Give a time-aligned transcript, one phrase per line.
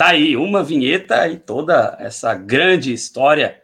[0.00, 3.60] Tá aí uma vinheta e toda essa grande história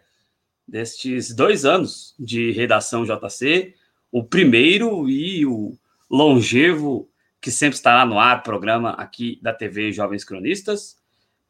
[0.69, 3.75] destes dois anos de redação JC,
[4.13, 5.79] o primeiro e o
[6.11, 7.09] longevo
[7.41, 10.99] que sempre estará no ar, programa aqui da TV Jovens Cronistas.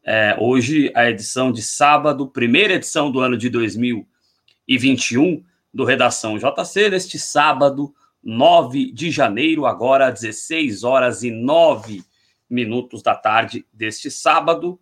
[0.05, 5.43] É, hoje, a edição de sábado, primeira edição do ano de 2021
[5.75, 12.05] do Redação JC, neste sábado, 9 de janeiro, agora 16 horas e 9
[12.48, 14.78] minutos da tarde deste sábado.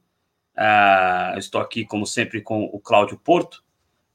[0.57, 3.63] Uh, estou aqui, como sempre, com o Cláudio Porto,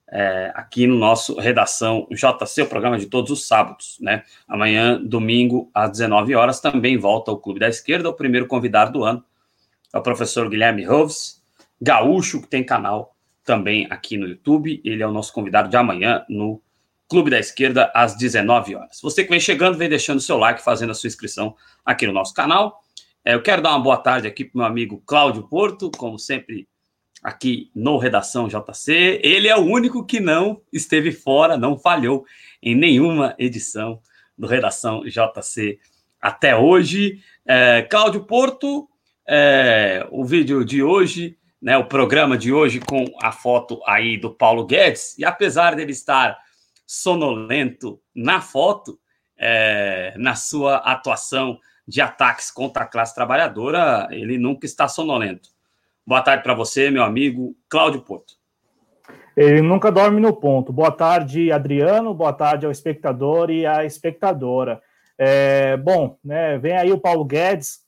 [0.08, 3.98] uh, aqui no nosso Redação JC, o programa de todos os sábados.
[4.00, 4.24] Né?
[4.48, 9.04] Amanhã, domingo, às 19 horas, também volta o Clube da Esquerda, o primeiro convidado do
[9.04, 9.24] ano,
[9.94, 11.42] é o professor Guilherme Roves,
[11.82, 14.80] gaúcho, que tem canal também aqui no YouTube.
[14.86, 16.62] Ele é o nosso convidado de amanhã no
[17.10, 19.00] Clube da Esquerda, às 19 horas.
[19.02, 22.36] Você que vem chegando, vem deixando seu like, fazendo a sua inscrição aqui no nosso
[22.36, 22.84] canal.
[23.24, 26.18] É, eu quero dar uma boa tarde aqui para o meu amigo Cláudio Porto, como
[26.18, 26.68] sempre
[27.22, 29.20] aqui no Redação JC.
[29.22, 32.26] Ele é o único que não esteve fora, não falhou
[32.64, 34.00] em nenhuma edição
[34.38, 35.80] do Redação JC
[36.22, 37.22] até hoje.
[37.46, 38.90] É, Cláudio Porto,
[39.28, 44.34] é, o vídeo de hoje, né, o programa de hoje com a foto aí do
[44.34, 46.38] Paulo Guedes, e apesar dele estar
[46.88, 48.98] sonolento na foto,
[49.38, 55.50] é, na sua atuação de ataques contra a classe trabalhadora, ele nunca está sonolento.
[56.06, 58.36] Boa tarde para você, meu amigo Cláudio Porto.
[59.36, 60.72] Ele nunca dorme no ponto.
[60.72, 62.14] Boa tarde, Adriano.
[62.14, 64.80] Boa tarde ao espectador e à espectadora.
[65.18, 67.80] É, bom, né, vem aí o Paulo Guedes.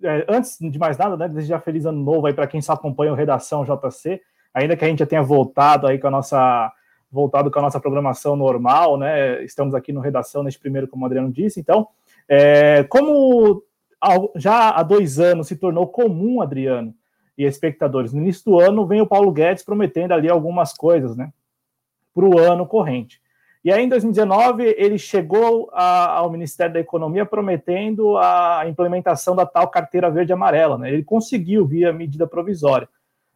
[0.00, 3.10] É, antes de mais nada, né, desejar feliz ano novo aí para quem só acompanha
[3.10, 4.20] o Redação JC.
[4.54, 6.72] Ainda que a gente já tenha voltado aí com a nossa
[7.10, 9.42] voltado com a nossa programação normal, né?
[9.44, 11.60] Estamos aqui no Redação neste primeiro, como o Adriano disse.
[11.60, 11.88] Então,
[12.28, 13.62] é, como
[14.36, 16.94] já há dois anos se tornou comum, Adriano
[17.36, 21.32] e espectadores, no início do ano vem o Paulo Guedes prometendo ali algumas coisas, né,
[22.14, 23.20] para o ano corrente.
[23.64, 29.46] E aí, em 2019, ele chegou a, ao Ministério da Economia prometendo a implementação da
[29.46, 30.76] tal carteira verde amarela.
[30.76, 30.92] Né?
[30.92, 32.86] Ele conseguiu via medida provisória.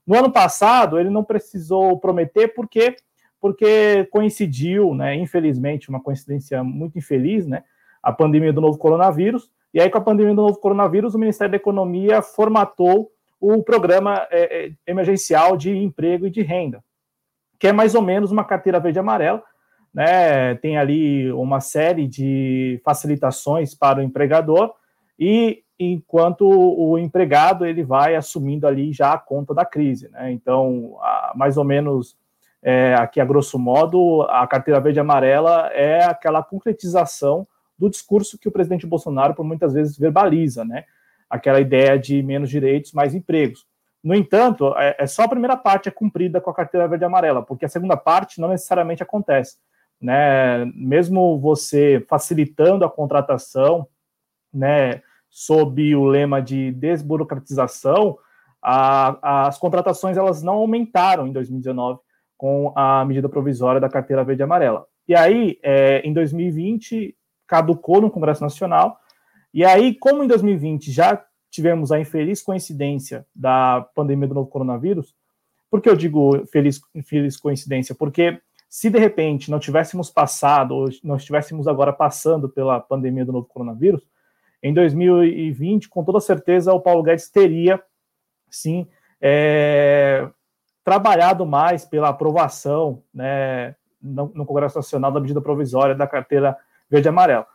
[0.07, 2.97] No ano passado, ele não precisou prometer porque
[3.41, 7.63] porque coincidiu, né, infelizmente, uma coincidência muito infeliz, né,
[8.03, 9.51] a pandemia do novo coronavírus.
[9.73, 13.11] E aí, com a pandemia do novo coronavírus, o Ministério da Economia formatou
[13.41, 16.83] o programa é, é, emergencial de emprego e de renda,
[17.59, 19.43] que é mais ou menos uma carteira verde amarela.
[19.93, 20.55] Né?
[20.57, 24.75] Tem ali uma série de facilitações para o empregador
[25.19, 30.09] e enquanto o empregado ele vai assumindo ali já a conta da crise.
[30.11, 30.33] Né?
[30.33, 30.97] Então,
[31.35, 32.17] mais ou menos
[32.63, 37.47] é, aqui a grosso modo, a carteira verde amarela é aquela concretização
[37.79, 40.85] do discurso que o presidente Bolsonaro, por muitas vezes, verbaliza, né?
[41.31, 43.67] Aquela ideia de menos direitos, mais empregos.
[44.03, 47.43] No entanto, é, é só a primeira parte é cumprida com a carteira verde amarela,
[47.43, 49.57] porque a segunda parte não necessariamente acontece.
[50.01, 50.65] Né?
[50.75, 53.87] Mesmo você facilitando a contratação,
[54.53, 58.19] né, sob o lema de desburocratização,
[58.63, 62.01] a, as contratações elas não aumentaram em 2019
[62.37, 64.87] com a medida provisória da carteira verde e amarela.
[65.07, 67.17] E aí, é, em 2020,
[67.49, 69.01] caducou no Congresso Nacional.
[69.53, 75.17] E aí, como em 2020 já tivemos a infeliz coincidência da pandemia do novo coronavírus,
[75.71, 77.95] por que eu digo feliz, infeliz coincidência?
[77.95, 83.33] Porque se de repente não tivéssemos passado, ou nós estivéssemos agora passando pela pandemia do
[83.33, 84.03] novo coronavírus,
[84.63, 87.83] em 2020, com toda certeza, o Paulo Guedes teria,
[88.51, 88.87] sim,
[89.21, 90.29] é,
[90.85, 96.57] trabalhado mais pela aprovação né, no, no Congresso Nacional da medida provisória da carteira
[96.91, 97.47] verde e amarela.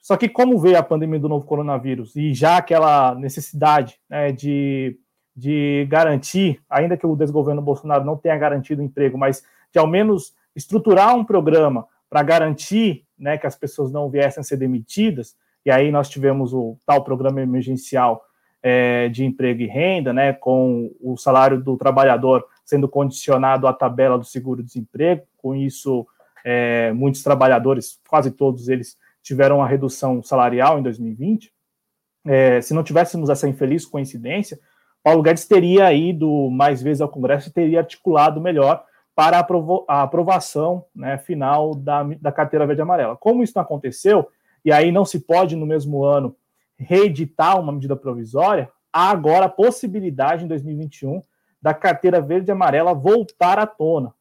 [0.00, 4.98] Só que como veio a pandemia do novo coronavírus e já aquela necessidade né, de,
[5.34, 9.42] de garantir, ainda que o desgoverno Bolsonaro não tenha garantido emprego, mas
[9.72, 14.44] de ao menos estruturar um programa para garantir né, que as pessoas não viessem a
[14.44, 15.34] ser demitidas,
[15.64, 18.22] e aí nós tivemos o tal programa emergencial
[18.62, 24.18] é, de emprego e renda, né, com o salário do trabalhador sendo condicionado à tabela
[24.18, 26.06] do seguro-desemprego, com isso
[26.44, 31.50] é, muitos trabalhadores, quase todos eles, tiveram uma redução salarial em 2020.
[32.26, 34.58] É, se não tivéssemos essa infeliz coincidência,
[35.02, 39.46] Paulo Guedes teria ido mais vezes ao Congresso e teria articulado melhor para
[39.88, 43.16] a aprovação né, final da, da carteira verde amarela.
[43.16, 44.28] Como isso não aconteceu,
[44.64, 46.34] e aí não se pode, no mesmo ano,
[46.76, 51.22] reeditar uma medida provisória, há agora a possibilidade, em 2021,
[51.60, 54.12] da carteira verde amarela voltar à tona.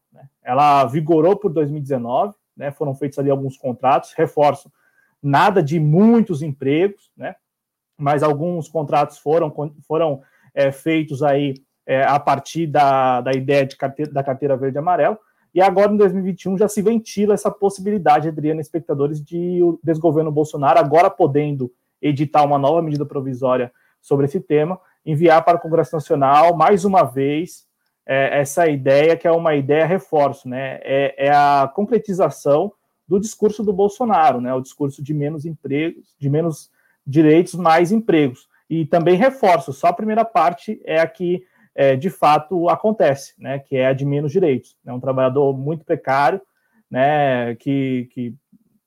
[0.43, 2.71] Ela vigorou por 2019, né?
[2.71, 4.71] foram feitos ali alguns contratos, reforço,
[5.21, 7.35] nada de muitos empregos, né?
[7.97, 9.53] mas alguns contratos foram,
[9.87, 10.21] foram
[10.53, 11.55] é, feitos aí
[11.85, 15.17] é, a partir da, da ideia de carteira, da carteira verde e amarelo.
[15.53, 20.79] E agora, em 2021, já se ventila essa possibilidade, Adriana, espectadores, de o desgoverno Bolsonaro
[20.79, 26.55] agora podendo editar uma nova medida provisória sobre esse tema, enviar para o Congresso Nacional,
[26.55, 27.65] mais uma vez,
[28.05, 30.79] é, essa ideia, que é uma ideia reforço, né?
[30.83, 32.71] É, é, a concretização
[33.07, 34.53] do discurso do Bolsonaro, né?
[34.53, 36.69] O discurso de menos empregos, de menos
[37.05, 38.47] direitos, mais empregos.
[38.69, 41.44] E também reforço, só a primeira parte é a que
[41.75, 43.59] é, de fato acontece, né?
[43.59, 44.75] Que é a de menos direitos.
[44.85, 46.41] É um trabalhador muito precário,
[46.89, 47.55] né?
[47.55, 48.35] Que, que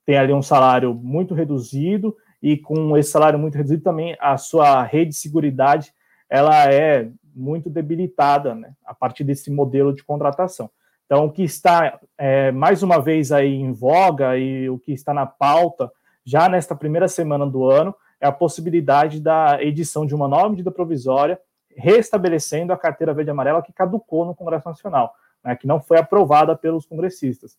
[0.05, 4.83] tem ali um salário muito reduzido e com esse salário muito reduzido também a sua
[4.83, 5.93] rede de seguridade
[6.29, 10.71] ela é muito debilitada né, a partir desse modelo de contratação.
[11.05, 15.13] Então, o que está é, mais uma vez aí em voga e o que está
[15.15, 15.93] na pauta
[16.25, 20.73] já nesta primeira semana do ano é a possibilidade da edição de uma nova medida
[20.73, 21.39] provisória
[21.77, 26.57] restabelecendo a carteira verde amarela que caducou no Congresso Nacional, né, que não foi aprovada
[26.57, 27.57] pelos congressistas,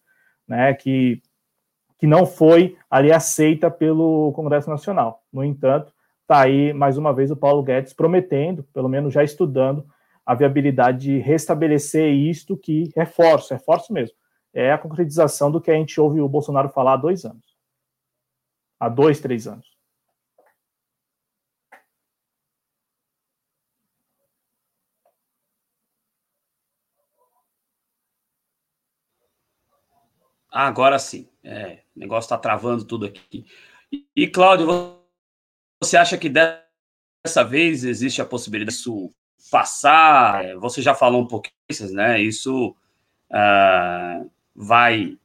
[0.48, 1.22] né, que,
[2.00, 5.24] que não foi ali aceita pelo Congresso Nacional.
[5.32, 5.94] No entanto,
[6.28, 9.88] Está aí, mais uma vez, o Paulo Guedes prometendo, pelo menos já estudando,
[10.26, 14.14] a viabilidade de restabelecer isto que reforço, reforço mesmo,
[14.54, 17.46] é a concretização do que a gente ouve o Bolsonaro falar há dois anos.
[18.78, 19.66] Há dois, três anos.
[30.52, 31.30] Ah, agora sim.
[31.42, 33.46] É, o negócio está travando tudo aqui.
[33.90, 34.97] E, e Cláudio,
[35.82, 39.14] você acha que dessa vez existe a possibilidade disso
[39.52, 40.56] passar?
[40.58, 41.54] Você já falou um pouquinho,
[41.94, 42.22] né?
[42.22, 42.76] Isso
[43.32, 45.18] uh, vai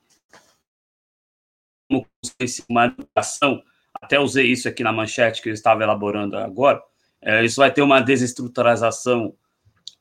[2.69, 3.63] uma educação,
[3.95, 6.83] até usei isso aqui na manchete que eu estava elaborando agora,
[7.21, 9.35] é, isso vai ter uma desestruturação,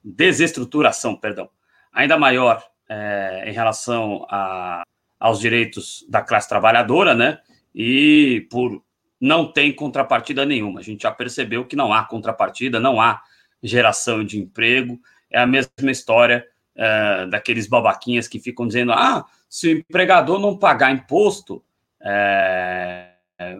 [0.03, 1.49] desestruturação, perdão,
[1.91, 4.83] ainda maior é, em relação a,
[5.19, 7.39] aos direitos da classe trabalhadora, né?
[7.75, 8.81] E por
[9.21, 10.79] não tem contrapartida nenhuma.
[10.79, 13.21] A gente já percebeu que não há contrapartida, não há
[13.61, 14.99] geração de emprego.
[15.29, 16.43] É a mesma história
[16.75, 21.63] é, daqueles babaquinhas que ficam dizendo: ah, se o empregador não pagar imposto,
[22.01, 23.11] é,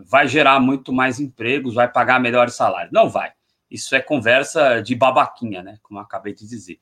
[0.05, 2.91] vai gerar muito mais empregos, vai pagar melhores salários.
[2.91, 3.31] Não vai.
[3.69, 5.77] Isso é conversa de babaquinha, né?
[5.83, 6.79] Como eu acabei de dizer.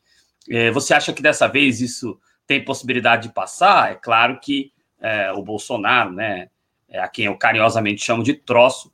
[0.50, 2.18] É, você acha que dessa vez isso
[2.48, 3.92] tem possibilidade de passar?
[3.92, 4.72] É claro que
[5.02, 6.50] é, o Bolsonaro, né?
[6.90, 8.92] É, a quem eu carinhosamente chamo de troço,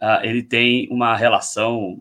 [0.00, 1.98] uh, ele tem uma relação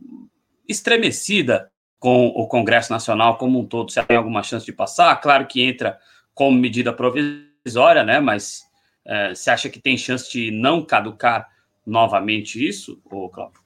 [0.68, 3.92] estremecida com o Congresso Nacional como um todo.
[3.92, 6.00] Se tem alguma chance de passar, claro que entra
[6.34, 8.20] como medida provisória, né?
[8.20, 8.62] Mas
[9.06, 11.50] uh, você acha que tem chance de não caducar
[11.86, 13.60] novamente isso, ô Cláudio?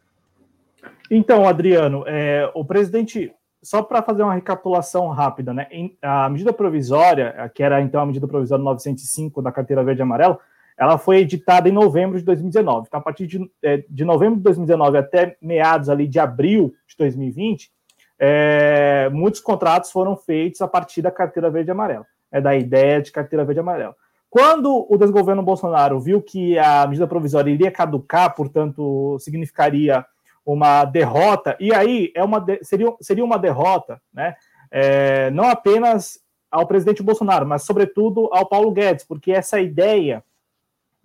[1.09, 5.67] Então, Adriano, é, o presidente, só para fazer uma recapitulação rápida, né?
[6.01, 10.39] A medida provisória, que era então a medida provisória 905 da carteira verde e amarela,
[10.77, 12.87] ela foi editada em novembro de 2019.
[12.87, 16.95] Então, a partir de, é, de novembro de 2019 até meados ali de abril de
[16.97, 17.71] 2020,
[18.19, 23.01] é, muitos contratos foram feitos a partir da carteira verde e amarela, é da ideia
[23.01, 23.95] de carteira verde e amarela.
[24.29, 30.05] Quando o desgoverno Bolsonaro viu que a medida provisória iria caducar, portanto, significaria
[30.45, 34.35] uma derrota, e aí é uma seria, seria uma derrota, né?
[34.69, 36.19] É, não apenas
[36.51, 40.23] ao presidente Bolsonaro, mas sobretudo ao Paulo Guedes, porque essa ideia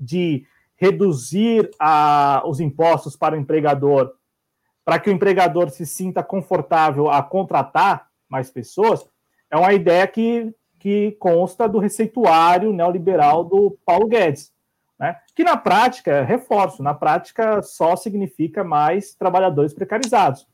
[0.00, 4.14] de reduzir a, os impostos para o empregador,
[4.84, 9.06] para que o empregador se sinta confortável a contratar mais pessoas,
[9.50, 14.52] é uma ideia que, que consta do receituário neoliberal do Paulo Guedes.
[14.98, 15.16] Né?
[15.34, 20.46] Que na prática, reforço, na prática só significa mais trabalhadores precarizados.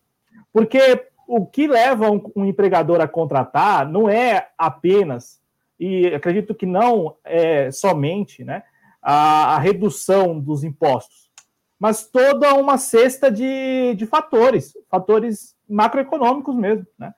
[0.52, 5.40] Porque o que leva um, um empregador a contratar não é apenas,
[5.78, 8.62] e acredito que não é somente, né?
[9.08, 11.30] A, a redução dos impostos,
[11.78, 16.84] mas toda uma cesta de, de fatores, fatores macroeconômicos mesmo.
[16.98, 17.14] Né?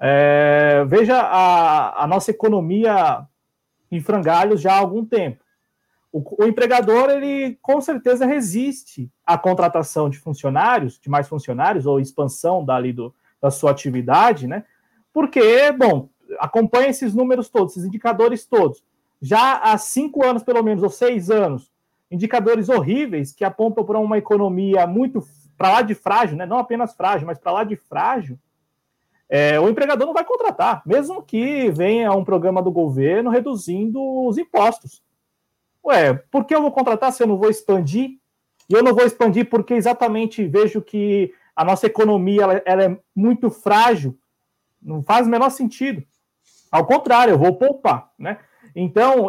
[0.00, 3.26] É, veja a, a nossa economia
[3.90, 5.42] em frangalhos já há algum tempo.
[6.12, 11.98] O, o, empregador, ele com certeza resiste à contratação de funcionários, de mais funcionários, ou
[11.98, 14.64] expansão dali do, da sua atividade, né?
[15.12, 16.08] Porque, bom,
[16.38, 18.84] acompanha esses números todos, esses indicadores todos
[19.22, 21.70] já há cinco anos, pelo menos, ou seis anos,
[22.10, 25.24] indicadores horríveis que apontam para uma economia muito
[25.56, 26.44] para lá de frágil, né?
[26.44, 28.36] não apenas frágil, mas para lá de frágil,
[29.28, 34.36] é, o empregador não vai contratar, mesmo que venha um programa do governo reduzindo os
[34.36, 35.00] impostos.
[35.84, 38.18] Ué, por que eu vou contratar se eu não vou expandir?
[38.68, 42.98] E eu não vou expandir porque exatamente vejo que a nossa economia ela, ela é
[43.14, 44.18] muito frágil,
[44.82, 46.02] não faz o menor sentido.
[46.70, 48.38] Ao contrário, eu vou poupar, né?
[48.74, 49.28] Então,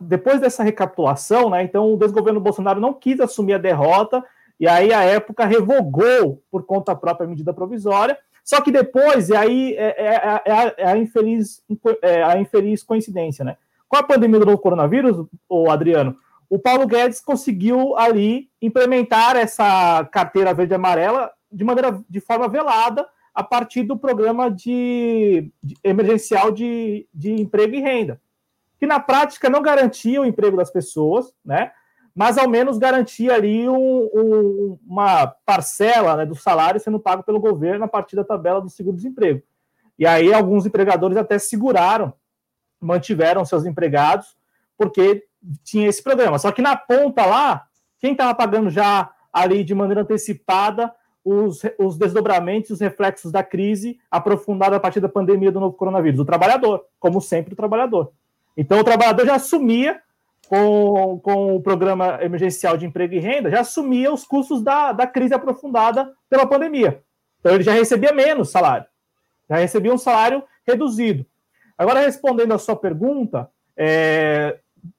[0.00, 1.62] depois dessa recapitulação, né?
[1.62, 4.24] Então, o desgoverno Bolsonaro não quis assumir a derrota
[4.58, 8.16] e aí a época revogou por conta própria a medida provisória.
[8.44, 11.62] Só que depois, e aí é, é, é, é a, é a, infeliz,
[12.00, 13.56] é a infeliz coincidência, né?
[13.88, 16.16] Com a pandemia do coronavírus, o Adriano,
[16.48, 22.48] o Paulo Guedes conseguiu ali implementar essa carteira verde e amarela de maneira de forma
[22.48, 28.20] velada a partir do programa de, de emergencial de, de emprego e renda,
[28.78, 31.72] que na prática não garantia o emprego das pessoas, né?
[32.14, 37.38] Mas ao menos garantia ali um, um, uma parcela né, do salário sendo pago pelo
[37.38, 39.42] governo a partir da tabela do seguro-desemprego.
[39.98, 42.14] E aí alguns empregadores até seguraram,
[42.80, 44.34] mantiveram seus empregados,
[44.78, 45.24] porque
[45.62, 46.38] tinha esse programa.
[46.38, 47.66] Só que na ponta lá,
[47.98, 53.98] quem estava pagando já ali de maneira antecipada os, os desdobramentos, os reflexos da crise
[54.10, 56.20] aprofundada a partir da pandemia do novo coronavírus?
[56.20, 58.12] O trabalhador, como sempre, o trabalhador.
[58.56, 60.00] Então, o trabalhador já assumia,
[60.48, 65.06] com, com o programa emergencial de emprego e renda, já assumia os custos da, da
[65.06, 67.02] crise aprofundada pela pandemia.
[67.40, 68.86] Então, ele já recebia menos salário,
[69.48, 71.26] já recebia um salário reduzido.
[71.76, 74.58] Agora, respondendo a sua pergunta, é,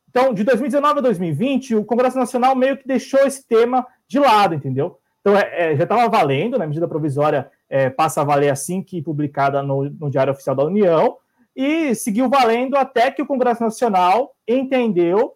[0.10, 4.56] então, de 2019 a 2020, o Congresso Nacional meio que deixou esse tema de lado,
[4.56, 4.98] entendeu?
[5.22, 6.66] Então, é, é, já estava valendo, né?
[6.66, 10.64] A medida provisória é, passa a valer assim que publicada no, no, Diário Oficial da
[10.64, 11.18] União,
[11.58, 15.34] e seguiu valendo até que o Congresso Nacional entendeu,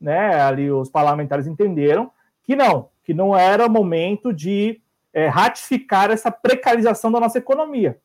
[0.00, 0.40] né?
[0.40, 2.10] Ali os parlamentares entenderam
[2.42, 4.80] que não, que não era momento de
[5.12, 7.98] é, ratificar essa precarização da nossa economia,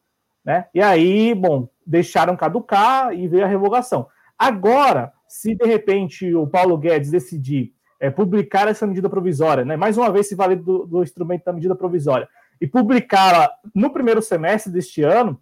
[0.44, 0.66] né?
[0.74, 4.08] E aí, bom, deixaram caducar e veio a revogação.
[4.38, 9.98] Agora, se de repente o Paulo Guedes decidir é, publicar essa medida provisória, né, mais
[9.98, 12.28] uma vez se vale do, do instrumento da medida provisória,
[12.60, 15.40] e publicá-la no primeiro semestre deste ano,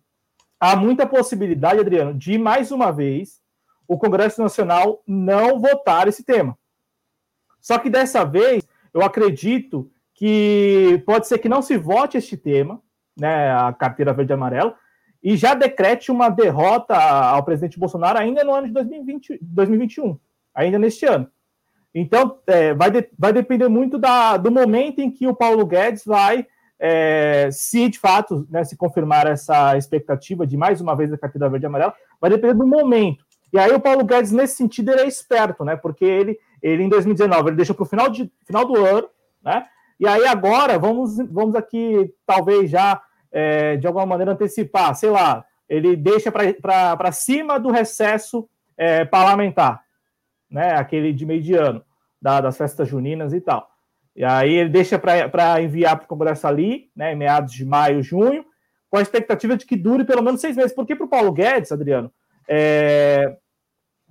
[0.61, 3.41] há muita possibilidade, Adriano, de mais uma vez
[3.87, 6.55] o Congresso Nacional não votar esse tema.
[7.59, 12.79] Só que dessa vez, eu acredito que pode ser que não se vote este tema,
[13.17, 14.75] né, a carteira verde e amarela,
[15.21, 20.17] e já decrete uma derrota ao presidente Bolsonaro ainda no ano de 2020, 2021,
[20.53, 21.29] ainda neste ano.
[21.93, 26.05] Então, é, vai, de, vai depender muito da, do momento em que o Paulo Guedes
[26.05, 26.47] vai,
[26.83, 31.47] é, se de fato né, se confirmar essa expectativa de mais uma vez a carteira
[31.47, 33.23] verde e amarela, vai depender do momento.
[33.53, 35.75] E aí o Paulo Guedes, nesse sentido, ele é esperto, né?
[35.75, 39.07] Porque ele, ele em 2019, ele deixou para o final, de, final do ano,
[39.43, 39.67] né?
[40.00, 43.00] E aí agora, vamos, vamos aqui, talvez já
[43.31, 49.83] é, de alguma maneira, antecipar, sei lá, ele deixa para cima do recesso é, parlamentar,
[50.50, 50.73] né?
[50.73, 51.83] Aquele de meio de ano,
[52.19, 53.70] da, das festas juninas e tal.
[54.15, 58.03] E aí ele deixa para enviar para o Congresso ali, né, em meados de maio,
[58.03, 58.45] junho,
[58.89, 60.73] com a expectativa de que dure pelo menos seis meses.
[60.73, 62.11] Porque para o Paulo Guedes, Adriano,
[62.47, 63.37] é,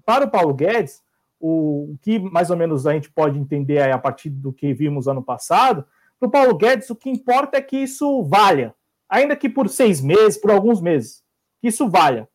[0.04, 1.02] para o Paulo Guedes,
[1.38, 5.22] o, que mais ou menos a gente pode entender a partir do que vimos ano
[5.22, 5.86] passado,
[6.18, 8.74] para o Paulo Guedes, o que importa é que isso valha,
[9.08, 11.22] ainda que por seis meses, por alguns meses,
[11.60, 12.28] que isso valha.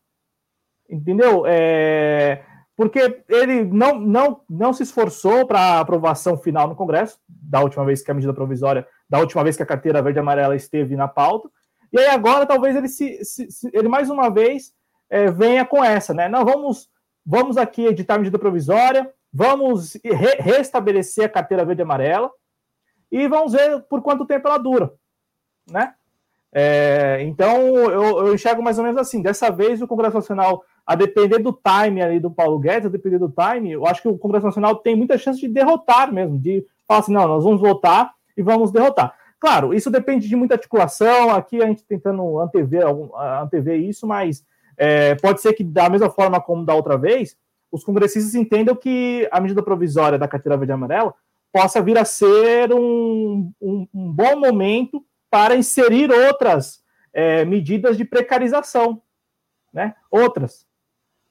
[0.88, 1.44] Entendeu?
[1.46, 2.44] É,
[2.76, 7.84] porque ele não, não, não se esforçou para a aprovação final no Congresso, da última
[7.84, 10.94] vez que a medida provisória, da última vez que a carteira verde e amarela esteve
[10.94, 11.48] na pauta,
[11.90, 14.74] e aí agora talvez ele se, se, se ele mais uma vez
[15.08, 16.28] é, venha com essa, né?
[16.28, 16.90] Não, vamos,
[17.24, 22.30] vamos aqui editar a medida provisória, vamos re restabelecer a carteira verde e amarela,
[23.10, 24.92] e vamos ver por quanto tempo ela dura,
[25.70, 25.94] né?
[26.58, 29.20] É, então, eu, eu, enxergo mais ou menos assim.
[29.20, 33.18] Dessa vez, o Congresso Nacional, a depender do time ali do Paulo Guedes, a depender
[33.18, 36.64] do time, eu acho que o Congresso Nacional tem muita chance de derrotar mesmo, de
[36.88, 39.14] falar assim, não, nós vamos votar e vamos derrotar.
[39.38, 42.86] Claro, isso depende de muita articulação, aqui a gente tentando antever,
[43.42, 44.42] antever isso, mas
[44.78, 47.36] é, pode ser que, da mesma forma como da outra vez,
[47.70, 51.12] os congressistas entendam que a medida provisória da carteira verde e amarela
[51.52, 55.04] possa vir a ser um, um, um bom momento
[55.36, 59.02] para inserir outras é, medidas de precarização,
[59.70, 59.94] né?
[60.10, 60.66] Outras.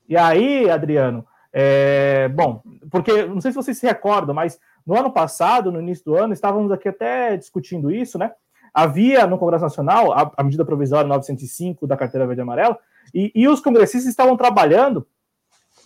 [0.07, 5.11] E aí, Adriano, é, bom, porque não sei se vocês se recordam, mas no ano
[5.11, 8.31] passado, no início do ano, estávamos aqui até discutindo isso, né?
[8.71, 12.77] Havia no Congresso Nacional a, a medida provisória 905 da carteira verde e amarela,
[13.11, 15.07] e, e os congressistas estavam trabalhando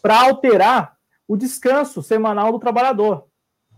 [0.02, 3.28] para alterar o descanso semanal do trabalhador.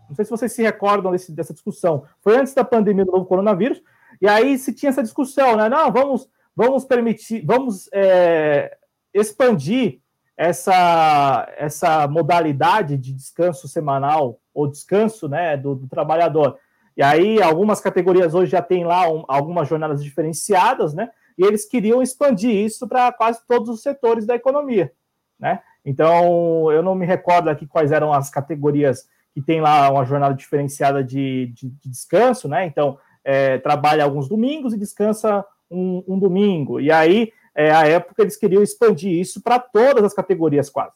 [0.09, 2.05] Não sei se vocês se recordam desse, dessa discussão.
[2.21, 3.79] Foi antes da pandemia do novo coronavírus,
[4.21, 5.67] e aí se tinha essa discussão, né?
[5.67, 8.77] Não, vamos, vamos permitir, vamos é,
[9.13, 9.99] expandir
[10.37, 16.57] essa, essa modalidade de descanso semanal ou descanso né, do, do trabalhador
[16.95, 21.09] E aí, algumas categorias hoje já têm lá um, algumas jornadas diferenciadas, né?
[21.37, 24.91] E eles queriam expandir isso para quase todos os setores da economia,
[25.39, 25.61] né?
[25.83, 30.35] Então, eu não me recordo aqui quais eram as categorias que tem lá uma jornada
[30.35, 32.65] diferenciada de, de, de descanso, né?
[32.65, 36.79] Então, é, trabalha alguns domingos e descansa um, um domingo.
[36.79, 40.93] E aí, é, a época, eles queriam expandir isso para todas as categorias quase.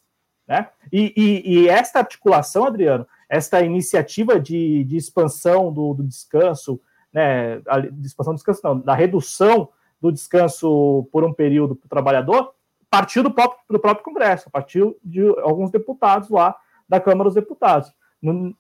[0.47, 0.67] Né?
[0.91, 6.79] E, e, e, esta articulação, Adriano, esta iniciativa de, de expansão do, do, descanso,
[7.11, 11.87] né, a, de expansão do descanso, não, da redução do descanso por um período para
[11.87, 12.53] o trabalhador,
[12.89, 16.55] partiu do próprio, do próprio Congresso, partiu de alguns deputados lá
[16.87, 17.91] da Câmara dos Deputados.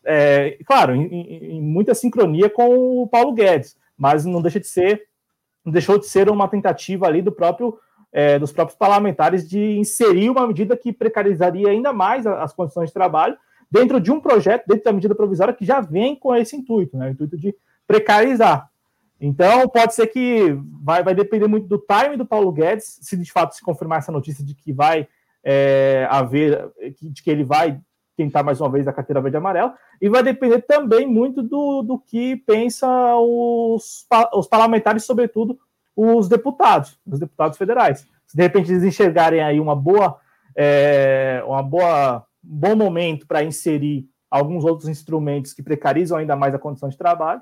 [0.03, 5.03] É, claro, em, em, muita sincronia com o Paulo Guedes, mas não deixa de ser,
[5.65, 7.77] deixou de ser uma tentativa ali do próprio
[8.11, 12.93] é, dos próprios parlamentares de inserir uma medida que precarizaria ainda mais as condições de
[12.93, 13.37] trabalho
[13.69, 17.07] dentro de um projeto, dentro da medida provisória que já vem com esse intuito, né,
[17.07, 17.53] o intuito de
[17.85, 18.69] precarizar.
[19.19, 23.29] Então, pode ser que vai, vai depender muito do time do Paulo Guedes, se de
[23.29, 25.07] fato se confirmar essa notícia de que vai
[25.43, 26.69] é, haver,
[27.01, 27.79] de que ele vai
[28.15, 31.81] tentar mais uma vez a carteira verde e amarela, e vai depender também muito do,
[31.81, 35.59] do que pensa os, os parlamentares, sobretudo
[35.95, 38.07] os deputados, os deputados federais.
[38.25, 40.17] Se de repente eles enxergarem aí uma boa,
[40.55, 46.53] é, uma boa, um bom momento para inserir alguns outros instrumentos que precarizam ainda mais
[46.53, 47.41] a condição de trabalho,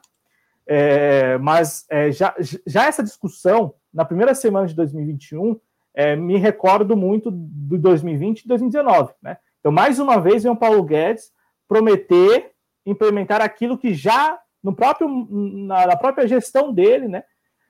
[0.68, 2.34] é, mas é, já,
[2.66, 5.60] já essa discussão, na primeira semana de 2021,
[5.96, 9.14] é, me recordo muito de 2020 e 2019.
[9.22, 9.38] Né?
[9.64, 11.32] Então, mais uma vez, vem o Paulo Guedes
[11.70, 12.52] prometer
[12.86, 17.24] implementar aquilo que já no próprio, na, na própria gestão dele, né,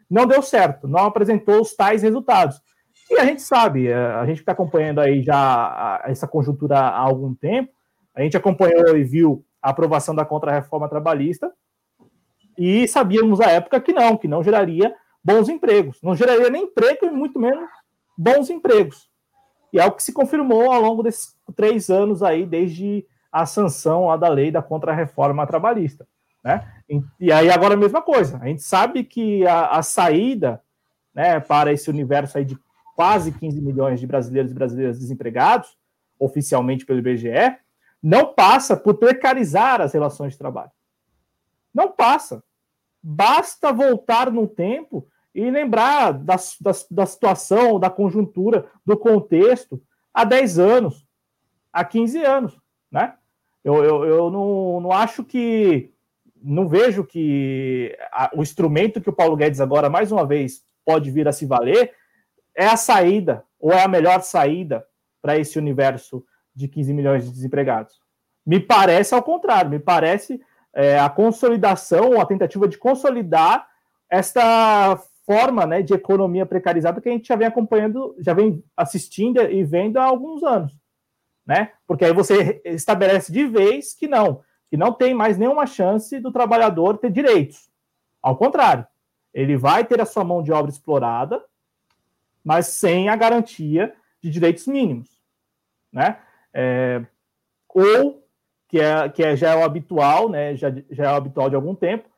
[0.10, 2.60] não deu certo, não apresentou os tais resultados.
[3.12, 7.36] E a gente sabe, é, a gente está acompanhando aí já essa conjuntura há algum
[7.36, 7.72] tempo,
[8.16, 11.52] a gente acompanhou e viu a aprovação da contra-reforma trabalhista
[12.58, 17.06] e sabíamos à época que não, que não geraria bons empregos, não geraria nem emprego
[17.06, 17.70] e muito menos
[18.18, 19.13] bons empregos.
[19.74, 24.16] E é o que se confirmou ao longo desses três anos aí, desde a sanção
[24.20, 26.08] da lei da contra-reforma trabalhista.
[26.44, 26.72] Né?
[27.20, 28.38] E, aí agora a mesma coisa.
[28.40, 30.62] A gente sabe que a, a, saída
[31.14, 32.56] né, para esse universo aí de
[32.96, 35.76] quase 15 milhões de brasileiros e brasileiras desempregados,
[36.20, 37.58] oficialmente pelo IBGE,
[38.02, 40.72] não passa por precarizar as relações de trabalho.
[41.74, 42.44] Não passa.
[43.02, 49.82] Basta voltar no tempo e lembrar da, da, da situação, da conjuntura, do contexto
[50.14, 51.08] há 10 anos,
[51.72, 52.60] há 15 anos.
[52.92, 53.14] Né?
[53.64, 55.92] Eu, eu, eu não, não acho que
[56.42, 61.10] não vejo que a, o instrumento que o Paulo Guedes agora, mais uma vez, pode
[61.10, 61.94] vir a se valer
[62.56, 64.86] é a saída, ou é a melhor saída
[65.22, 66.24] para esse universo
[66.56, 68.00] de 15 milhões de desempregados.
[68.46, 70.40] Me parece ao contrário, me parece
[70.74, 73.68] é, a consolidação, a tentativa de consolidar
[74.10, 79.42] esta forma né, de economia precarizada que a gente já vem acompanhando, já vem assistindo
[79.42, 80.78] e vendo há alguns anos.
[81.46, 81.72] Né?
[81.88, 86.32] Porque aí você estabelece de vez que não, que não tem mais nenhuma chance do
[86.32, 87.70] trabalhador ter direitos.
[88.22, 88.86] Ao contrário,
[89.34, 91.44] ele vai ter a sua mão de obra explorada,
[92.44, 95.10] mas sem a garantia de direitos mínimos,
[95.92, 96.20] né?
[96.54, 97.04] É,
[97.68, 98.24] ou
[98.68, 100.56] que é que é, já é o habitual, né?
[100.56, 102.10] Já, já é o habitual de algum tempo,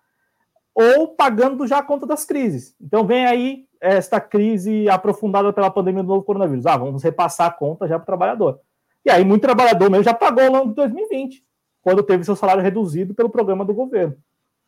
[0.76, 2.76] ou pagando já a conta das crises.
[2.82, 6.66] Então vem aí esta crise aprofundada pela pandemia do novo coronavírus.
[6.66, 8.60] Ah, vamos repassar a conta já para o trabalhor.
[9.06, 11.46] E aí muito trabalhador mesmo já pagou ao longo de 2020
[11.82, 14.18] quando teve seu salário reduzido pelo programa do governo,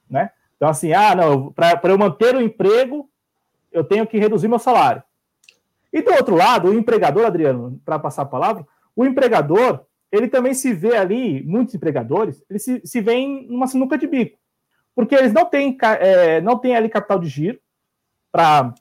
[0.07, 0.29] né?
[0.55, 3.09] Então, assim, ah, não, para eu manter o emprego,
[3.71, 5.03] eu tenho que reduzir meu salário.
[5.91, 10.53] E do outro lado, o empregador, Adriano, para passar a palavra, o empregador, ele também
[10.53, 14.37] se vê ali, muitos empregadores, eles se, se veem numa sinuca de bico,
[14.97, 17.59] porque eles não têm, é, não têm ali capital de giro
[18.31, 18.73] para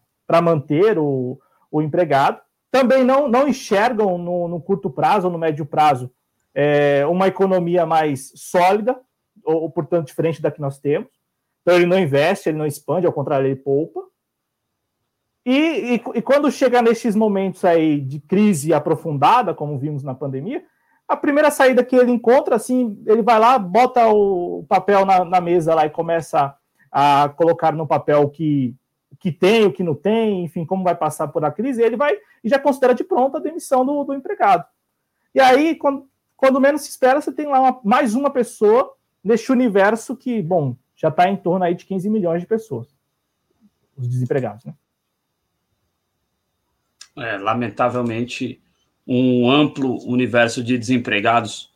[0.43, 1.39] manter o,
[1.71, 6.11] o empregado, também não, não enxergam no, no curto prazo ou no médio prazo
[6.55, 8.99] é, uma economia mais sólida,
[9.45, 11.11] ou, ou, portanto, diferente da que nós temos.
[11.61, 14.01] Então, ele não investe, ele não expande, ao contrário, ele poupa.
[15.45, 20.65] E, e, e quando chega nesses momentos aí de crise aprofundada, como vimos na pandemia,
[21.09, 25.41] a primeira saída que ele encontra, assim, ele vai lá, bota o papel na, na
[25.41, 26.57] mesa lá e começa
[26.91, 28.75] a colocar no papel o que,
[29.21, 32.17] que tem, o que não tem, enfim, como vai passar por a crise, ele vai
[32.43, 34.65] e já considera de pronto a demissão do, do empregado.
[35.35, 39.53] E aí, quando, quando menos se espera, você tem lá uma, mais uma pessoa neste
[39.53, 42.89] universo que, bom, já está em torno aí de 15 milhões de pessoas,
[43.97, 44.75] os desempregados, né?
[47.19, 48.63] É, lamentavelmente,
[49.07, 51.71] um amplo universo de desempregados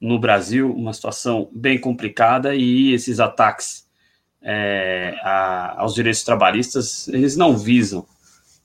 [0.00, 3.86] no Brasil, uma situação bem complicada, e esses ataques
[4.42, 8.06] é, a, aos direitos trabalhistas, eles não visam,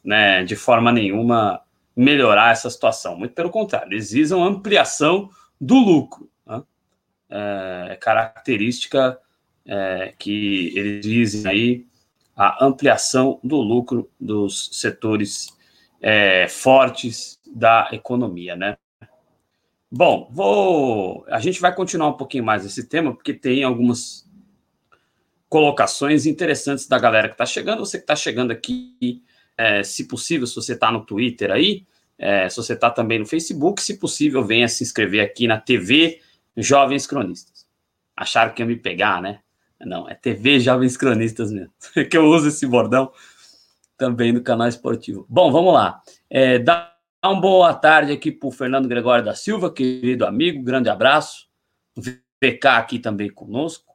[0.03, 1.61] né, de forma nenhuma,
[1.95, 3.17] melhorar essa situação.
[3.17, 6.29] Muito pelo contrário, eles visam ampliação do lucro.
[6.45, 6.63] Né?
[7.29, 9.17] É, é característica
[9.65, 11.85] é, que eles dizem aí
[12.35, 15.47] a ampliação do lucro dos setores
[16.01, 18.77] é, fortes da economia, né?
[19.91, 21.25] Bom, vou.
[21.29, 24.29] A gente vai continuar um pouquinho mais esse tema, porque tem algumas
[25.47, 27.79] colocações interessantes da galera que está chegando.
[27.79, 29.23] Você que está chegando aqui,
[29.57, 31.85] é, se possível, se você está no Twitter aí,
[32.17, 36.21] é, se você está também no Facebook, se possível, venha se inscrever aqui na TV
[36.57, 37.65] Jovens Cronistas.
[38.15, 39.39] Acharam que ia me pegar, né?
[39.79, 41.71] Não, é TV Jovens Cronistas mesmo.
[42.09, 43.11] que eu uso esse bordão
[43.97, 45.25] também no canal esportivo.
[45.29, 46.01] Bom, vamos lá.
[46.29, 46.94] É, dá
[47.27, 51.47] uma boa tarde aqui para o Fernando Gregório da Silva, querido amigo, grande abraço.
[51.97, 53.93] VK aqui também conosco.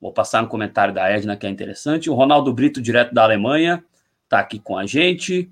[0.00, 2.10] Vou passar no comentário da Edna, que é interessante.
[2.10, 3.84] O Ronaldo Brito, direto da Alemanha,
[4.24, 5.50] está aqui com a gente.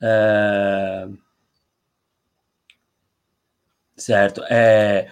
[0.00, 1.08] É...
[3.96, 4.42] Certo.
[4.48, 5.10] É...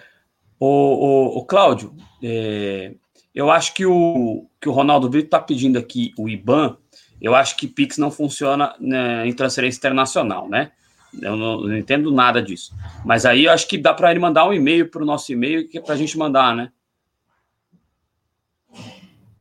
[0.59, 2.94] O, o, o Cláudio, é...
[3.35, 6.79] eu acho que o, que o Ronaldo Brito está pedindo aqui o IBAN
[7.24, 10.72] eu acho que Pix não funciona né, em transferência internacional, né?
[11.20, 12.74] Eu não, não, entendo nada disso.
[13.05, 15.68] Mas aí eu acho que dá para ele mandar um e-mail para o nosso e-mail
[15.68, 16.70] que é para a gente mandar, né?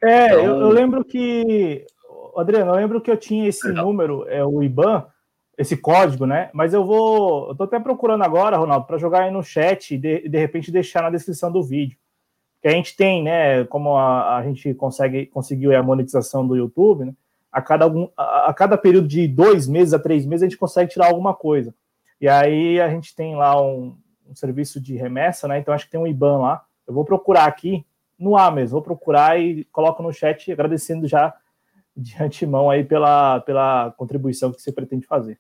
[0.02, 0.44] É, então...
[0.44, 1.86] eu, eu, lembro que.
[2.36, 5.06] Adriano, eu lembro que eu tinha esse número, é o IBAN,
[5.58, 6.50] esse código, né?
[6.54, 7.50] Mas eu vou.
[7.50, 10.72] Eu tô até procurando agora, Ronaldo, para jogar aí no chat e de, de repente
[10.72, 11.98] deixar na descrição do vídeo.
[12.62, 13.64] Que a gente tem, né?
[13.66, 17.14] Como a, a gente consegue conseguiu a monetização do YouTube, né?
[17.54, 20.58] A cada, algum, a, a, cada período de dois meses a três meses a gente
[20.58, 21.74] consegue tirar alguma coisa.
[22.20, 23.96] E aí a gente tem lá um,
[24.28, 25.60] um serviço de remessa, né?
[25.60, 26.66] Então acho que tem um IBAN lá.
[26.88, 27.86] Eu vou procurar aqui
[28.18, 31.34] no ar mesmo, vou procurar e coloco no chat agradecendo já
[31.96, 35.38] de antemão aí pela, pela contribuição que você pretende fazer.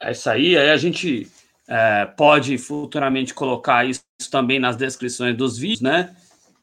[0.00, 1.30] É isso aí, aí a gente
[1.68, 6.14] é, pode futuramente colocar isso também nas descrições dos vídeos, né?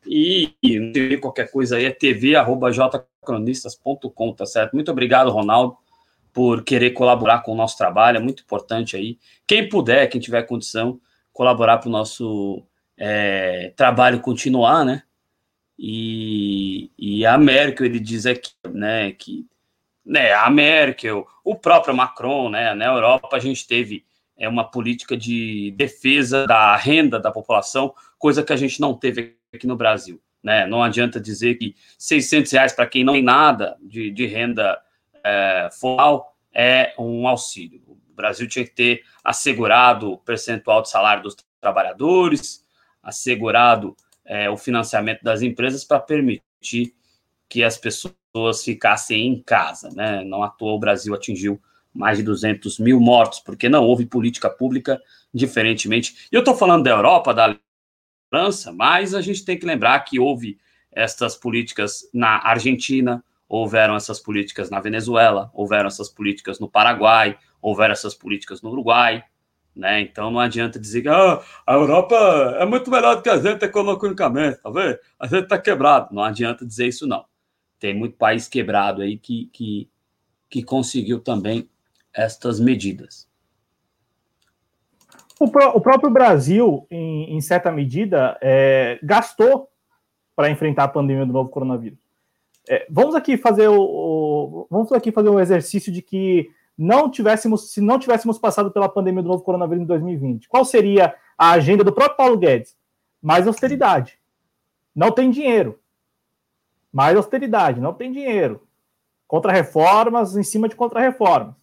[0.06, 4.74] E, e qualquer coisa aí é tv.jcronistas.com, tá certo?
[4.74, 5.78] Muito obrigado, Ronaldo,
[6.34, 9.18] por querer colaborar com o nosso trabalho, é muito importante aí.
[9.46, 11.00] Quem puder, quem tiver condição,
[11.34, 12.64] colaborar para o nosso
[12.98, 15.04] é, trabalho continuar, né?
[15.78, 19.46] E, e a Merkel, ele diz aqui, né, que
[20.06, 24.06] né, a Merkel, o próprio Macron, né, na Europa a gente teve
[24.38, 29.41] é, uma política de defesa da renda da população, coisa que a gente não teve
[29.54, 30.22] aqui no Brasil.
[30.42, 30.66] Né?
[30.66, 34.80] Não adianta dizer que 600 reais para quem não tem nada de, de renda
[35.24, 37.82] é, formal é um auxílio.
[37.88, 42.66] O Brasil tinha que ter assegurado o percentual de salário dos trabalhadores,
[43.04, 46.94] assegurado é, o financiamento das empresas para permitir
[47.48, 49.90] que as pessoas ficassem em casa.
[49.94, 50.24] Né?
[50.24, 51.62] Não à toa o Brasil atingiu
[51.94, 55.02] mais de 200 mil mortos, porque não houve política pública,
[55.34, 56.28] diferentemente.
[56.32, 57.54] E eu estou falando da Europa, da
[58.32, 60.58] França, mas a gente tem que lembrar que houve
[60.90, 67.92] estas políticas na Argentina, houveram essas políticas na Venezuela, houveram essas políticas no Paraguai, houveram
[67.92, 69.22] essas políticas no Uruguai,
[69.76, 70.00] né?
[70.00, 72.16] Então não adianta dizer que ah, a Europa
[72.58, 74.98] é muito melhor do que a gente economicamente, tá vendo?
[75.20, 76.16] A gente tá quebrado.
[76.16, 77.26] Não adianta dizer isso, não.
[77.80, 79.90] Tem muito país quebrado aí que, que,
[80.50, 81.70] que conseguiu também
[82.14, 83.30] estas medidas.
[85.42, 89.68] O, pró o próprio Brasil, em, em certa medida, é, gastou
[90.36, 91.98] para enfrentar a pandemia do novo coronavírus.
[92.70, 97.74] É, vamos aqui fazer o, o, vamos aqui fazer um exercício de que não tivéssemos,
[97.74, 101.84] se não tivéssemos passado pela pandemia do novo coronavírus em 2020, qual seria a agenda
[101.84, 102.78] do próprio Paulo Guedes?
[103.20, 104.20] Mais austeridade.
[104.96, 105.80] Não tem dinheiro.
[106.94, 108.62] Mais austeridade, não tem dinheiro.
[109.28, 111.56] Contra-reformas em cima de contra-reformas.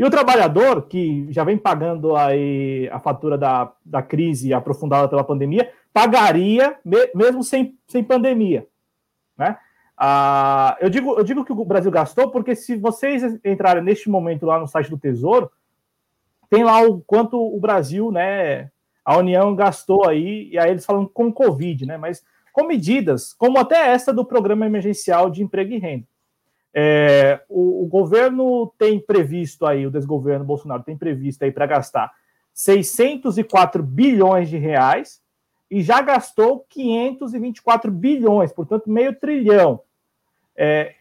[0.00, 5.22] E o trabalhador, que já vem pagando aí a fatura da, da crise aprofundada pela
[5.22, 8.66] pandemia, pagaria me, mesmo sem, sem pandemia.
[9.36, 9.58] Né?
[9.98, 14.46] Ah, eu, digo, eu digo que o Brasil gastou porque se vocês entrarem neste momento
[14.46, 15.50] lá no site do Tesouro,
[16.48, 18.70] tem lá o quanto o Brasil, né,
[19.04, 23.58] a União gastou aí, e aí eles falam com Covid, né, mas com medidas, como
[23.58, 26.06] até essa do Programa Emergencial de Emprego e Renda.
[26.72, 32.12] É, o, o, governo tem previsto aí, o desgoverno Bolsonaro tem previsto aí para gastar
[32.54, 35.20] 604 bilhões de reais
[35.68, 39.80] e já gastou 524 bilhões, portanto, meio trilhão.
[40.56, 40.94] É,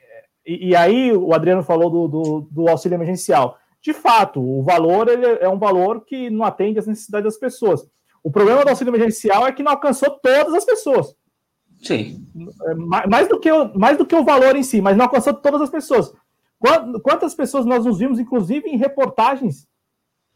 [0.45, 3.57] e, e, aí o Adriano falou do, do, do, auxílio emergencial.
[3.81, 7.87] De fato, o valor é um valor que não atende às necessidades das pessoas.
[8.23, 11.15] O problema do auxílio emergencial é que não alcançou todas as pessoas.
[11.81, 12.27] Sim.
[12.63, 15.61] É, mais do, que mais do que o valor em si, mas não alcançou todas
[15.61, 16.13] as pessoas.
[17.03, 19.67] Quantas pessoas nós nos vimos, inclusive, em reportagens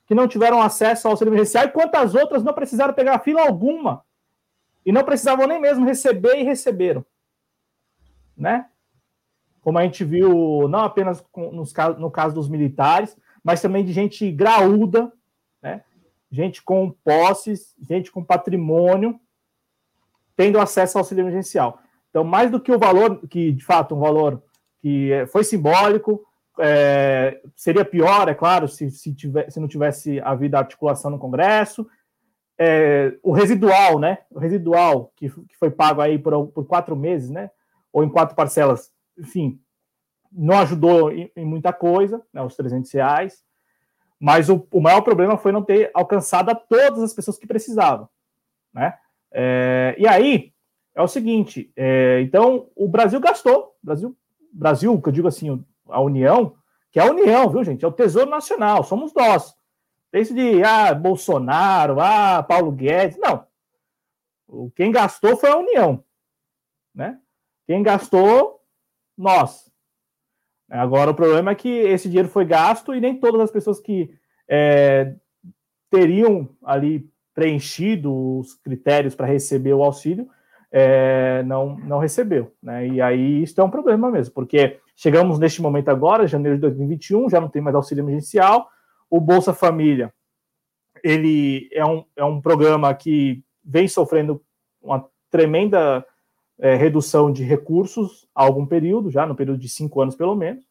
[0.06, 4.04] que não tiveram acesso ao auxílio emergencial e quantas outras não precisaram pegar fila alguma
[4.86, 7.06] e não precisavam nem mesmo receber e receberam,
[8.36, 8.68] né?
[9.62, 14.30] Como a gente viu, não apenas nos, no caso dos militares, mas também de gente
[14.32, 15.12] graúda,
[15.62, 15.84] né?
[16.32, 19.20] Gente com posses, gente com patrimônio,
[20.36, 21.80] tendo acesso ao auxílio emergencial.
[22.10, 24.42] Então, mais do que o valor, que de fato um valor
[24.82, 26.24] que é, foi simbólico,
[26.60, 31.88] é, seria pior, é claro, se, se, tiver, se não tivesse havido articulação no Congresso.
[32.58, 34.20] É, o residual, né?
[34.30, 37.50] O residual que, que foi pago aí por, por quatro meses, né?
[37.92, 39.60] Ou em quatro parcelas, enfim,
[40.32, 42.42] não ajudou em, em muita coisa, né?
[42.42, 43.44] Os 300 reais.
[44.20, 48.08] Mas o, o, maior problema foi não ter alcançado a todas as pessoas que precisavam,
[48.74, 48.98] né?
[49.34, 50.54] É, e aí
[50.96, 54.16] é o seguinte, é, então o Brasil gastou, Brasil,
[54.52, 56.56] Brasil, que eu digo assim, a União,
[56.92, 57.84] que é a União, viu, gente?
[57.84, 59.56] É o Tesouro Nacional, somos nós.
[60.12, 63.48] Esse de ah, Bolsonaro, ah, Paulo Guedes, não.
[64.76, 66.04] Quem gastou foi a União,
[66.94, 67.20] né?
[67.66, 68.62] Quem gastou,
[69.18, 69.72] nós.
[70.70, 74.16] Agora, o problema é que esse dinheiro foi gasto e nem todas as pessoas que
[74.48, 75.16] é,
[75.90, 80.28] teriam ali preenchido os critérios para receber o auxílio
[80.72, 82.52] é, não, não recebeu.
[82.62, 82.88] Né?
[82.88, 87.30] E aí isso é um problema mesmo, porque chegamos neste momento agora, janeiro de 2021,
[87.30, 88.68] já não tem mais auxílio emergencial,
[89.10, 90.12] o Bolsa Família
[91.04, 94.42] ele é um, é um programa que vem sofrendo
[94.82, 96.06] uma tremenda
[96.60, 100.64] é, redução de recursos há algum período, já no período de cinco anos pelo menos.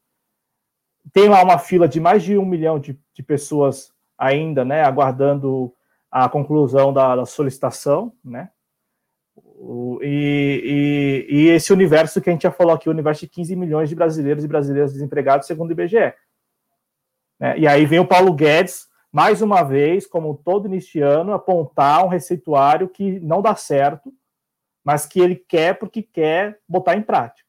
[1.13, 5.75] Tem lá uma fila de mais de um milhão de, de pessoas ainda, né, aguardando
[6.13, 8.51] a conclusão da, da solicitação, né,
[9.35, 13.29] o, e, e, e, esse universo que a gente já falou aqui, o universo de
[13.29, 16.13] 15 milhões de brasileiros e brasileiras desempregados, segundo o IBGE.
[17.39, 17.59] Né?
[17.59, 22.09] E aí vem o Paulo Guedes, mais uma vez, como todo início ano, apontar um
[22.09, 24.13] receituário que não dá certo,
[24.85, 27.49] mas que ele quer porque quer botar em prática.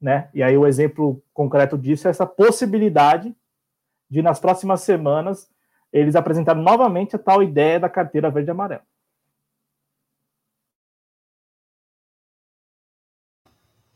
[0.00, 0.28] Né?
[0.34, 3.34] E aí o exemplo concreto disso é essa possibilidade
[4.10, 5.48] de, nas próximas semanas,
[6.00, 8.82] eles apresentarem novamente a tal ideia da carteira verde e amarela.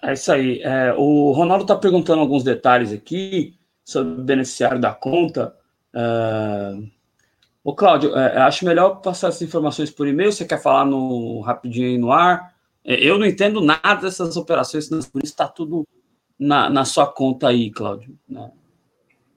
[0.02, 0.62] É isso aí.
[0.62, 5.54] É, o Ronaldo está perguntando alguns detalhes aqui sobre o beneficiário da conta.
[5.94, 6.88] Uh,
[7.62, 10.32] ô, Cláudio, é, acho melhor passar essas informações por e-mail.
[10.32, 12.54] Você quer falar no rapidinho aí no ar?
[12.82, 15.86] É, eu não entendo nada dessas operações, por isso está tudo
[16.38, 18.16] na, na, sua conta aí, Cláudio.
[18.26, 18.50] Né?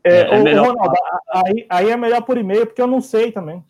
[0.03, 0.67] É, é, é melhor...
[0.67, 0.95] Ronaldo,
[1.31, 3.63] aí, aí, é melhor por e-mail, porque eu não sei também.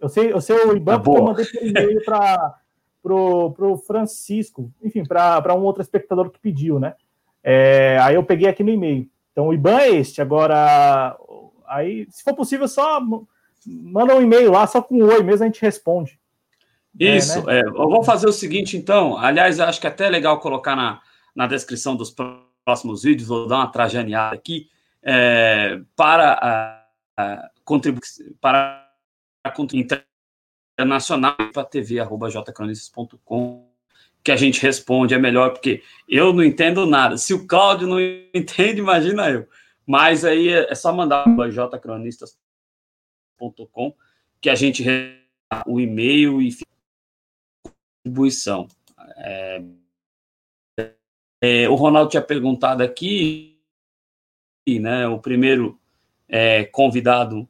[0.00, 2.58] Eu sei, eu sei o IBAN porque eu mandei por e-mail para
[3.02, 6.94] pro, pro Francisco, enfim, para um outro espectador que pediu, né?
[7.42, 9.08] É, aí eu peguei aqui no e-mail.
[9.32, 10.20] Então o IBAN é este.
[10.20, 11.16] Agora,
[11.66, 13.00] aí, se for possível, só
[13.66, 16.18] manda um e-mail lá, só com oi mesmo a gente responde.
[16.98, 17.60] Isso, é, né?
[17.60, 19.16] é, eu vou fazer o seguinte, então.
[19.16, 21.00] Aliás, acho que é até legal colocar na,
[21.34, 22.14] na descrição dos
[22.64, 24.68] próximos vídeos, vou dar uma trajaneada aqui,
[25.02, 28.88] é, para a, contribuição para
[29.44, 29.52] a
[30.76, 33.68] internacional para tv.jcronistas.com
[34.22, 37.16] que a gente responde é melhor, porque eu não entendo nada.
[37.16, 38.00] Se o Cláudio não
[38.34, 39.48] entende, imagina eu.
[39.86, 43.94] Mas aí é só mandar para jcronistas.com
[44.40, 44.84] que a gente
[45.66, 46.56] o e-mail e
[48.04, 48.68] contribuição.
[49.16, 49.62] É,
[51.40, 53.47] é, o Ronaldo tinha perguntado aqui,
[54.78, 55.06] né?
[55.06, 55.78] O primeiro
[56.28, 57.48] é, convidado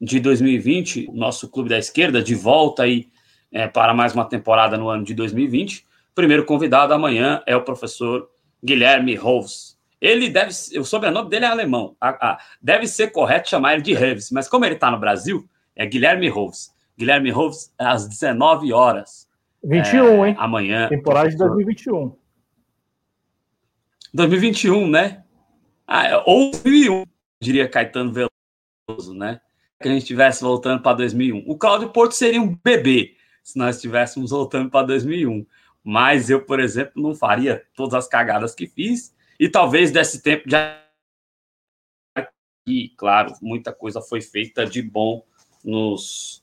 [0.00, 3.08] de 2020, o nosso clube da esquerda, de volta aí
[3.52, 5.80] é, para mais uma temporada no ano de 2020.
[6.12, 8.28] O primeiro convidado amanhã é o professor
[8.62, 9.78] Guilherme Roves.
[10.00, 13.94] Ele deve, o sobrenome dele é alemão, a, a, deve ser correto chamar ele de
[13.94, 16.74] Reves, mas como ele está no Brasil, é Guilherme Roves.
[16.96, 19.28] Guilherme Roves, às 19 horas.
[19.62, 20.36] 21, é, hein?
[20.38, 20.88] Amanhã.
[20.88, 22.14] Temporada de 2021.
[24.12, 25.23] 2021, né?
[25.86, 27.04] Ah, ou 2001,
[27.40, 29.40] diria Caetano Veloso, né?
[29.84, 31.44] que a gente estivesse voltando para 2001.
[31.46, 35.44] O Cláudio Porto seria um bebê se nós estivéssemos voltando para 2001.
[35.82, 40.48] Mas eu, por exemplo, não faria todas as cagadas que fiz e talvez desse tempo
[40.48, 40.80] já.
[42.66, 45.22] E, claro, muita coisa foi feita de bom
[45.62, 46.42] nos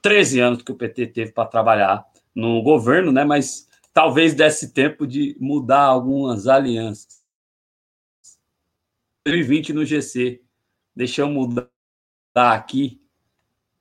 [0.00, 3.24] 13 anos que o PT teve para trabalhar no governo, né?
[3.24, 7.13] Mas talvez desse tempo de mudar algumas alianças.
[9.26, 10.42] 2020 no GC.
[10.94, 11.68] Deixa eu mudar
[12.36, 13.00] aqui,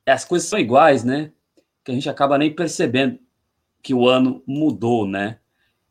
[0.06, 1.32] as coisas são iguais, né?
[1.84, 3.19] Que a gente acaba nem percebendo
[3.82, 5.39] que o ano mudou, né?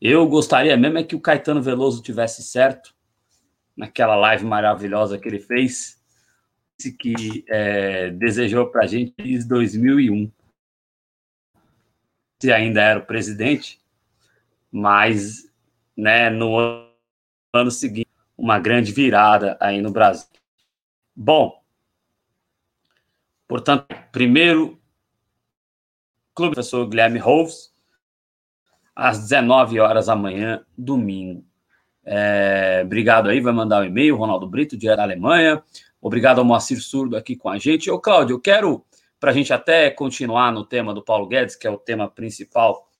[0.00, 2.94] Eu gostaria mesmo é que o Caetano Veloso tivesse certo
[3.76, 6.02] naquela live maravilhosa que ele fez,
[6.98, 10.30] que é, desejou para a gente em 2001.
[12.42, 13.80] Se ainda era o presidente,
[14.70, 15.48] mas
[15.96, 16.58] né, no
[17.54, 18.12] ano seguinte,
[18.42, 20.26] uma grande virada aí no Brasil.
[21.14, 21.62] Bom,
[23.46, 24.81] portanto, primeiro,
[26.35, 27.72] Clube Professor Guilherme Roves,
[28.96, 31.46] às 19 horas da manhã, domingo.
[32.05, 35.62] É, obrigado aí, vai mandar o um e-mail, Ronaldo Brito, de Alemanha.
[36.00, 37.92] Obrigado ao Moacir Surdo aqui com a gente.
[37.92, 38.85] Ô, Cláudio, eu quero,
[39.20, 42.90] para a gente até continuar no tema do Paulo Guedes, que é o tema principal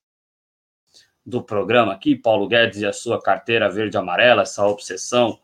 [1.25, 5.39] do programa aqui, Paulo Guedes e a sua carteira verde-amarela, essa obsessão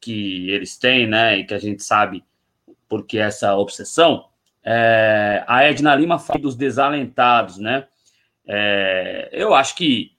[0.00, 2.22] que eles têm, né, e que a gente sabe
[2.88, 4.28] porque essa obsessão.
[4.62, 7.86] É, a Edna Lima fala dos desalentados, né?
[8.46, 10.12] É, eu acho que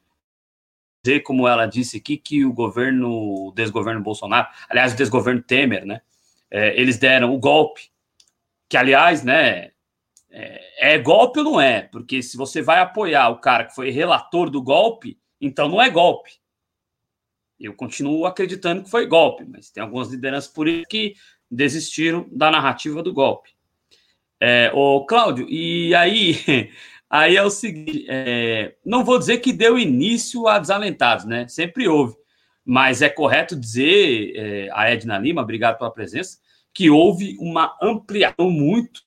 [1.04, 3.10] dizer, como ela disse aqui, que o governo,
[3.48, 6.02] o desgoverno Bolsonaro, aliás, o desgoverno Temer, né?
[6.52, 7.90] É, eles deram o golpe,
[8.70, 9.72] que aliás, né?
[10.40, 11.82] É, é golpe ou não é?
[11.82, 15.90] Porque se você vai apoiar o cara que foi relator do golpe, então não é
[15.90, 16.32] golpe.
[17.60, 21.16] Eu continuo acreditando que foi golpe, mas tem algumas lideranças por isso que
[21.50, 23.50] desistiram da narrativa do golpe.
[24.40, 26.36] É, o Cláudio, e aí
[27.10, 31.48] Aí é o seguinte: é, não vou dizer que deu início a desalentados, né?
[31.48, 32.16] Sempre houve.
[32.66, 36.38] Mas é correto dizer, é, a Edna Lima, obrigado pela presença,
[36.74, 39.07] que houve uma ampliação muito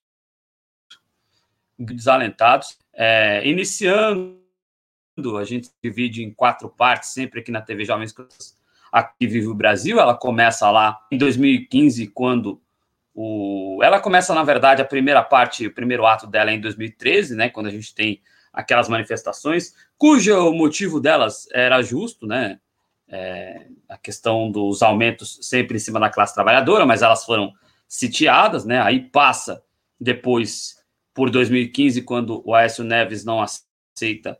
[1.81, 4.39] desalentados, é, iniciando,
[5.39, 8.15] a gente divide em quatro partes, sempre aqui na TV Jovens
[8.93, 12.61] Aqui Vive o Brasil, ela começa lá em 2015, quando
[13.15, 17.37] o, ela começa, na verdade, a primeira parte, o primeiro ato dela é em 2013,
[17.37, 18.21] né, quando a gente tem
[18.53, 22.59] aquelas manifestações, cujo motivo delas era justo, né,
[23.09, 27.53] é, a questão dos aumentos sempre em cima da classe trabalhadora, mas elas foram
[27.87, 29.63] sitiadas, né, aí passa
[30.01, 30.80] depois
[31.21, 34.39] por 2015, quando o Aécio Neves não aceita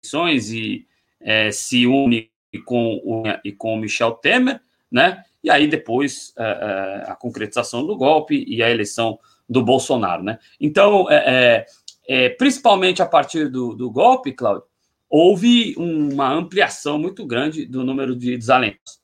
[0.00, 0.86] eleições e
[1.20, 2.30] é, se une
[2.64, 7.84] com o, e com o Michel Temer, né, e aí depois é, é, a concretização
[7.84, 9.18] do golpe e a eleição
[9.48, 10.38] do Bolsonaro, né?
[10.60, 11.66] Então, é, é,
[12.06, 14.62] é principalmente a partir do, do golpe, Cláudio,
[15.10, 19.00] houve uma ampliação muito grande do número de desalentos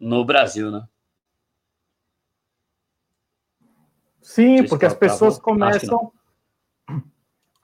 [0.00, 0.82] no Brasil, né?
[4.22, 6.10] Sim, porque as pessoas começam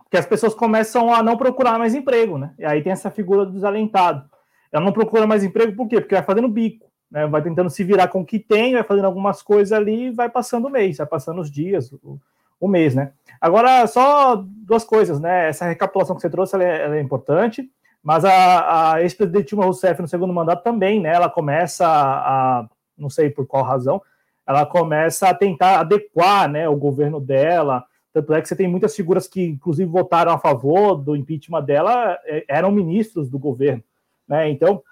[0.08, 2.54] porque as pessoas começam a não procurar mais emprego, né?
[2.58, 4.28] E aí tem essa figura do desalentado.
[4.72, 6.00] Ela não procura mais emprego por quê?
[6.00, 9.06] Porque vai fazendo bico né, vai tentando se virar com o que tem, vai fazendo
[9.06, 12.20] algumas coisas ali e vai passando o mês, vai passando os dias, o,
[12.60, 13.12] o mês, né?
[13.40, 15.48] Agora, só duas coisas, né?
[15.48, 17.70] Essa recapitulação que você trouxe ela é, ela é importante,
[18.02, 21.14] mas a, a ex-presidente Dilma Rousseff, no segundo mandato, também, né?
[21.14, 24.02] Ela começa a, a, não sei por qual razão,
[24.46, 27.84] ela começa a tentar adequar né, o governo dela.
[28.12, 32.18] Tanto é que você tem muitas figuras que, inclusive, votaram a favor do impeachment dela,
[32.24, 33.82] é, eram ministros do governo.
[34.26, 34.50] Né?
[34.50, 34.82] Então,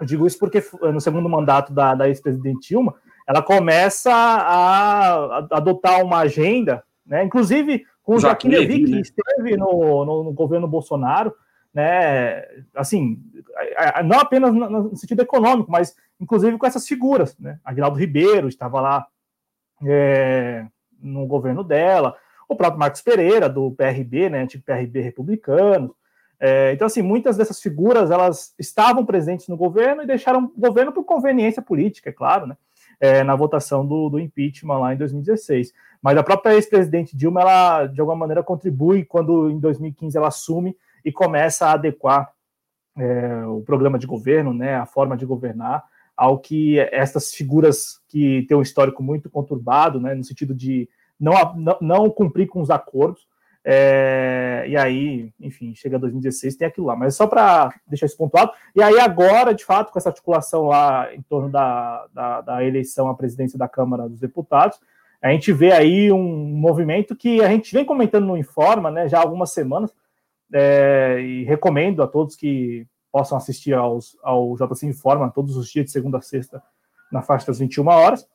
[0.00, 2.94] eu digo isso porque no segundo mandato da, da ex-presidente Dilma,
[3.26, 7.24] ela começa a, a, adotar uma agenda, né?
[7.24, 9.00] inclusive com o Joaquim Levy, que né?
[9.00, 11.34] esteve no, no, no, governo Bolsonaro,
[11.72, 12.44] né?
[12.74, 13.18] assim,
[14.04, 17.36] não apenas no sentido econômico, mas inclusive com essas figuras.
[17.38, 17.58] Né?
[17.64, 19.06] Aguinaldo Ribeiro estava lá
[19.86, 20.66] é,
[21.00, 22.16] no governo dela,
[22.48, 25.94] o próprio Marcos Pereira, do PRB, né, antigo PRB republicano,
[26.46, 30.92] é, então, assim, muitas dessas figuras elas estavam presentes no governo e deixaram o governo
[30.92, 32.56] por conveniência política, é claro, né?
[33.00, 35.72] É, na votação do, do, impeachment lá em 2016.
[36.02, 40.76] Mas a própria ex-presidente Dilma, ela de alguma maneira contribui quando em 2015 ela assume
[41.04, 42.30] e começa a adequar
[42.96, 45.82] é, o programa de governo, né, a forma de governar,
[46.16, 50.88] ao que essas figuras que têm um histórico muito conturbado, né, no sentido de
[51.18, 53.26] não, não, não cumprir com os acordos,
[53.66, 56.94] é, e aí, enfim, chega 2016, tem aquilo lá.
[56.94, 58.52] Mas só para deixar isso pontuado.
[58.76, 63.08] E aí, agora, de fato, com essa articulação lá em torno da, da, da, eleição
[63.08, 64.78] à presidência da Câmara dos Deputados,
[65.22, 69.18] a gente vê aí um movimento que a gente vem comentando no Informa né, já
[69.18, 69.90] há algumas semanas,
[70.52, 75.86] é, e recomendo a todos que possam assistir aos, ao JC Informa todos os dias
[75.86, 76.62] de segunda a sexta,
[77.10, 78.28] na faixa das 21 horas.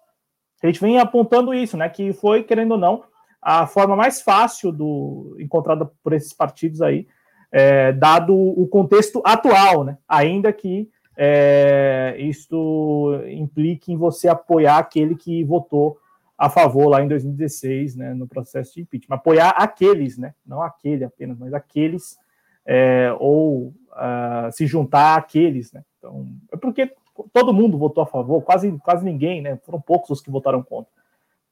[0.61, 1.87] A gente vem apontando isso, né?
[1.89, 3.03] Que foi, querendo ou não,
[3.41, 7.07] a forma mais fácil do encontrada por esses partidos aí,
[7.51, 9.97] é, dado o contexto atual, né?
[10.07, 15.97] Ainda que é, isto implique em você apoiar aquele que votou
[16.37, 19.17] a favor lá em 2016, né, no processo de impeachment.
[19.17, 22.17] Apoiar aqueles, né, não aquele apenas, mas aqueles,
[22.65, 25.83] é, ou uh, se juntar àqueles, né?
[25.97, 26.93] Então, é porque
[27.33, 29.57] todo mundo votou a favor, quase, quase ninguém, né?
[29.65, 30.91] Foram poucos os que votaram contra.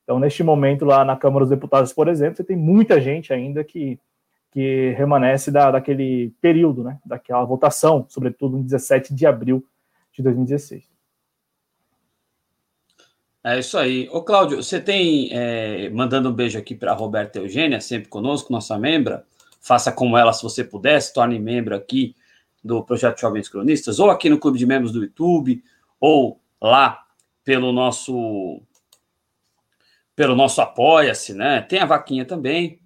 [0.04, 3.64] Então, neste momento, lá na Câmara dos Deputados, por exemplo, você tem muita gente ainda
[3.64, 4.00] que,
[4.52, 6.98] que remanesce da, daquele período, né?
[7.06, 9.66] Daquela votação, sobretudo em 17 de abril
[10.14, 10.86] de 2016.
[13.44, 14.10] É isso aí.
[14.12, 18.78] Ô, Cláudio, você tem, é, mandando um beijo aqui para Roberta Eugênia, sempre conosco, nossa
[18.78, 19.26] membra.
[19.62, 22.16] Faça como ela se você puder, se torne membro aqui
[22.68, 25.64] do Projeto Jovens Cronistas, ou aqui no Clube de Membros do YouTube,
[26.00, 27.06] ou lá
[27.44, 28.62] pelo nosso
[30.16, 31.62] pelo nosso Apoia-se, né?
[31.62, 32.80] Tem a vaquinha também,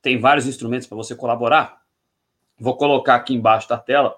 [0.00, 1.82] tem vários instrumentos para você colaborar.
[2.58, 4.16] Vou colocar aqui embaixo da tela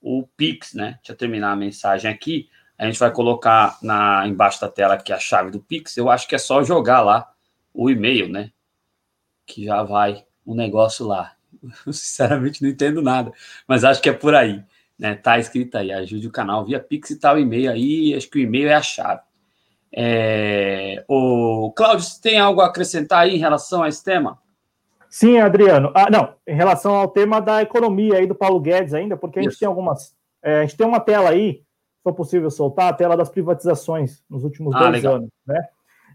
[0.00, 0.98] o Pix, né?
[0.98, 2.50] Deixa eu terminar a mensagem aqui.
[2.76, 5.96] A gente vai colocar na embaixo da tela aqui a chave do Pix.
[5.96, 7.32] Eu acho que é só jogar lá
[7.72, 8.50] o e-mail, né?
[9.46, 11.36] Que já vai o negócio lá.
[11.86, 13.32] Eu, sinceramente não entendo nada,
[13.66, 14.62] mas acho que é por aí,
[14.98, 15.14] né?
[15.14, 18.14] Tá escrito aí, ajude o canal via Pix e tal e-mail aí.
[18.14, 19.20] Acho que o e-mail é a chave.
[19.94, 21.04] É...
[21.06, 24.38] O Cláudio, você tem algo a acrescentar aí em relação a esse tema?
[25.12, 25.92] Sim, Adriano.
[25.94, 29.42] Ah, não, em relação ao tema da economia aí do Paulo Guedes ainda, porque a
[29.42, 29.60] gente Isso.
[29.60, 30.16] tem algumas.
[30.42, 34.24] É, a gente tem uma tela aí, se for possível soltar, a tela das privatizações
[34.28, 35.16] nos últimos ah, dois legal.
[35.16, 35.68] anos, né?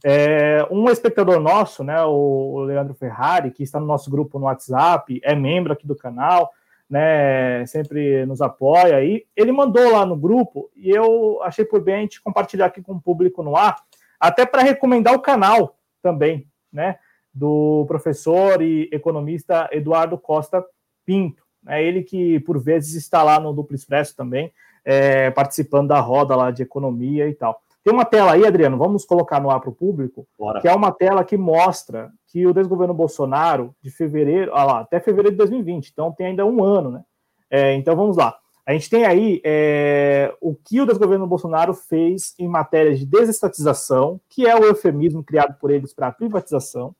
[0.03, 5.19] É, um espectador nosso, né, o Leandro Ferrari, que está no nosso grupo no WhatsApp,
[5.23, 6.51] é membro aqui do canal,
[6.89, 9.25] né, sempre nos apoia aí.
[9.35, 12.93] Ele mandou lá no grupo e eu achei por bem a gente compartilhar aqui com
[12.93, 13.77] o público no ar,
[14.19, 16.97] até para recomendar o canal também, né,
[17.33, 20.63] do professor e economista Eduardo Costa
[21.05, 21.43] Pinto.
[21.67, 24.51] É ele que por vezes está lá no Duplo Expresso também,
[24.85, 27.61] é, participando da roda lá de economia e tal.
[27.87, 30.59] Tem uma tela aí, Adriano, vamos colocar no ar para o público, Bora.
[30.59, 34.99] que é uma tela que mostra que o desgoverno Bolsonaro, de fevereiro, ah lá, até
[34.99, 37.03] fevereiro de 2020, então tem ainda um ano, né?
[37.49, 38.37] É, então vamos lá.
[38.65, 44.19] A gente tem aí é, o que o desgoverno Bolsonaro fez em matéria de desestatização,
[44.27, 46.93] que é o eufemismo criado por eles para privatização,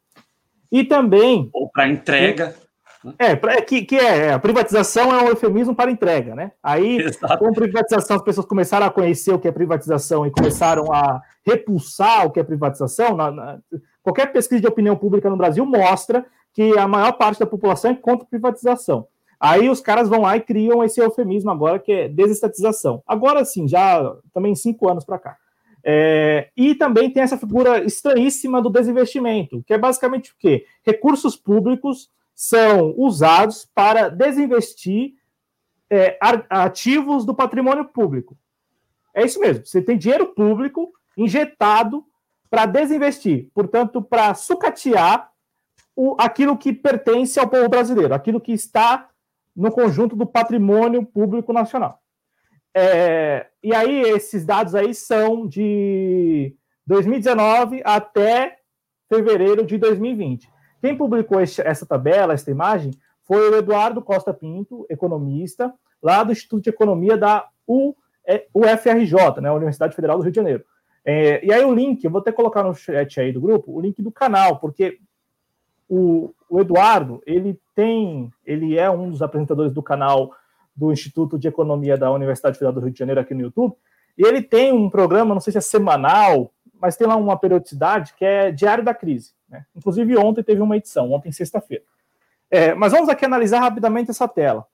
[0.71, 1.49] e também.
[1.51, 2.55] Ou para entrega.
[3.17, 6.51] É, pra, que, que é, a privatização é um eufemismo para entrega, né?
[6.61, 7.37] Aí, Exato.
[7.37, 12.25] com privatização, as pessoas começaram a conhecer o que é privatização e começaram a repulsar
[12.25, 13.15] o que é privatização.
[13.15, 13.59] Na, na,
[14.01, 17.95] qualquer pesquisa de opinião pública no Brasil mostra que a maior parte da população é
[17.95, 19.07] contra privatização.
[19.39, 23.03] Aí os caras vão lá e criam esse eufemismo agora, que é desestatização.
[23.05, 25.37] Agora sim, já também cinco anos para cá.
[25.83, 30.65] É, e também tem essa figura estranhíssima do desinvestimento, que é basicamente o quê?
[30.83, 35.15] Recursos públicos são usados para desinvestir
[35.89, 38.37] é, ativos do patrimônio público.
[39.11, 39.65] É isso mesmo.
[39.65, 42.05] Você tem dinheiro público injetado
[42.47, 45.31] para desinvestir, portanto, para sucatear
[45.95, 49.09] o, aquilo que pertence ao povo brasileiro, aquilo que está
[49.55, 51.99] no conjunto do patrimônio público nacional.
[52.71, 58.59] É, e aí, esses dados aí são de 2019 até
[59.09, 60.47] fevereiro de 2020.
[60.81, 62.91] Quem publicou essa tabela, essa imagem,
[63.23, 69.95] foi o Eduardo Costa Pinto, economista, lá do Instituto de Economia da UFRJ, né, Universidade
[69.95, 70.63] Federal do Rio de Janeiro.
[71.03, 73.81] É, e aí o link, eu vou até colocar no chat aí do grupo, o
[73.81, 74.99] link do canal, porque
[75.89, 80.33] o, o Eduardo, ele tem, ele é um dos apresentadores do canal
[80.75, 83.75] do Instituto de Economia da Universidade Federal do Rio de Janeiro aqui no YouTube,
[84.17, 86.51] e ele tem um programa, não sei se é semanal,
[86.81, 89.31] mas tem lá uma periodicidade que é Diário da Crise.
[89.49, 89.65] Né?
[89.75, 91.83] Inclusive, ontem teve uma edição, ontem, sexta-feira.
[92.49, 94.65] É, mas vamos aqui analisar rapidamente essa tela.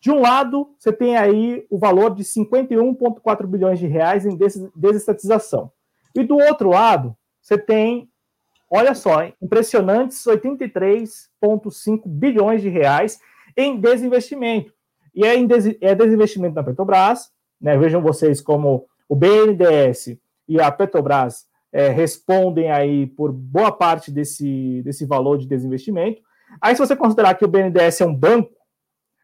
[0.00, 4.38] De um lado, você tem aí o valor de 51,4 bilhões de reais em
[4.76, 5.72] desestatização.
[6.14, 8.08] E do outro lado, você tem,
[8.70, 13.20] olha só, hein, impressionantes 83,5 bilhões de reais
[13.56, 14.72] em desinvestimento.
[15.14, 17.76] E é, des é desinvestimento na Petrobras, né?
[17.76, 24.82] Vejam vocês como o BNDES e a Petrobras é, respondem aí por boa parte desse,
[24.82, 26.22] desse valor de desinvestimento.
[26.60, 28.52] Aí, se você considerar que o BNDES é um banco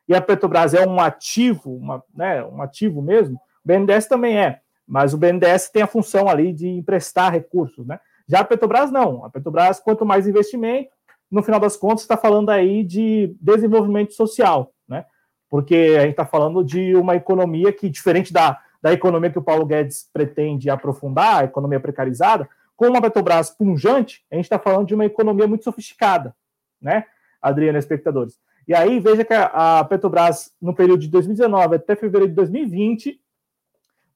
[0.06, 4.60] e a Petrobras é um ativo, uma, né, um ativo mesmo, o BNDES também é,
[4.86, 7.98] mas o BNDES tem a função ali de emprestar recursos, né?
[8.28, 9.24] Já a Petrobras não.
[9.24, 10.90] A Petrobras, quanto mais investimento,
[11.30, 15.04] no final das contas, está falando aí de desenvolvimento social, né?
[15.48, 19.42] Porque a gente está falando de uma economia que, diferente da, da economia que o
[19.42, 24.86] Paulo Guedes pretende aprofundar, a economia precarizada, com uma Petrobras punjante, a gente está falando
[24.86, 26.36] de uma economia muito sofisticada,
[26.78, 27.06] né,
[27.40, 28.38] Adriana, espectadores.
[28.68, 33.18] E aí, veja que a Petrobras, no período de 2019 até fevereiro de 2020,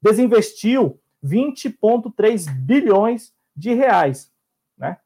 [0.03, 4.31] desinvestiu 20,3 bilhões de reais,
[4.77, 4.99] né?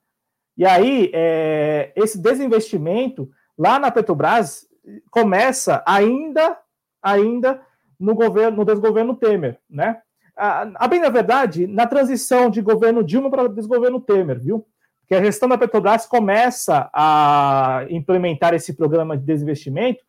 [0.56, 4.66] E aí, é, esse desinvestimento lá na Petrobras
[5.08, 6.58] começa ainda
[7.00, 7.60] ainda
[8.02, 9.98] no governo, no desgoverno Temer, né?
[10.36, 14.66] A, a bem na verdade, na transição de governo Dilma para desgoverno Temer, viu?
[15.06, 20.04] Que a gestão da Petrobras começa a implementar esse programa de desinvestimento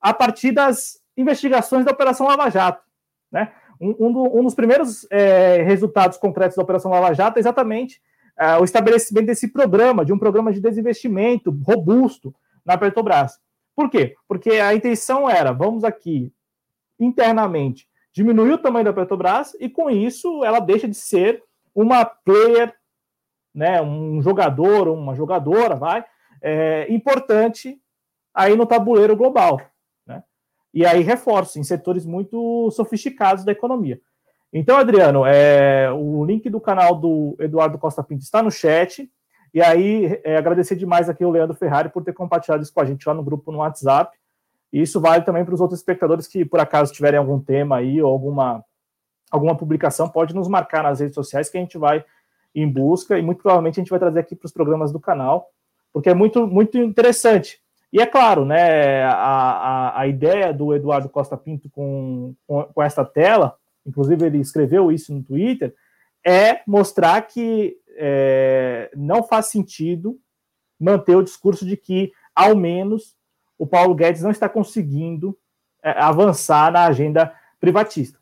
[0.00, 2.82] a partir das investigações da Operação Lava Jato,
[3.30, 3.52] né?
[3.80, 8.02] Um, um, do, um dos primeiros é, resultados concretos da Operação Lava Jato é exatamente
[8.36, 12.34] é, o estabelecimento desse programa, de um programa de desinvestimento robusto
[12.66, 13.38] na Petrobras.
[13.76, 14.16] Por quê?
[14.26, 16.32] Porque a intenção era, vamos aqui
[16.98, 21.42] internamente diminuir o tamanho da Petrobras e com isso ela deixa de ser
[21.74, 22.74] uma player,
[23.54, 26.04] né, um jogador, uma jogadora, vai,
[26.42, 27.80] é, importante
[28.34, 29.60] aí no tabuleiro global,
[30.06, 30.22] né?
[30.74, 34.00] E aí reforça em setores muito sofisticados da economia.
[34.52, 39.10] Então, Adriano, é, o link do canal do Eduardo Costa Pinto está no chat.
[39.52, 42.84] E aí, é, agradecer demais aqui o Leandro Ferrari por ter compartilhado isso com a
[42.84, 44.16] gente lá no grupo no WhatsApp.
[44.72, 48.02] E isso vale também para os outros espectadores que, por acaso, tiverem algum tema aí
[48.02, 48.64] ou alguma,
[49.30, 52.04] alguma publicação, pode nos marcar nas redes sociais que a gente vai
[52.54, 55.48] em busca e muito provavelmente a gente vai trazer aqui para os programas do canal,
[55.92, 57.60] porque é muito, muito interessante.
[57.92, 62.82] E é claro, né, a, a, a ideia do Eduardo Costa Pinto com, com, com
[62.82, 63.56] essa tela,
[63.86, 65.74] inclusive ele escreveu isso no Twitter,
[66.24, 70.18] é mostrar que é, não faz sentido
[70.78, 73.16] manter o discurso de que, ao menos,
[73.58, 75.36] o Paulo Guedes não está conseguindo
[75.82, 78.18] é, avançar na agenda privatista,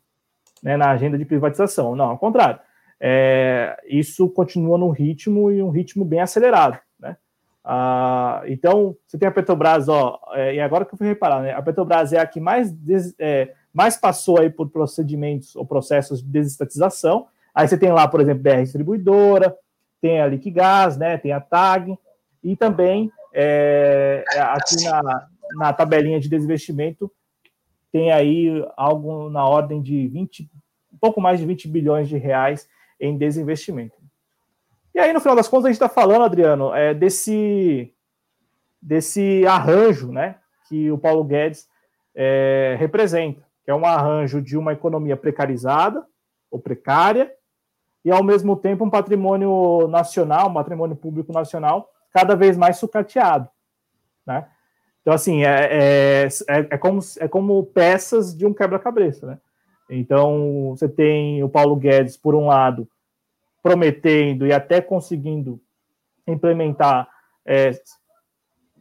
[0.63, 1.95] né, na agenda de privatização.
[1.95, 2.59] Não, ao contrário.
[2.99, 6.79] É, isso continua no ritmo e um ritmo bem acelerado.
[6.99, 7.15] Né?
[7.63, 11.53] Ah, então, você tem a Petrobras, ó, é, e agora que eu fui reparar, né,
[11.53, 16.23] a Petrobras é a que mais, des, é, mais passou aí por procedimentos ou processos
[16.23, 17.27] de desestatização.
[17.53, 19.55] Aí você tem lá, por exemplo, BR Distribuidora,
[20.01, 21.97] tem a Liquigás, né, tem a TAG,
[22.43, 27.11] e também é, aqui na, na tabelinha de desinvestimento
[27.91, 30.49] tem aí algo na ordem de 20,
[30.91, 32.67] um pouco mais de 20 bilhões de reais
[32.99, 33.95] em desinvestimento.
[34.93, 37.93] E aí, no final das contas, a gente está falando, Adriano, é, desse,
[38.81, 41.69] desse arranjo né, que o Paulo Guedes
[42.15, 46.03] é, representa, que é um arranjo de uma economia precarizada
[46.49, 47.31] ou precária,
[48.03, 53.49] e ao mesmo tempo um patrimônio nacional, um patrimônio público nacional cada vez mais sucateado,
[54.25, 54.47] né?
[55.01, 59.39] Então, assim, é, é, é, é como, é como peças de um quebra-cabeça, né?
[59.89, 62.89] Então, você tem o Paulo Guedes, por um lado,
[63.63, 65.61] prometendo e até conseguindo
[66.27, 67.07] implementar
[67.45, 67.71] é,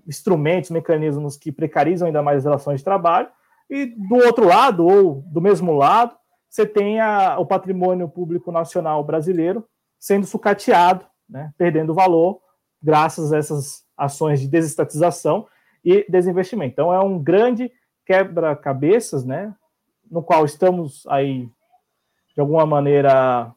[0.06, 3.28] instrumentos, mecanismos que precarizam ainda mais as relações de trabalho,
[3.70, 6.16] e do outro lado, ou do mesmo lado,
[6.48, 9.64] você tem a, o patrimônio público nacional brasileiro
[9.98, 12.40] sendo sucateado, né, perdendo valor,
[12.82, 15.46] graças a essas ações de desestatização
[15.84, 16.72] e desinvestimento.
[16.72, 17.70] Então, é um grande
[18.04, 19.54] quebra-cabeças, né,
[20.10, 21.48] no qual estamos aí,
[22.34, 23.52] de alguma maneira,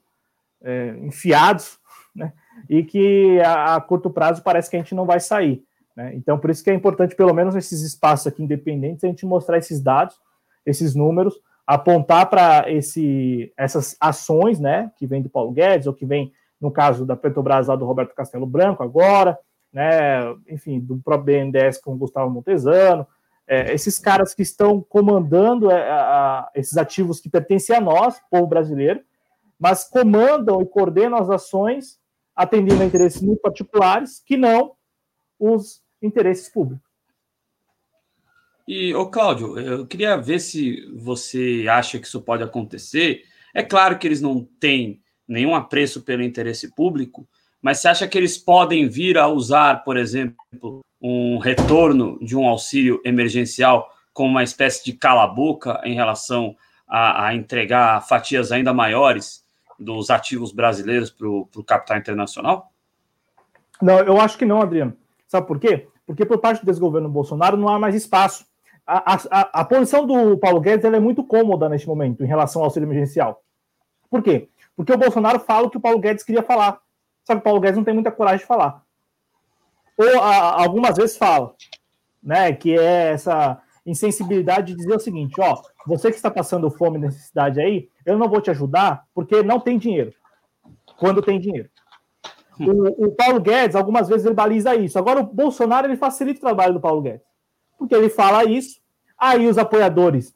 [0.61, 1.77] é, enfiados,
[2.15, 2.33] né,
[2.69, 5.63] e que a, a, curto prazo parece que a gente não vai sair.
[5.95, 6.15] Né?
[6.15, 9.57] Então, por isso que é importante, pelo menos nesses espaços aqui independentes, a gente mostrar
[9.57, 10.19] esses dados,
[10.65, 12.65] esses números, apontar para
[13.55, 17.67] essas ações, né, que vem do Paulo Guedes ou que vem no caso da Petrobras
[17.67, 19.37] lá do Roberto Castelo Branco agora,
[19.71, 23.07] né, enfim, do próprio BNDES com o Gustavo Montesano,
[23.47, 28.47] é, esses caras que estão comandando é, a, esses ativos que pertencem a nós, povo
[28.47, 29.01] brasileiro,
[29.59, 31.99] mas comandam e coordenam as ações
[32.35, 34.73] atendendo a interesses muito particulares que não
[35.37, 36.87] os interesses públicos.
[38.67, 43.23] E, ô Cláudio, eu queria ver se você acha que isso pode acontecer.
[43.51, 47.27] É claro que eles não têm nenhum apreço pelo interesse público,
[47.61, 52.47] mas você acha que eles podem vir a usar, por exemplo, um retorno de um
[52.47, 56.55] auxílio emergencial como uma espécie de cala-boca em relação
[56.87, 59.43] a, a, entregar fatias ainda maiores
[59.79, 62.71] dos ativos brasileiros para o capital internacional?
[63.81, 64.93] Não, eu acho que não, Adriano.
[65.27, 65.87] Sabe por quê?
[66.05, 68.45] Porque por parte do desgoverno Bolsonaro não há mais espaço.
[68.85, 72.65] A, a, a posição do Paulo Guedes é muito cômoda neste momento em relação ao
[72.65, 73.43] auxílio emergencial.
[74.09, 74.49] Por quê?
[74.79, 76.79] Porque o Bolsonaro fala o que o Paulo Guedes queria falar.
[77.25, 78.81] Só que o Paulo Guedes não tem muita coragem de falar.
[79.97, 81.53] Ou a, algumas vezes fala,
[82.23, 82.53] né?
[82.53, 87.01] Que é essa insensibilidade de dizer o seguinte: ó, você que está passando fome e
[87.01, 90.13] necessidade aí, eu não vou te ajudar porque não tem dinheiro.
[90.97, 91.69] Quando tem dinheiro.
[92.57, 94.97] O, o, Paulo Guedes, algumas vezes, ele baliza isso.
[94.97, 97.27] Agora, o Bolsonaro, ele facilita o trabalho do Paulo Guedes.
[97.77, 98.79] Porque ele fala isso,
[99.17, 100.33] aí os apoiadores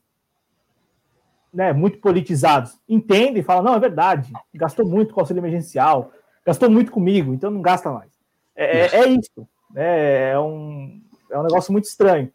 [1.54, 6.12] né, muito politizados, entendem e falam, não, é verdade, gastou muito com auxílio emergencial,
[6.46, 8.12] gastou muito comigo, então não gasta mais.
[8.56, 12.32] É, é, é isso, né, é, um, é um negócio muito estranho.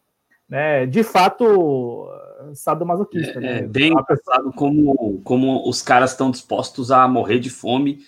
[0.49, 0.87] Né?
[0.87, 2.09] De fato,
[2.55, 3.39] sadomasoquista.
[3.39, 3.59] É, né?
[3.59, 7.99] é bem engraçado como, como os caras estão dispostos a morrer de fome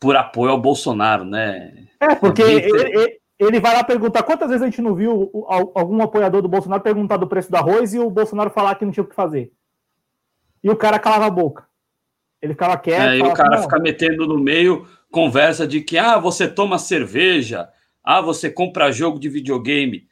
[0.00, 1.72] por apoio ao Bolsonaro, né?
[2.00, 5.30] É, porque ele, ele, ele, vai lá perguntar quantas vezes a gente não viu
[5.74, 8.92] algum apoiador do Bolsonaro perguntar do preço do arroz e o Bolsonaro falar que não
[8.92, 9.52] tinha o que fazer.
[10.64, 11.66] E o cara calava a boca.
[12.40, 13.10] Ele ficava quieto.
[13.10, 17.68] É, e o cara fica metendo no meio conversa de que ah, você toma cerveja,
[18.02, 20.08] ah, você compra jogo de videogame.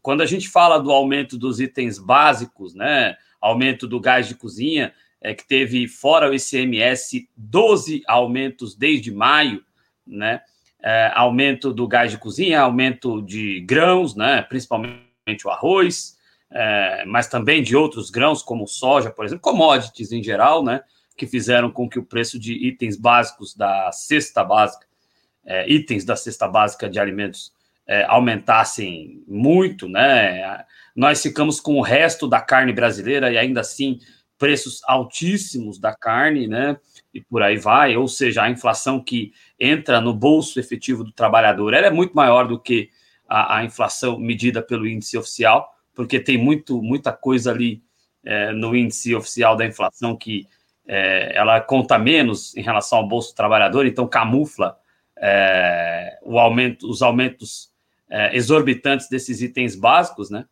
[0.00, 3.16] Quando a gente fala do aumento dos itens básicos, né?
[3.40, 9.62] Aumento do gás de cozinha, é que teve fora o ICMS 12 aumentos desde maio,
[10.06, 10.40] né?
[10.82, 14.42] É, aumento do gás de cozinha, aumento de grãos, né?
[14.42, 16.13] Principalmente o arroz,
[16.54, 20.82] é, mas também de outros grãos como soja, por exemplo, commodities em geral, né?
[21.16, 24.86] Que fizeram com que o preço de itens básicos da cesta básica,
[25.44, 27.52] é, itens da cesta básica de alimentos
[27.86, 30.64] é, aumentassem muito, né?
[30.94, 33.98] Nós ficamos com o resto da carne brasileira e ainda assim
[34.38, 36.76] preços altíssimos da carne, né?
[37.12, 41.74] E por aí vai, ou seja, a inflação que entra no bolso efetivo do trabalhador,
[41.74, 42.90] ela é muito maior do que
[43.28, 47.82] a, a inflação medida pelo índice oficial, porque tem muito, muita coisa ali
[48.24, 50.46] é, no índice oficial da inflação que
[50.86, 54.78] é, ela conta menos em relação ao bolso do trabalhador, então camufla
[55.16, 57.72] é, o aumento, os aumentos
[58.10, 60.44] é, exorbitantes desses itens básicos, né?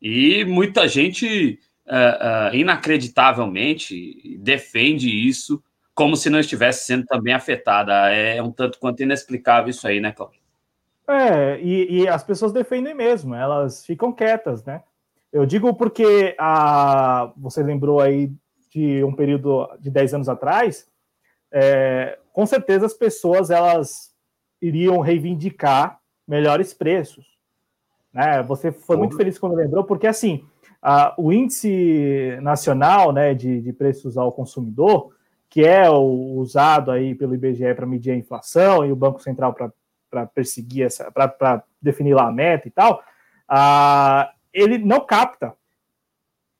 [0.00, 5.62] E muita gente, é, é, inacreditavelmente, defende isso
[5.94, 8.10] como se não estivesse sendo também afetada.
[8.10, 10.40] É um tanto quanto inexplicável isso aí, né, Cláudio?
[11.08, 14.82] É, e, e, as pessoas defendem mesmo, elas ficam quietas, né?
[15.32, 18.32] Eu digo porque a, você lembrou aí
[18.70, 20.86] de um período de 10 anos atrás,
[21.52, 24.14] é, com certeza as pessoas elas
[24.60, 27.26] iriam reivindicar melhores preços.
[28.12, 28.42] Né?
[28.42, 30.44] Você foi muito feliz quando lembrou, porque assim,
[30.82, 35.12] a, o índice nacional né, de, de preços ao consumidor,
[35.48, 39.54] que é o, usado aí pelo IBGE para medir a inflação e o Banco Central
[40.10, 43.02] para perseguir essa, para definir lá a meta e tal,
[43.48, 45.54] a, ele não capta,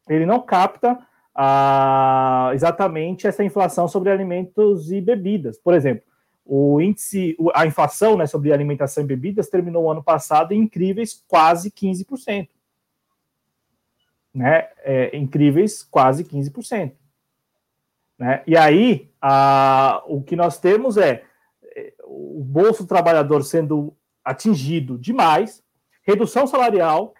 [0.08, 0.98] ele não capta
[1.34, 5.58] a, exatamente essa inflação sobre alimentos e bebidas.
[5.58, 6.04] Por exemplo,
[6.44, 11.22] o índice, a inflação né, sobre alimentação e bebidas terminou o ano passado em incríveis
[11.28, 12.48] quase 15%.
[14.34, 14.68] Né?
[14.78, 16.92] É, incríveis quase 15%.
[18.18, 18.42] Né?
[18.46, 21.22] E aí, a, o que nós temos é,
[21.76, 25.62] é o bolso do trabalhador sendo atingido demais,
[26.02, 27.14] redução salarial,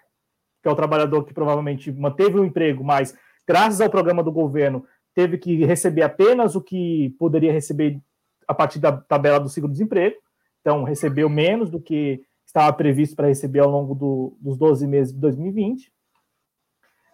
[0.61, 3.15] que é o trabalhador que provavelmente manteve o emprego, mas
[3.47, 7.99] graças ao programa do governo teve que receber apenas o que poderia receber
[8.47, 10.15] a partir da tabela do seguro-desemprego,
[10.61, 15.13] então recebeu menos do que estava previsto para receber ao longo do, dos 12 meses
[15.13, 15.91] de 2020.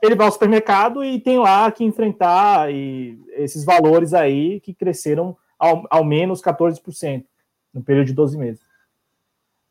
[0.02, 5.36] Ele vai ao supermercado e tem lá que enfrentar e, esses valores aí que cresceram
[5.60, 7.26] ao, ao menos 14%
[7.74, 8.66] no período de 12 meses.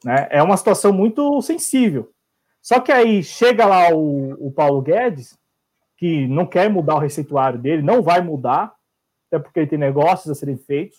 [0.05, 0.29] Né?
[0.31, 2.14] É uma situação muito sensível.
[2.65, 5.39] Só que aí chega lá o, o Paulo Guedes,
[5.99, 8.75] que não quer mudar o receituário dele, não vai mudar,
[9.29, 10.97] até porque ele tem negócios a serem feitos,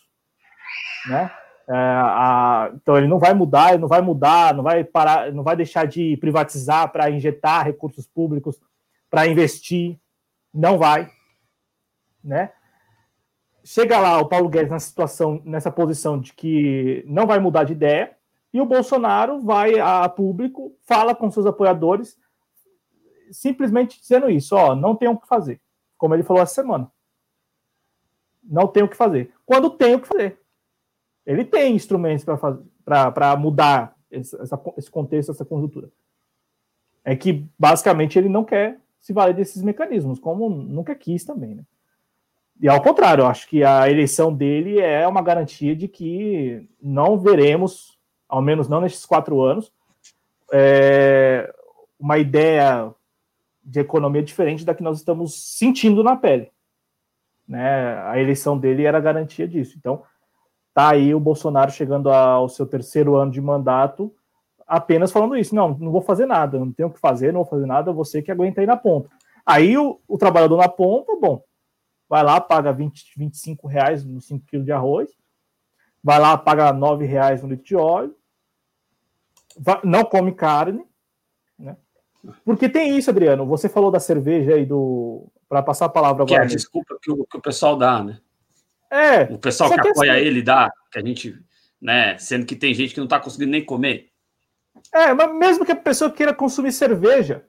[1.09, 1.31] né?
[1.67, 5.41] É, a, então ele não vai mudar, ele não vai mudar, não vai parar, não
[5.41, 8.59] vai deixar de privatizar para injetar recursos públicos
[9.09, 9.99] para investir,
[10.53, 11.09] não vai,
[12.23, 12.51] né?
[13.63, 17.73] Chega lá o Paulo Guedes nessa situação, nessa posição de que não vai mudar de
[17.73, 18.15] ideia,
[18.55, 22.17] e o Bolsonaro vai a público, fala com seus apoiadores,
[23.29, 25.59] simplesmente dizendo isso, ó, não tem o que fazer,
[25.97, 26.89] como ele falou essa semana.
[28.41, 29.33] Não tem o que fazer.
[29.45, 30.39] Quando tem o que fazer.
[31.25, 32.23] Ele tem instrumentos
[32.85, 35.91] para mudar esse, essa, esse contexto, essa conjuntura.
[37.03, 41.65] É que, basicamente, ele não quer se valer desses mecanismos, como nunca quis também, né?
[42.61, 47.19] E ao contrário, eu acho que a eleição dele é uma garantia de que não
[47.19, 47.94] veremos,
[48.27, 49.71] ao menos não nesses quatro anos,
[50.51, 51.53] é,
[51.99, 52.93] uma ideia
[53.63, 56.51] de economia diferente da que nós estamos sentindo na pele.
[57.47, 57.97] Né?
[58.03, 59.75] A eleição dele era garantia disso.
[59.77, 60.03] Então,
[60.75, 64.13] Tá aí o Bolsonaro chegando ao seu terceiro ano de mandato,
[64.67, 65.55] apenas falando isso.
[65.55, 68.21] Não, não vou fazer nada, não tenho o que fazer, não vou fazer nada, você
[68.21, 69.09] que aguenta aí na ponta.
[69.45, 71.41] Aí o, o trabalhador na ponta, bom,
[72.09, 75.09] vai lá, paga 20, 25 reais no 5 quilos de arroz,
[76.05, 78.15] vai lá, paga 9 reais no litro de óleo,
[79.57, 80.85] vai, não come carne,
[81.57, 81.75] né?
[82.43, 83.43] Porque tem isso, Adriano.
[83.47, 85.27] Você falou da cerveja aí do.
[85.49, 86.27] Para passar a palavra agora.
[86.27, 88.19] Que é a desculpa que o, que o pessoal dá, né?
[88.91, 89.23] É.
[89.23, 91.39] O pessoal que, apoia assim, ele dá, que a gente,
[91.81, 92.15] né?
[92.19, 94.11] Sendo que tem gente que não está conseguindo nem comer.
[94.93, 97.45] É, mas mesmo que a pessoa queira consumir cerveja,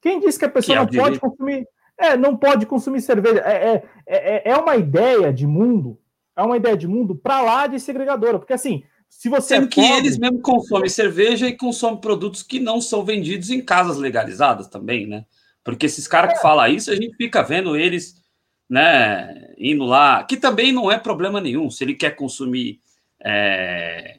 [0.00, 1.68] quem disse que a pessoa que é não pode consumir?
[1.98, 3.40] É, não pode consumir cerveja.
[3.40, 5.98] É, é, é, é uma ideia de mundo,
[6.36, 9.68] é uma ideia de mundo para lá de segregadora, porque assim, se você Sendo é
[9.68, 14.68] que eles mesmo consomem cerveja e consomem produtos que não são vendidos em casas legalizadas
[14.68, 15.24] também, né?
[15.64, 16.42] Porque esses caras que é.
[16.42, 18.22] falam isso, a gente fica vendo eles,
[18.68, 21.70] né, indo lá, que também não é problema nenhum.
[21.70, 22.80] Se ele quer consumir
[23.24, 24.18] é,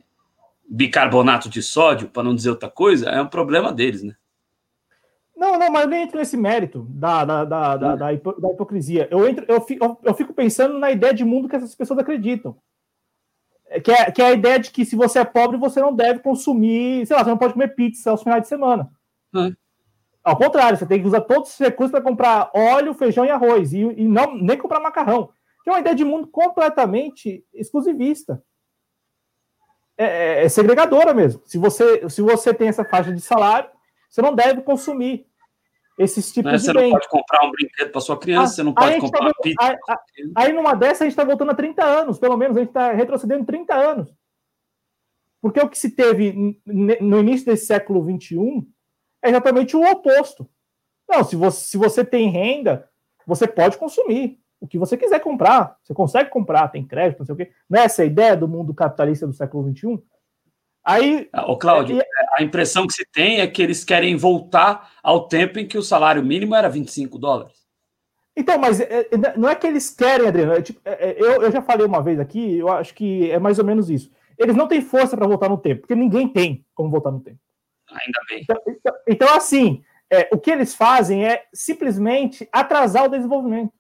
[0.67, 4.15] bicarbonato de sódio, para não dizer outra coisa, é um problema deles, né?
[5.37, 9.07] Não, não, mas eu nem entro nesse mérito da, da, da, da, da, hipocrisia.
[9.11, 12.57] Eu, entro, eu, fico, eu fico pensando na ideia de mundo que essas pessoas acreditam.
[13.83, 16.19] Que é, que é a ideia de que se você é pobre, você não deve
[16.19, 18.89] consumir, sei lá, você não pode comer pizza aos finais de semana.
[19.31, 19.53] Hum.
[20.23, 23.73] Ao contrário, você tem que usar todos os recursos para comprar óleo, feijão e arroz,
[23.73, 25.29] e, e não nem comprar macarrão.
[25.63, 28.41] Que é uma ideia de mundo completamente exclusivista.
[29.95, 31.41] É, é, é, segregadora mesmo.
[31.45, 33.69] Se você, se você tem essa faixa de salário,
[34.09, 35.27] você não deve consumir
[35.97, 36.83] esses tipos é, de Você bem.
[36.83, 39.33] não pode comprar um brinquedo para sua criança, ah, você não pode comprar tá, uma
[39.41, 39.57] pizza.
[39.61, 39.77] Aí,
[40.35, 42.91] aí, numa dessa, a gente está voltando a 30 anos, pelo menos, a gente está
[42.91, 44.13] retrocedendo 30 anos.
[45.41, 48.67] Porque o que se teve no início desse século XXI
[49.21, 50.47] é exatamente o oposto.
[51.07, 52.89] Não, se você, se você tem renda,
[53.25, 55.77] você pode consumir o que você quiser comprar.
[55.83, 57.51] Você consegue comprar, tem crédito, não sei o quê.
[57.69, 60.01] Não é essa a ideia do mundo capitalista do século XXI?
[60.87, 61.29] Aí.
[61.33, 62.05] O ah, Cláudio, é,
[62.39, 65.83] a impressão que se tem é que eles querem voltar ao tempo em que o
[65.83, 67.57] salário mínimo era 25 dólares.
[68.33, 70.53] Então, mas é, é, não é que eles querem, Adriano.
[70.53, 73.37] É, tipo, é, é, eu, eu já falei uma vez aqui, eu acho que é
[73.37, 74.09] mais ou menos isso.
[74.37, 77.39] Eles não têm força para voltar no tempo, porque ninguém tem como voltar no tempo.
[77.89, 78.41] Ainda bem.
[78.43, 83.73] Então, então, então assim, é, o que eles fazem é simplesmente atrasar o desenvolvimento.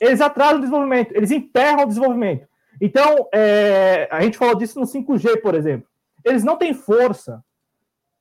[0.00, 2.48] Eles atrasam o desenvolvimento, eles emperram o desenvolvimento.
[2.80, 5.88] Então, é, a gente falou disso no 5G, por exemplo.
[6.24, 7.44] Eles não têm força,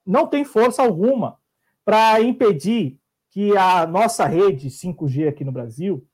[0.05, 1.37] não têm força alguma
[1.83, 2.99] para impedir
[3.31, 6.07] que a nossa rede 5G aqui no Brasil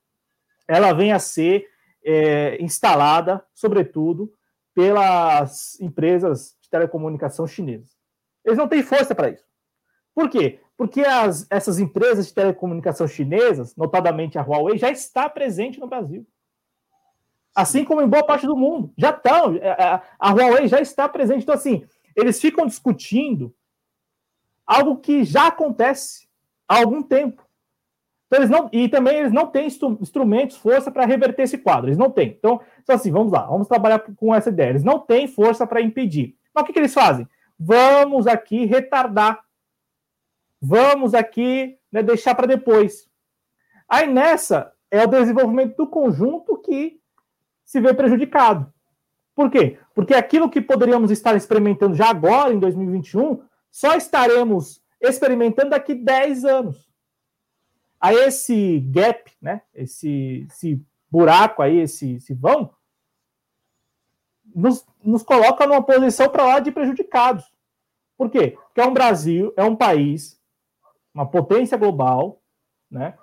[0.66, 1.68] ela venha a ser
[2.04, 4.32] é, instalada, sobretudo,
[4.74, 7.90] pelas empresas de telecomunicação chinesas.
[8.44, 9.44] Eles não têm força para isso.
[10.14, 10.60] Por quê?
[10.76, 16.26] Porque as, essas empresas de telecomunicação chinesas, notadamente a Huawei, já está presente no Brasil.
[17.54, 18.92] Assim como em boa parte do mundo.
[18.96, 19.54] Já estão.
[19.56, 21.42] É, é, a Huawei já está presente.
[21.42, 21.84] Então, assim,
[22.16, 23.54] eles ficam discutindo
[24.66, 26.26] algo que já acontece
[26.66, 27.46] há algum tempo.
[28.26, 31.88] Então, eles não, e também eles não têm instrumentos, força para reverter esse quadro.
[31.88, 32.28] Eles não têm.
[32.28, 34.70] Então, então, assim, vamos lá, vamos trabalhar com essa ideia.
[34.70, 36.34] Eles não têm força para impedir.
[36.54, 37.28] Mas o que, que eles fazem?
[37.58, 39.44] Vamos aqui retardar.
[40.60, 43.06] Vamos aqui né, deixar para depois.
[43.86, 47.01] Aí nessa é o desenvolvimento do conjunto que
[47.72, 48.70] se vê prejudicado.
[49.34, 49.78] Por quê?
[49.94, 56.44] Porque aquilo que poderíamos estar experimentando já agora, em 2021, só estaremos experimentando daqui 10
[56.44, 56.86] anos.
[57.98, 62.74] A esse gap, né, esse, esse buraco aí, esse, esse vão,
[64.54, 67.50] nos, nos coloca numa posição para lá de prejudicados.
[68.18, 68.58] Por quê?
[68.66, 70.38] Porque é um Brasil, é um país,
[71.14, 72.38] uma potência global,
[72.90, 73.16] né?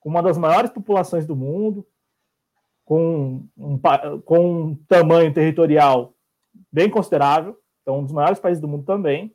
[0.00, 1.86] Com uma das maiores populações do mundo,
[2.90, 3.78] com um,
[4.24, 6.12] com um tamanho territorial
[6.72, 9.32] bem considerável, então um dos maiores países do mundo também,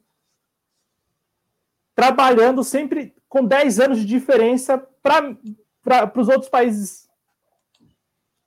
[1.95, 7.09] trabalhando sempre com 10 anos de diferença para os outros países.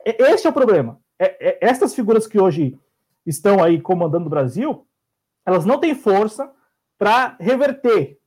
[0.04, 1.00] Este é o problema.
[1.18, 2.78] É, é, essas figuras que hoje
[3.24, 4.86] estão aí comandando o Brasil,
[5.46, 6.52] elas não têm força
[6.98, 8.20] para reverter,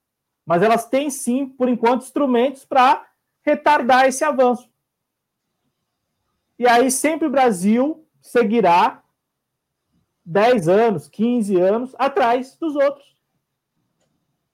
[0.44, 3.06] mas elas têm sim, por enquanto, instrumentos para
[3.46, 4.71] retardar esse avanço.
[6.62, 9.02] E aí sempre o Brasil seguirá
[10.24, 13.18] 10 anos, 15 anos atrás dos outros.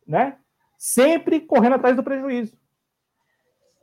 [0.07, 0.37] Né?
[0.77, 2.57] Sempre correndo atrás do prejuízo.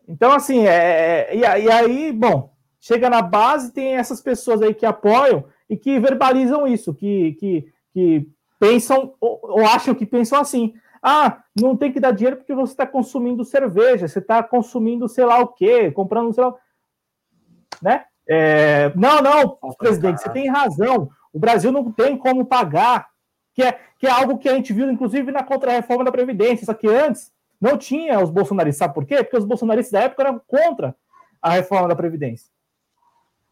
[0.08, 4.86] Então, assim, é, é e, aí, bom, chega na base, tem essas pessoas aí que
[4.86, 8.26] apoiam e que verbalizam isso, que, que, que
[8.58, 10.72] pensam ou, ou acham que pensam assim.
[11.02, 15.26] Ah, não tem que dar dinheiro porque você está consumindo cerveja, você está consumindo sei
[15.26, 16.54] lá o quê, comprando sei lá.
[17.82, 18.06] Né?
[18.28, 21.10] É, não, não, presidente, você tem razão.
[21.32, 23.08] O Brasil não tem como pagar,
[23.52, 26.66] que é, que é algo que a gente viu, inclusive, na contra-reforma da Previdência.
[26.66, 28.78] Só que antes não tinha os bolsonaristas.
[28.78, 29.22] Sabe por quê?
[29.22, 30.94] Porque os bolsonaristas da época eram contra
[31.40, 32.48] a reforma da Previdência.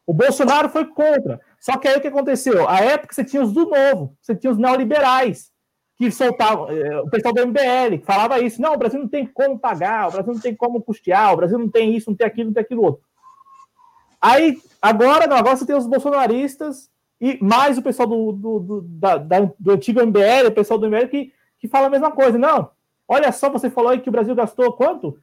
[0.07, 1.41] O Bolsonaro foi contra.
[1.61, 2.69] Só que aí o que aconteceu?
[2.69, 5.53] A época você tinha os do novo, você tinha os neoliberais,
[5.97, 8.61] que soltavam, eh, o pessoal do MBL, que falava isso.
[8.61, 11.59] Não, o Brasil não tem como pagar, o Brasil não tem como custear, o Brasil
[11.59, 13.05] não tem isso, não tem aquilo, não tem aquilo outro.
[14.23, 16.89] Aí, agora não, agora você tem os bolsonaristas
[17.21, 19.17] e mais o pessoal do, do, do, da,
[19.59, 22.39] do antigo MBL, o pessoal do MBL que, que fala a mesma coisa.
[22.39, 22.71] Não,
[23.09, 25.19] olha só, você falou aí que o Brasil gastou quanto?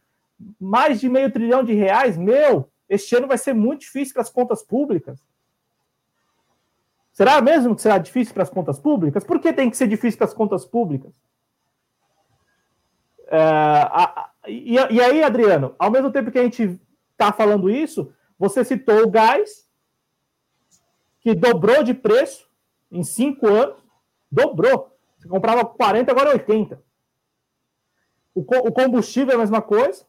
[0.59, 4.29] mais de meio trilhão de reais, meu, este ano vai ser muito difícil para as
[4.29, 5.19] contas públicas.
[7.11, 9.23] Será mesmo que será difícil para as contas públicas?
[9.23, 11.13] Por que tem que ser difícil para as contas públicas?
[13.27, 16.79] É, a, a, e, e, aí, Adriano, ao mesmo tempo que a gente
[17.11, 19.67] está falando isso, você citou o gás,
[21.19, 22.47] que dobrou de preço
[22.89, 23.77] em cinco anos,
[24.31, 24.97] dobrou.
[25.17, 26.81] Você comprava 40, agora 80.
[28.33, 30.07] O, o combustível é a mesma coisa.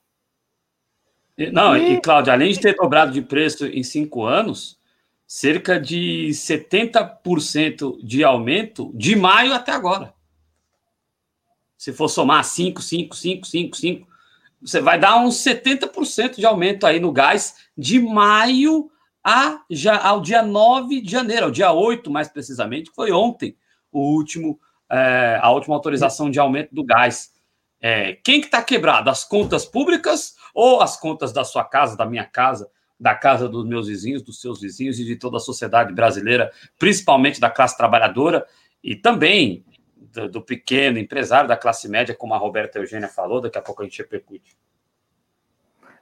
[1.52, 4.78] Não, e, e Cláudio, além de ter dobrado de preço em cinco anos,
[5.26, 10.14] cerca de 70% de aumento de maio até agora.
[11.76, 14.09] Se for somar 5, 5, 5, 5, 5,
[14.60, 18.90] você vai dar uns 70% de aumento aí no gás de maio
[19.24, 23.56] a, já, ao dia 9 de janeiro, ao dia 8, mais precisamente, que foi ontem
[23.92, 24.58] o último,
[24.90, 27.32] é, a última autorização de aumento do gás.
[27.80, 29.08] É, quem que está quebrado?
[29.08, 33.64] As contas públicas ou as contas da sua casa, da minha casa, da casa dos
[33.64, 38.46] meus vizinhos, dos seus vizinhos e de toda a sociedade brasileira, principalmente da classe trabalhadora
[38.84, 39.64] e também
[40.12, 43.82] do, do pequeno empresário, da classe média, como a Roberta Eugênia falou, daqui a pouco
[43.82, 44.56] a gente repercute.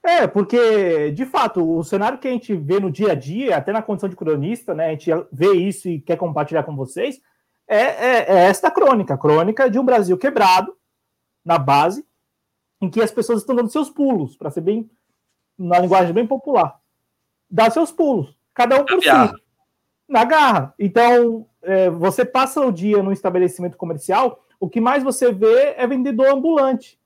[0.03, 3.73] É, porque, de fato, o cenário que a gente vê no dia a dia, até
[3.73, 7.21] na condição de cronista, né, a gente vê isso e quer compartilhar com vocês,
[7.67, 10.75] é, é, é esta crônica, crônica de um Brasil quebrado,
[11.45, 12.07] na base,
[12.81, 14.89] em que as pessoas estão dando seus pulos, para ser bem,
[15.59, 16.79] na linguagem bem popular.
[17.51, 19.09] Dá seus pulos, cada um por si,
[20.09, 20.75] na garra.
[20.79, 25.87] Então, é, você passa o dia no estabelecimento comercial, o que mais você vê é
[25.87, 26.99] vendedor ambulante.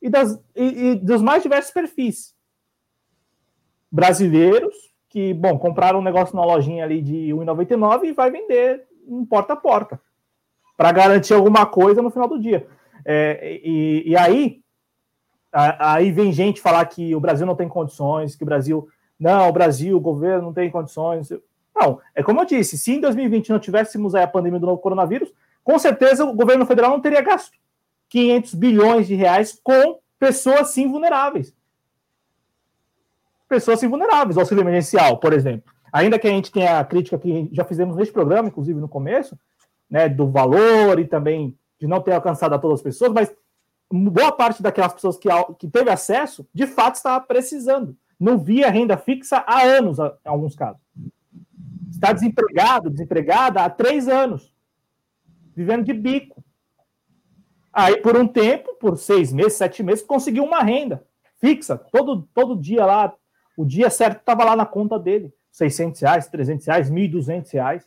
[0.00, 2.34] E, das, e, e dos mais diversos perfis.
[3.90, 4.74] Brasileiros,
[5.08, 9.52] que, bom, compraram um negócio na lojinha ali de R$1,99 e vai vender um porta
[9.52, 10.00] a porta.
[10.76, 12.66] Para garantir alguma coisa no final do dia.
[13.04, 14.62] É, e, e, aí,
[15.52, 18.88] aí vem gente falar que o Brasil não tem condições, que o Brasil.
[19.20, 21.30] Não, o Brasil, o governo não tem condições.
[21.74, 25.32] Não, é como eu disse, se em 2020 não tivéssemos a pandemia do novo coronavírus,
[25.64, 27.56] com certeza o governo federal não teria gasto
[28.08, 31.54] 500 bilhões de reais com pessoas sim vulneráveis.
[33.48, 35.72] Pessoas sim vulneráveis, auxílio emergencial, por exemplo.
[35.92, 39.38] Ainda que a gente tenha a crítica que já fizemos neste programa, inclusive no começo,
[39.90, 43.34] né, do valor e também de não ter alcançado a todas as pessoas, mas
[43.90, 47.96] boa parte daquelas pessoas que, que teve acesso, de fato, estava precisando.
[48.18, 50.80] Não via renda fixa há anos, em alguns casos
[51.94, 54.54] está desempregado, desempregada há três anos,
[55.54, 56.42] vivendo de bico.
[57.72, 61.06] Aí, por um tempo, por seis meses, sete meses, conseguiu uma renda
[61.40, 61.76] fixa.
[61.76, 63.14] Todo, todo dia lá,
[63.56, 65.32] o dia certo estava lá na conta dele.
[65.50, 67.86] 600 reais, 300 reais, 1.200 reais.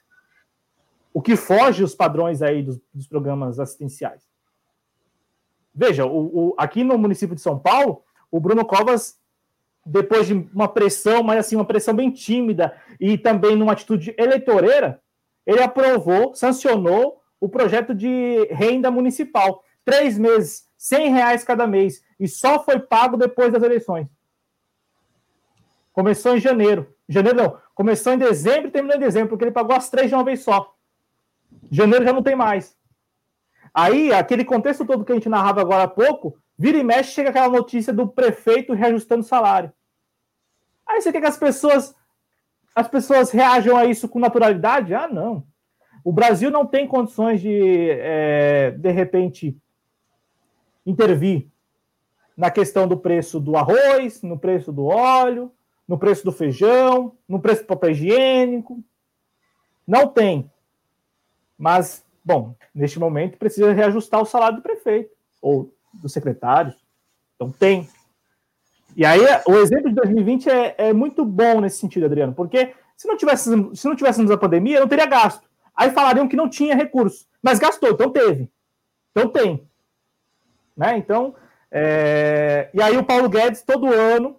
[1.14, 4.24] O que foge os padrões aí dos, dos programas assistenciais.
[5.74, 9.18] Veja, o, o, aqui no município de São Paulo, o Bruno Covas
[9.86, 15.00] depois de uma pressão, mas assim, uma pressão bem tímida e também numa atitude eleitoreira,
[15.46, 19.64] ele aprovou, sancionou o projeto de renda municipal.
[19.84, 24.08] Três meses, cem reais cada mês, e só foi pago depois das eleições.
[25.94, 26.94] Começou em janeiro.
[27.08, 30.16] Janeiro não, começou em dezembro e terminou em dezembro, porque ele pagou as três de
[30.16, 30.74] uma vez só.
[31.72, 32.76] Janeiro já não tem mais.
[33.74, 37.30] Aí, aquele contexto todo que a gente narrava agora há pouco, Vira e mexe, chega
[37.30, 39.72] aquela notícia do prefeito reajustando o salário.
[40.88, 41.96] Aí você quer que as pessoas
[42.76, 44.94] as pessoas reajam a isso com naturalidade?
[44.94, 45.48] Ah, não.
[46.04, 49.58] O Brasil não tem condições de, é, de repente,
[50.86, 51.48] intervir
[52.36, 55.52] na questão do preço do arroz, no preço do óleo,
[55.88, 58.84] no preço do feijão, no preço do papel higiênico.
[59.88, 60.52] Não tem.
[61.58, 66.76] Mas, bom, neste momento precisa reajustar o salário do prefeito, ou dos secretários.
[67.36, 67.88] Então tem.
[68.96, 73.08] E aí o exemplo de 2020 é, é muito bom nesse sentido, Adriano, porque se
[73.08, 75.48] não, tivéssemos, se não tivéssemos a pandemia, não teria gasto.
[75.76, 78.50] Aí falariam que não tinha recurso, mas gastou, então teve.
[79.12, 79.68] Então tem.
[80.76, 80.98] Né?
[80.98, 81.36] Então,
[81.70, 82.70] é...
[82.74, 84.38] e aí o Paulo Guedes, todo ano,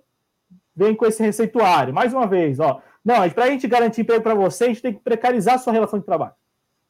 [0.74, 1.92] vem com esse receituário.
[1.92, 2.80] Mais uma vez, ó.
[3.04, 5.72] Não, para a gente garantir emprego para você, a gente tem que precarizar a sua
[5.72, 6.34] relação de trabalho.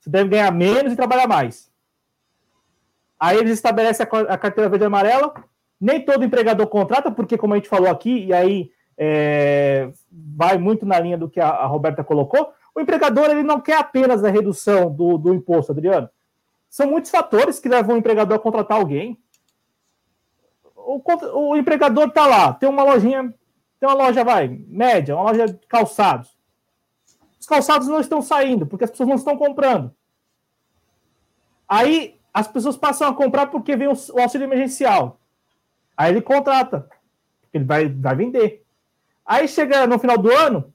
[0.00, 1.70] Você deve ganhar menos e trabalhar mais.
[3.18, 5.34] Aí eles estabelecem a carteira verde e amarela.
[5.80, 10.86] Nem todo empregador contrata, porque, como a gente falou aqui, e aí é, vai muito
[10.86, 14.30] na linha do que a, a, Roberta colocou, o empregador ele não quer apenas a
[14.30, 16.08] redução do, do imposto, Adriano.
[16.68, 19.18] São muitos fatores que levam o empregador a contratar alguém.
[20.74, 21.02] O,
[21.34, 23.34] o empregador está lá, tem uma lojinha,
[23.78, 26.36] tem uma loja, vai, média, uma loja de calçados.
[27.38, 29.94] Os calçados não estão saindo, porque as pessoas não estão comprando.
[31.68, 35.18] Aí as pessoas passam a comprar porque vem o, auxílio emergencial.
[35.96, 36.86] Aí ele contrata
[37.50, 38.62] Ele vai, vai vender.
[39.24, 40.70] Aí chega no final do ano,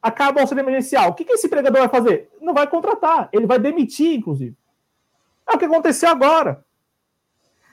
[0.00, 1.10] acaba o auxílio emergencial.
[1.10, 2.30] O que, que esse empregador vai fazer?
[2.40, 4.54] Não vai contratar, ele vai demitir, inclusive.
[5.48, 6.64] É o que aconteceu agora.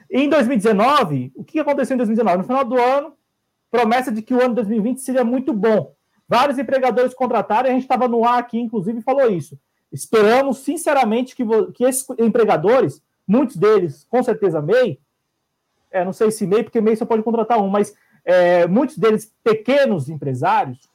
[0.09, 2.37] Em 2019, o que aconteceu em 2019?
[2.39, 3.13] No final do ano,
[3.69, 5.93] promessa de que o ano 2020 seria muito bom.
[6.27, 9.59] Vários empregadores contrataram, a gente estava no ar aqui, inclusive, falou isso.
[9.91, 11.43] Esperamos, sinceramente, que,
[11.75, 14.99] que esses empregadores, muitos deles, com certeza MEI,
[15.91, 19.33] é, não sei se MEI, porque MEI só pode contratar um, mas é, muitos deles
[19.43, 20.89] pequenos empresários,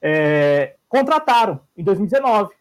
[0.00, 2.54] é, contrataram em 2019.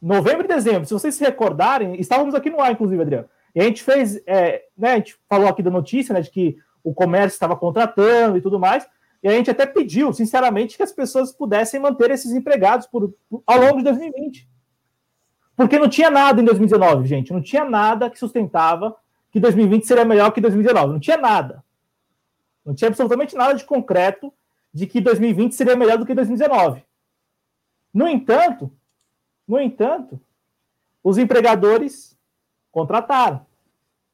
[0.00, 3.28] Novembro e dezembro, se vocês se recordarem, estávamos aqui no ar, inclusive, Adriano.
[3.54, 6.56] E a gente fez, é, né, a gente falou aqui da notícia, né, de que
[6.82, 8.88] o comércio estava contratando e tudo mais,
[9.22, 13.42] e a gente até pediu, sinceramente, que as pessoas pudessem manter esses empregados por, por,
[13.46, 14.48] ao longo de 2020.
[15.60, 18.96] Porque não tinha nada em 2019, gente, não tinha nada que sustentava
[19.30, 21.62] que 2020 seria melhor que 2019, não tinha nada.
[22.64, 24.32] Não tinha absolutamente nada de concreto
[24.72, 26.82] de que 2020 seria melhor do que 2019.
[27.92, 28.72] No entanto,
[29.46, 30.18] no entanto,
[31.04, 32.16] os empregadores
[32.72, 33.44] contrataram.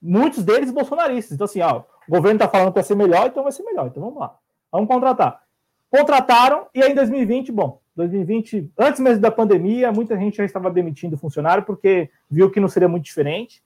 [0.02, 1.36] Muitos deles bolsonaristas.
[1.36, 3.86] Então, assim, ó, o governo está falando que vai ser melhor, então vai ser melhor.
[3.86, 4.36] Então vamos lá.
[4.72, 5.44] Vamos contratar.
[5.88, 10.70] Contrataram, e aí em 2020, bom, 2020, antes mesmo da pandemia, muita gente já estava
[10.70, 13.62] demitindo funcionário porque viu que não seria muito diferente,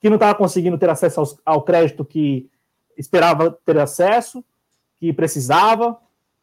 [0.00, 2.50] que não estava conseguindo ter acesso ao, ao crédito que
[2.96, 4.44] esperava ter acesso,
[4.98, 5.96] que precisava,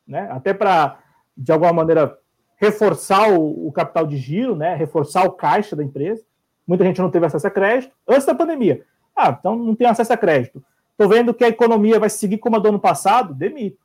[0.07, 0.29] né?
[0.31, 0.99] Até para,
[1.37, 2.17] de alguma maneira,
[2.55, 4.75] reforçar o, o, capital de giro, né?
[4.75, 6.23] Reforçar o caixa da empresa.
[6.65, 8.85] Muita gente não teve acesso a crédito antes da pandemia.
[9.15, 10.63] Ah, então não tem acesso a crédito.
[10.91, 13.77] Estou vendo que a economia vai seguir como a do ano passado, demito.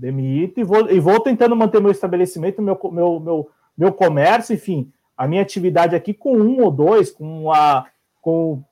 [0.00, 4.90] Demito e vou, e vou tentando manter meu estabelecimento, meu, meu, meu, meu comércio, enfim,
[5.14, 7.86] a minha atividade aqui com um ou dois, com, a,
[8.22, 8.62] com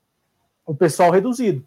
[0.65, 1.63] o pessoal reduzido.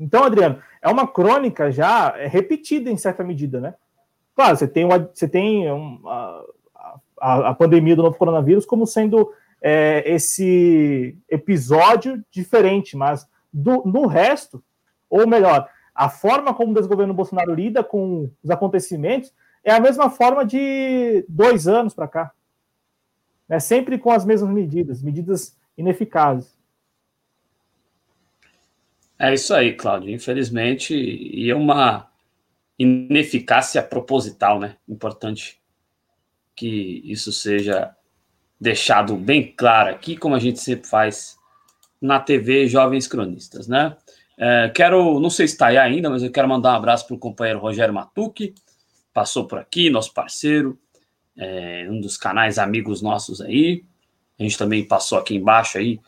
[0.00, 3.74] Então, Adriano, é uma crônica já repetida em certa medida, né?
[4.34, 6.44] Claro, você tem, uma, você tem um, a,
[7.20, 9.30] a, a, pandemia do novo coronavírus como sendo
[9.60, 14.64] é, esse episódio diferente, mas do, no resto,
[15.10, 15.68] ou melhor,
[15.98, 19.34] a forma como o desgoverno Bolsonaro lida com os acontecimentos
[19.64, 22.32] é a mesma forma de dois anos para cá.
[23.48, 26.56] É sempre com as mesmas medidas, medidas ineficazes.
[29.18, 30.10] É isso aí, Cláudio.
[30.10, 32.08] Infelizmente, e é uma
[32.78, 34.76] ineficácia proposital, né?
[34.88, 35.60] Importante
[36.54, 37.92] que isso seja
[38.60, 41.36] deixado bem claro aqui, como a gente sempre faz
[42.00, 43.96] na TV Jovens Cronistas, né?
[44.38, 47.16] É, quero, não sei se está aí ainda, mas eu quero mandar um abraço para
[47.16, 48.54] o companheiro Rogério Matucci,
[49.12, 50.78] passou por aqui, nosso parceiro,
[51.36, 53.84] é, um dos canais amigos nossos aí.
[54.38, 56.00] A gente também passou aqui embaixo aí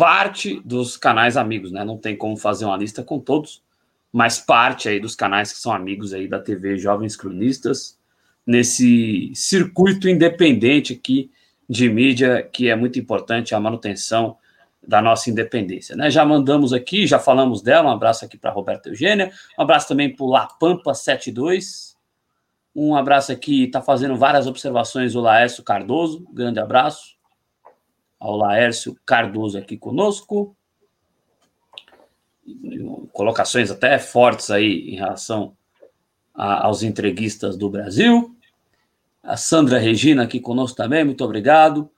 [0.00, 1.84] parte dos canais amigos, né?
[1.84, 3.62] Não tem como fazer uma lista com todos,
[4.10, 7.98] mas parte aí dos canais que são amigos aí da TV Jovens Cronistas,
[8.46, 11.30] nesse circuito independente aqui
[11.68, 14.38] de mídia, que é muito importante a manutenção
[14.86, 16.10] da nossa independência, né?
[16.10, 20.14] Já mandamos aqui, já falamos dela, um abraço aqui para Roberta Eugênia, um abraço também
[20.14, 21.94] para o Lapampa72,
[22.74, 27.18] um abraço aqui, está fazendo várias observações o Laércio Cardoso, grande abraço
[28.18, 30.54] ao Laércio Cardoso aqui conosco.
[33.12, 35.56] Colocações até fortes aí em relação
[36.34, 38.36] a, aos entreguistas do Brasil.
[39.22, 41.90] A Sandra Regina aqui conosco também, muito obrigado.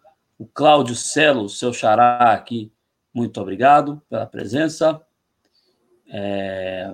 [0.43, 2.73] O Cláudio Celo, seu xará aqui,
[3.15, 5.01] muito obrigado pela presença.
[6.13, 6.93] É...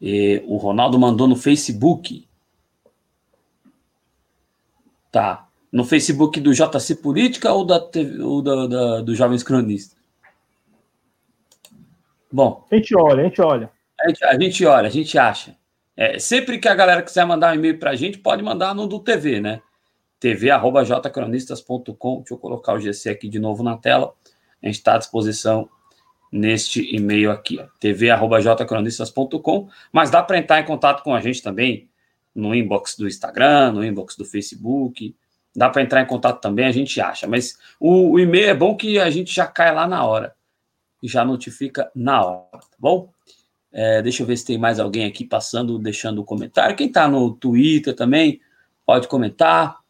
[0.00, 2.28] E o Ronaldo mandou no Facebook.
[5.10, 9.98] Tá no Facebook do JC Política ou, da TV, ou da, da, do Jovens Cronistas?
[12.30, 12.64] Bom.
[12.70, 13.72] A gente olha, a gente olha.
[14.00, 15.56] A gente, a gente olha, a gente acha.
[15.96, 18.86] É, sempre que a galera quiser mandar um e-mail para a gente, pode mandar no
[18.86, 19.60] do TV, né?
[20.24, 22.16] tv.jcronistas.com.
[22.20, 24.14] Deixa eu colocar o GC aqui de novo na tela.
[24.62, 25.68] A gente está à disposição
[26.32, 29.68] neste e-mail aqui, tv.jcronistas.com.
[29.92, 31.90] Mas dá para entrar em contato com a gente também
[32.34, 35.14] no inbox do Instagram, no inbox do Facebook.
[35.54, 37.26] Dá para entrar em contato também, a gente acha.
[37.28, 40.34] Mas o, o, e-mail é bom que a gente já cai lá na hora.
[41.02, 43.10] E já notifica na hora, tá bom?
[43.70, 46.74] É, deixa eu ver se tem mais alguém aqui passando, deixando o um comentário.
[46.74, 48.40] Quem está no Twitter também,
[48.86, 49.83] pode comentar.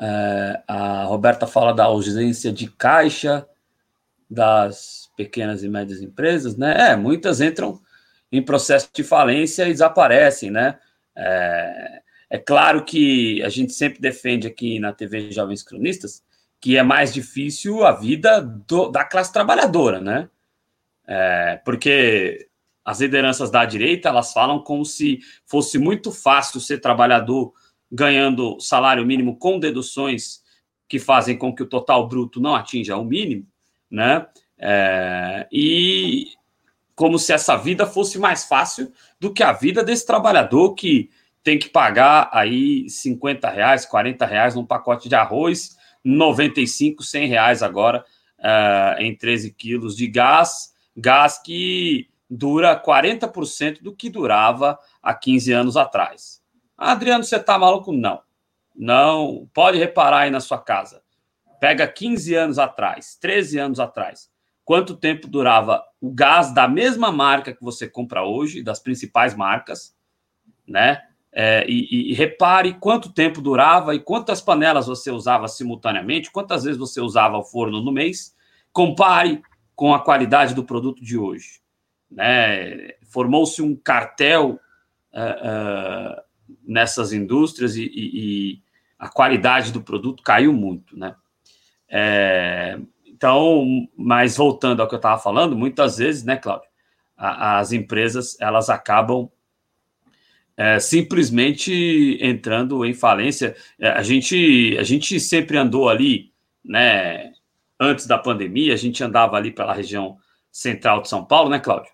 [0.00, 3.46] É, a Roberta fala da ausência de caixa
[4.28, 6.92] das pequenas e médias empresas, né?
[6.92, 7.80] É, muitas entram
[8.32, 10.78] em processo de falência e desaparecem, né?
[11.14, 16.22] É, é claro que a gente sempre defende aqui na TV Jovens Cronistas
[16.60, 20.28] que é mais difícil a vida do, da classe trabalhadora, né?
[21.06, 22.48] É, porque
[22.84, 27.52] as lideranças da direita elas falam como se fosse muito fácil ser trabalhador
[27.90, 30.42] ganhando salário mínimo com deduções
[30.88, 33.46] que fazem com que o total bruto não atinja o mínimo,
[33.90, 34.26] né?
[34.58, 36.32] É, e
[36.94, 41.10] como se essa vida fosse mais fácil do que a vida desse trabalhador que
[41.42, 47.62] tem que pagar aí 50 reais, 40 reais num pacote de arroz, 95, 100 reais
[47.62, 48.04] agora
[48.38, 55.52] uh, em 13 quilos de gás, gás que dura 40% do que durava há 15
[55.52, 56.39] anos atrás.
[56.80, 57.92] Adriano, você tá maluco?
[57.92, 58.22] Não.
[58.74, 61.02] Não, pode reparar aí na sua casa.
[61.60, 64.30] Pega 15 anos atrás, 13 anos atrás.
[64.64, 69.94] Quanto tempo durava o gás da mesma marca que você compra hoje, das principais marcas,
[70.66, 71.02] né?
[71.32, 76.78] É, e, e, repare quanto tempo durava e quantas panelas você usava simultaneamente, quantas vezes
[76.78, 78.34] você usava o forno no mês.
[78.72, 79.42] Compare
[79.76, 81.60] com a qualidade do produto de hoje.
[82.10, 82.94] Né?
[83.04, 84.58] Formou-se um cartel
[85.12, 86.29] uh, uh,
[86.62, 88.20] nessas indústrias e, e,
[88.54, 88.62] e,
[88.98, 90.98] a qualidade do produto caiu muito.
[90.98, 91.14] Né?
[91.88, 93.64] É, então,
[93.96, 96.68] mas voltando ao que eu estava falando, muitas vezes, né, Cláudio,
[97.16, 99.28] as empresas elas acabam
[100.56, 103.56] é, simplesmente entrando em falência.
[103.78, 106.32] É, a, gente, a gente sempre andou ali,
[106.64, 107.32] né?
[107.78, 110.18] Antes da pandemia, a gente andava ali pela região
[110.52, 111.90] central de São Paulo, né, Cláudio?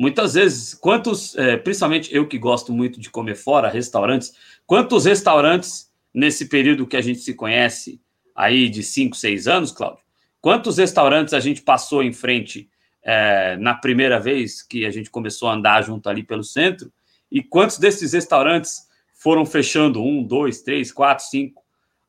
[0.00, 4.32] Muitas vezes, quantos, é, principalmente eu que gosto muito de comer fora, restaurantes,
[4.64, 8.00] quantos restaurantes nesse período que a gente se conhece
[8.34, 10.02] aí de 5, 6 anos, Cláudio?
[10.40, 12.66] Quantos restaurantes a gente passou em frente
[13.02, 16.90] é, na primeira vez que a gente começou a andar junto ali pelo centro?
[17.30, 21.62] E quantos desses restaurantes foram fechando um, dois, três, quatro, cinco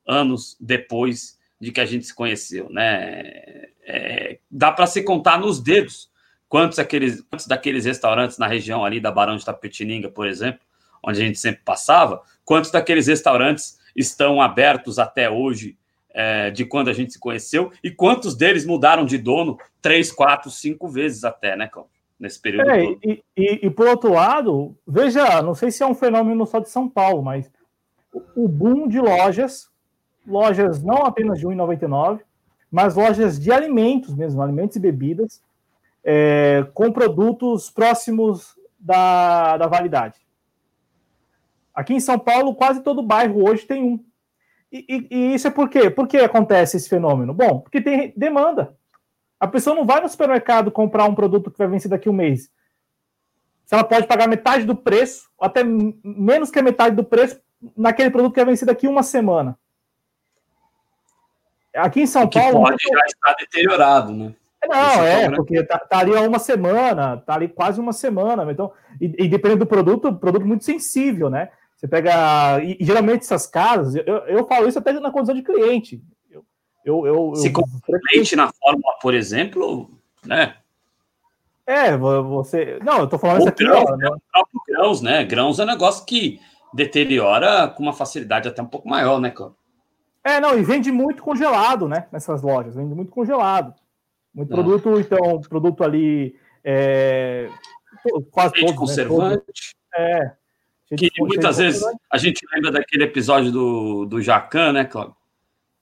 [0.08, 3.66] anos depois de que a gente se conheceu, né?
[3.84, 6.10] É, dá para se contar nos dedos
[6.52, 10.60] quantos, aqueles, quantos daqueles restaurantes na região ali da Barão de Tapetininga, por exemplo,
[11.02, 15.78] onde a gente sempre passava, quantos daqueles restaurantes estão abertos até hoje
[16.10, 20.50] é, de quando a gente se conheceu e quantos deles mudaram de dono três, quatro,
[20.50, 21.90] cinco vezes até, né, Cláudio?
[22.20, 22.70] nesse período.
[22.70, 26.58] É, e, e, e, por outro lado, veja, não sei se é um fenômeno só
[26.58, 27.50] de São Paulo, mas
[28.36, 29.70] o boom de lojas,
[30.26, 32.20] lojas não apenas de 1,99,
[32.70, 35.40] mas lojas de alimentos mesmo, alimentos e bebidas,
[36.04, 40.20] é, com produtos próximos da, da validade.
[41.74, 44.04] Aqui em São Paulo, quase todo bairro hoje tem um.
[44.70, 45.90] E, e, e, isso é por quê?
[45.90, 47.32] Por que acontece esse fenômeno?
[47.32, 48.76] Bom, porque tem demanda.
[49.38, 52.14] A pessoa não vai no supermercado comprar um produto que vai vencer daqui a um
[52.14, 52.50] mês.
[53.64, 57.40] Se ela pode pagar metade do preço, ou até menos que a metade do preço,
[57.76, 59.58] naquele produto que vai vencer daqui a uma semana.
[61.74, 62.60] Aqui em São Paulo.
[62.60, 64.34] Pode já estar deteriorado, né?
[64.68, 68.50] Não, é, porque tá, tá, ali há uma semana, tá ali quase uma semana.
[68.50, 71.50] Então, e, e dependendo do produto, produto muito sensível, né?
[71.76, 72.62] Você pega.
[72.62, 76.00] E, e geralmente essas casas, eu, eu falo isso até na condição de cliente.
[76.84, 79.90] Eu, eu, Se compete na Fórmula, por exemplo,
[80.24, 80.56] né?
[81.66, 82.78] É, você.
[82.84, 83.64] Não, eu tô falando isso aqui.
[83.64, 84.08] Grãos, ó, né?
[84.68, 85.24] grãos, né?
[85.24, 86.40] Grãos é um negócio que
[86.72, 89.56] deteriora com uma facilidade até um pouco maior, né, Cláudio?
[90.24, 92.06] É, não, e vende muito congelado, né?
[92.12, 93.74] Nessas lojas, vende muito congelado.
[94.34, 94.54] Muito é.
[94.54, 96.36] produto, então, produto ali.
[96.64, 97.48] É,
[98.30, 99.74] quase todo, conservante.
[99.96, 100.36] Né?
[100.90, 100.96] É.
[100.96, 105.16] Que muitas vezes a gente lembra daquele episódio do, do Jacan, né, Cláudio?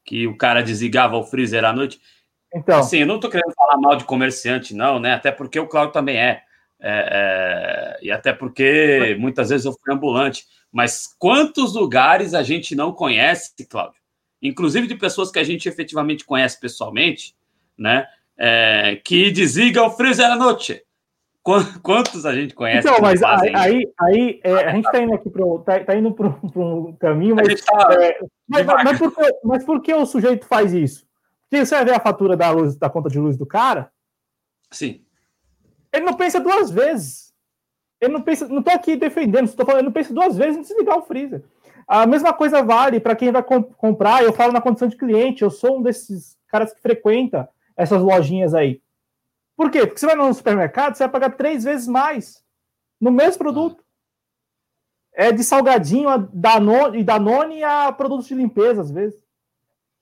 [0.05, 2.01] que o cara desligava o freezer à noite.
[2.53, 5.15] Então, assim, eu não estou querendo falar mal de comerciante, não, né?
[5.15, 6.43] Até porque o Claudio também é.
[6.81, 10.47] é, é e até porque muitas vezes eu fui ambulante.
[10.73, 14.01] Mas quantos lugares a gente não conhece, Cláudio?
[14.43, 17.35] Inclusive de pessoas que a gente efetivamente conhece pessoalmente,
[17.79, 18.07] né?
[18.43, 20.83] É, que desligam o freezer à noite.
[21.83, 22.87] Quantos a gente conhece?
[22.87, 26.13] Então, mas aí, aí, aí é, a gente está indo aqui para tá, tá indo
[26.13, 30.47] para um caminho, mas, tá é, mas, mas, por que, mas por que o sujeito
[30.47, 31.07] faz isso?
[31.43, 33.91] Porque você vai ver a fatura da luz, da conta de luz do cara?
[34.71, 35.03] Sim.
[35.93, 37.35] Ele não pensa duas vezes.
[38.01, 40.63] Ele não pensa, não estou aqui defendendo, estou falando, ele não pensa duas vezes em
[40.63, 41.43] desligar o freezer.
[41.87, 45.43] A mesma coisa vale para quem vai comp comprar, eu falo na condição de cliente,
[45.43, 47.49] eu sou um desses caras que frequenta
[47.81, 48.83] essas lojinhas aí.
[49.57, 49.87] Por quê?
[49.87, 52.45] Porque você vai no supermercado, você vai pagar três vezes mais
[53.01, 53.83] no mesmo produto.
[55.13, 59.19] É de salgadinho a Danone, e Danone a produtos de limpeza, às vezes.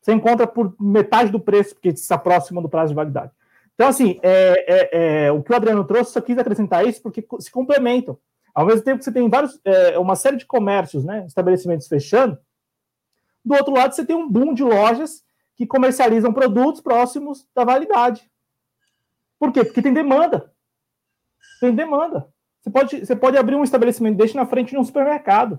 [0.00, 3.32] Você encontra por metade do preço, porque se aproxima do prazo de validade.
[3.74, 7.24] Então, assim, é, é, é, o que o Adriano trouxe, só quis acrescentar isso porque
[7.38, 8.18] se complementam.
[8.52, 12.36] Ao mesmo tempo que você tem vários, é, uma série de comércios, né, estabelecimentos fechando,
[13.44, 15.24] do outro lado você tem um boom de lojas
[15.58, 18.30] que comercializam produtos próximos da validade.
[19.40, 19.64] Por quê?
[19.64, 20.52] Porque tem demanda.
[21.60, 22.28] Tem demanda.
[22.60, 25.58] Você pode, você pode abrir um estabelecimento deixa na frente de um supermercado.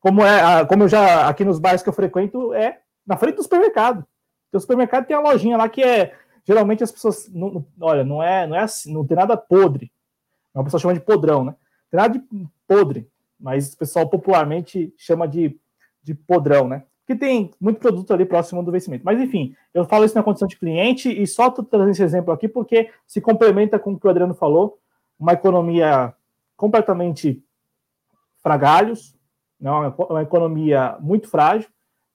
[0.00, 3.42] Como é, como eu já aqui nos bairros que eu frequento, é na frente do
[3.42, 4.06] supermercado.
[4.50, 6.16] o supermercado tem a lojinha lá que é.
[6.46, 7.28] Geralmente as pessoas.
[7.28, 9.92] Não, olha, não é, não é assim, não tem nada podre.
[10.54, 11.54] É uma pessoa chama de podrão, né?
[11.90, 12.24] Tem nada de
[12.66, 15.58] podre, mas o pessoal popularmente chama de,
[16.02, 16.84] de podrão, né?
[17.08, 19.04] Que tem muito produto ali próximo do vencimento.
[19.04, 22.32] Mas enfim, eu falo isso na condição de cliente e só estou trazendo esse exemplo
[22.32, 24.78] aqui porque se complementa com o que o Adriano falou,
[25.18, 26.14] uma economia
[26.56, 27.42] completamente
[28.42, 29.16] fragalhos,
[29.58, 29.70] né?
[29.70, 31.68] uma economia muito frágil,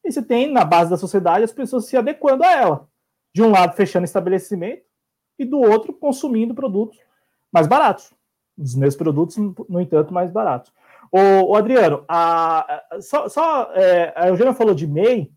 [0.04, 2.88] e você tem na base da sociedade as pessoas se adequando a ela.
[3.34, 4.84] De um lado, fechando estabelecimento,
[5.40, 7.00] e do outro, consumindo produtos
[7.52, 8.14] mais baratos.
[8.58, 10.72] Os meus produtos, no entanto, mais baratos.
[11.16, 15.32] O, o Adriano, a, a, só, só é, a Eugênia falou de MEI,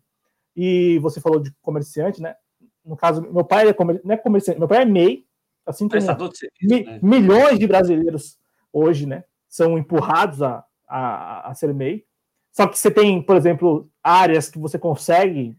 [0.55, 2.35] e você falou de comerciante, né?
[2.83, 5.23] No caso, meu pai é comer, não é comerciante, meu pai é MEI,
[5.67, 6.99] assim como serviço, mi, né?
[7.03, 8.39] milhões de brasileiros
[8.73, 9.23] hoje, né?
[9.47, 12.03] São empurrados a, a, a ser MEI.
[12.51, 15.55] Só que você tem, por exemplo, áreas que você consegue,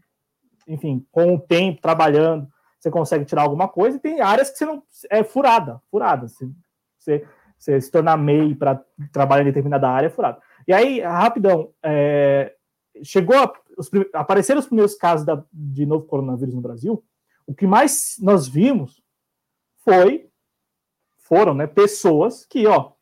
[0.67, 2.45] enfim, com o tempo, trabalhando,
[2.77, 4.83] você consegue tirar alguma coisa, e tem áreas que você não.
[5.09, 6.27] É furada, furada.
[6.27, 6.49] Você,
[6.97, 7.25] você,
[7.59, 10.41] você se tornar MEI para trabalhar em determinada área é furada.
[10.65, 12.55] E aí, rapidão, é,
[13.03, 17.03] chegou a, os, apareceram os primeiros casos da, de novo coronavírus no Brasil.
[17.45, 19.03] O que mais nós vimos
[19.83, 20.29] foi
[21.17, 22.93] foram, né, pessoas que, ó,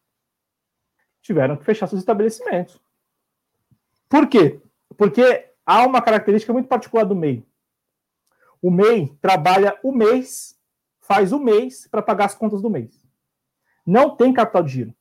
[1.21, 2.81] tiveram que fechar seus estabelecimentos.
[4.09, 4.59] Por quê?
[4.97, 7.45] Porque há uma característica muito particular do MEI.
[8.61, 10.59] O MEI trabalha o mês,
[10.99, 13.06] faz o mês para pagar as contas do mês.
[13.87, 14.93] Não tem capital de giro.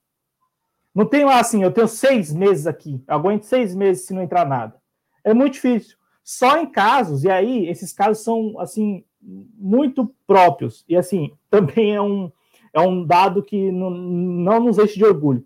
[0.95, 4.47] Não tem lá assim, eu tenho seis meses aqui, aguento seis meses se não entrar
[4.47, 4.81] nada.
[5.25, 5.97] É muito difícil.
[6.25, 12.01] Só em casos, e aí esses casos são assim muito próprios, e assim, também é
[12.01, 12.33] um,
[12.73, 15.45] é um dado que não, não nos enche de orgulho.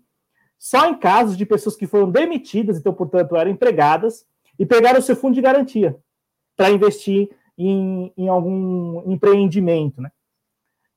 [0.57, 4.25] Só em casos de pessoas que foram demitidas, então, portanto, eram empregadas,
[4.61, 5.97] e pegaram o seu fundo de garantia
[6.55, 10.11] para investir em, em, algum empreendimento, né?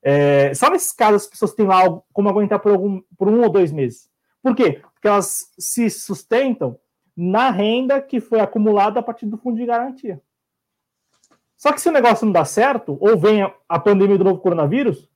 [0.07, 1.81] É, só nesses casos as pessoas têm lá
[2.13, 4.07] como aguentar por, algum, por um ou dois meses.
[4.39, 4.79] Por quê?
[4.93, 6.77] Porque elas se sustentam
[7.17, 10.21] na renda que foi acumulada a partir do fundo de garantia.
[11.57, 14.41] Só que se o negócio não dá certo, ou vem a, a pandemia do novo
[14.41, 15.09] coronavírus,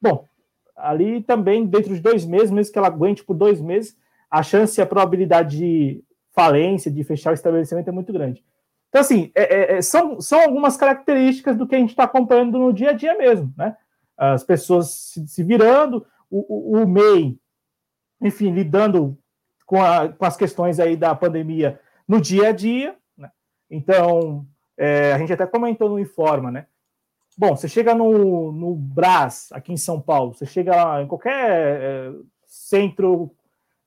[0.00, 0.28] bom,
[0.76, 3.96] ali também, dentro de dois meses, mesmo que ela aguente por dois meses,
[4.30, 8.44] a chance e a probabilidade de falência, de fechar o estabelecimento é muito grande.
[8.88, 12.56] Então, assim, é, é, é são, são algumas características do que a gente está acompanhando
[12.56, 13.76] no dia a dia mesmo, né?
[14.24, 17.36] As pessoas se, se virando, o, o, o, MEI,
[18.20, 19.18] enfim, lidando
[19.66, 23.32] com, a, com, as questões aí da pandemia no dia a dia, né?
[23.68, 24.46] Então,
[24.76, 26.66] é, a gente até comentou no Informa, né?
[27.36, 32.12] Bom, você chega no, no Brás, aqui em São Paulo, você chega em qualquer é,
[32.46, 33.34] centro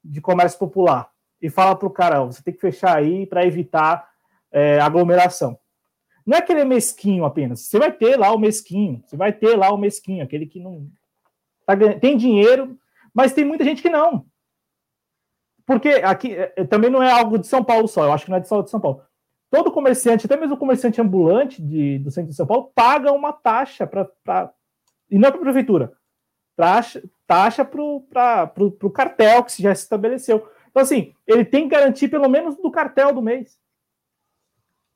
[0.03, 1.09] de comércio popular
[1.41, 4.09] e fala para o cara, você tem que fechar aí para evitar
[4.51, 5.57] é, aglomeração.
[6.25, 9.71] Não é aquele mesquinho apenas, você vai ter lá o mesquinho, você vai ter lá
[9.71, 10.89] o mesquinho, aquele que não
[11.65, 12.77] tá, tem dinheiro,
[13.13, 14.25] mas tem muita gente que não.
[15.65, 18.37] Porque aqui é, também não é algo de São Paulo só, eu acho que não
[18.37, 19.01] é de só de São Paulo
[19.55, 23.31] todo comerciante, até mesmo o comerciante ambulante de, do centro de São Paulo, paga uma
[23.31, 24.53] taxa para.
[25.09, 25.93] E não é para a prefeitura,
[26.57, 30.49] taxa, taxa para o cartel que já se estabeleceu.
[30.69, 33.57] Então, assim, ele tem que garantir pelo menos do cartel do mês.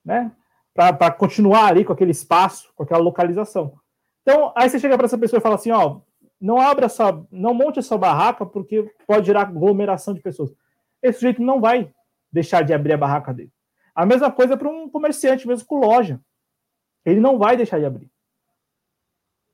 [0.03, 0.31] Né?
[0.73, 3.73] Para continuar ali com aquele espaço, com aquela localização.
[4.21, 6.01] Então, aí você chega para essa pessoa e fala assim: ó,
[6.39, 10.53] não abra sua, não monte sua barraca porque pode gerar aglomeração de pessoas.
[11.01, 11.91] Esse sujeito não vai
[12.31, 13.51] deixar de abrir a barraca dele.
[13.93, 16.21] A mesma coisa para um comerciante, mesmo com loja.
[17.05, 18.09] Ele não vai deixar de abrir.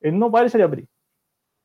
[0.02, 0.90] Ele não vai deixar de abrir.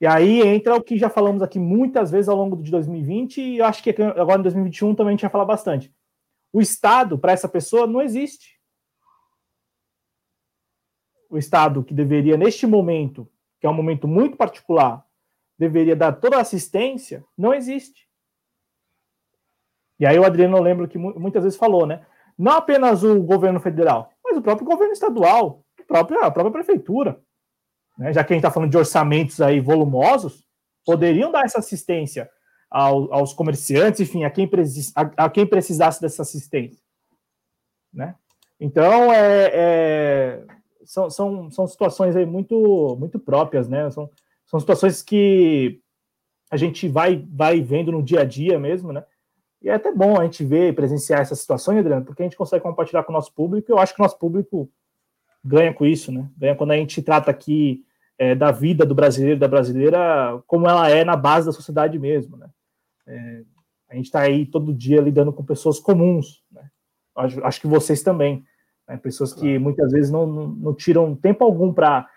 [0.01, 3.59] E aí entra o que já falamos aqui muitas vezes ao longo de 2020, e
[3.59, 5.93] eu acho que agora em 2021 também a gente vai falar bastante.
[6.53, 8.60] O Estado, para essa pessoa, não existe.
[11.31, 13.27] O Estado que deveria, neste momento,
[13.61, 15.07] que é um momento muito particular,
[15.59, 18.09] deveria dar toda a assistência, não existe.
[19.99, 22.05] E aí o Adriano eu lembro que muitas vezes falou, né?
[22.37, 27.21] Não apenas o governo federal, mas o próprio governo estadual, a própria, a própria prefeitura.
[27.99, 28.13] Né?
[28.15, 30.43] Já que a gente está falando de orçamentos aí volumosos,
[30.87, 32.31] poderiam dar essa assistência
[32.71, 36.83] ao, aos comerciantes, enfim, a quem, precis, a, a, quem precisasse dessa assistência.
[37.93, 38.15] Né?
[38.59, 40.45] Então, é, é,
[40.91, 43.89] são, são, são situações aí muito, muito próprias, né?
[43.93, 44.11] São,
[44.45, 45.81] são situações que
[46.51, 49.05] a gente vai, vai vendo no dia a dia mesmo, né?
[49.63, 52.65] E é até bom a gente ver presenciar essas situações, Adriano, porque a gente consegue
[52.65, 53.71] compartilhar com o nosso público.
[53.71, 54.69] E eu acho que o nosso público
[55.45, 56.29] ganha com isso, né?
[56.37, 57.85] Ganha quando a gente trata aqui
[58.19, 62.37] é, da vida do brasileiro da brasileira como ela é na base da sociedade mesmo,
[62.37, 62.51] né?
[63.07, 63.43] É,
[63.91, 66.69] a gente está aí todo dia lidando com pessoas comuns, né?
[67.17, 68.45] Acho, acho que vocês também,
[68.91, 68.97] né?
[68.97, 72.09] pessoas que muitas vezes não, não, não tiram tempo algum para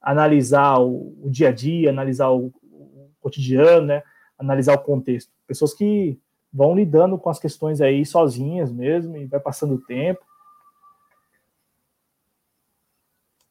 [0.00, 4.02] analisar o, o, dia a dia, analisar o, o cotidiano, né?
[4.38, 5.30] Analisar o contexto.
[5.46, 6.18] Pessoas que
[6.52, 10.20] vão lidando com as questões aí sozinhas mesmo e vai passando o tempo.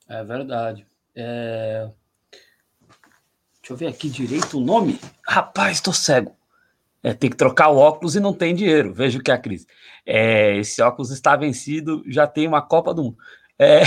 [0.10, 0.86] É verdade.
[1.16, 1.90] É...
[3.62, 5.00] Deixa eu ver aqui direito o nome.
[5.26, 6.36] Rapaz, estou cego.
[7.04, 8.94] É, tem que trocar o óculos e não tem dinheiro.
[8.94, 9.66] Veja o que é a crise.
[10.06, 13.18] É, esse óculos está vencido, já tem uma Copa do Mundo.
[13.58, 13.82] É,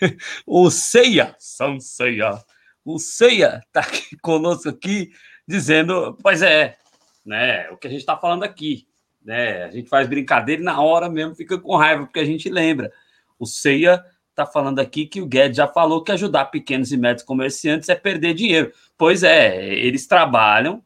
[0.46, 2.40] o Ceia, São Ceia,
[2.84, 5.12] o Ceia está aqui conosco aqui
[5.46, 6.76] dizendo, pois é,
[7.24, 7.68] né?
[7.70, 8.86] O que a gente está falando aqui,
[9.24, 9.64] né?
[9.64, 12.92] A gente faz brincadeira e na hora mesmo fica com raiva porque a gente lembra.
[13.38, 17.24] O Ceia está falando aqui que o Guedes já falou que ajudar pequenos e médios
[17.24, 18.72] comerciantes é perder dinheiro.
[18.96, 20.82] Pois é, eles trabalham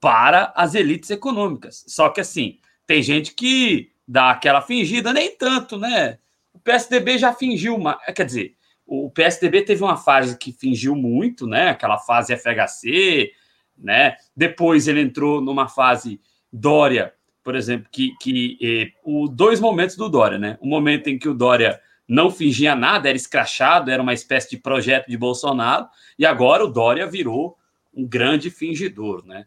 [0.00, 1.84] para as elites econômicas.
[1.86, 6.18] Só que assim, tem gente que dá aquela fingida, nem tanto, né?
[6.52, 8.56] O PSDB já fingiu uma, quer dizer,
[8.86, 11.68] o PSDB teve uma fase que fingiu muito, né?
[11.68, 13.30] Aquela fase FHC,
[13.78, 14.16] né?
[14.34, 16.20] Depois ele entrou numa fase
[16.52, 17.14] Dória,
[17.44, 20.58] por exemplo, que, que eh, o dois momentos do Dória, né?
[20.60, 24.56] O momento em que o Dória não fingia nada, era escrachado, era uma espécie de
[24.56, 25.86] projeto de Bolsonaro,
[26.18, 27.56] e agora o Dória virou
[27.94, 29.46] um grande fingidor, né?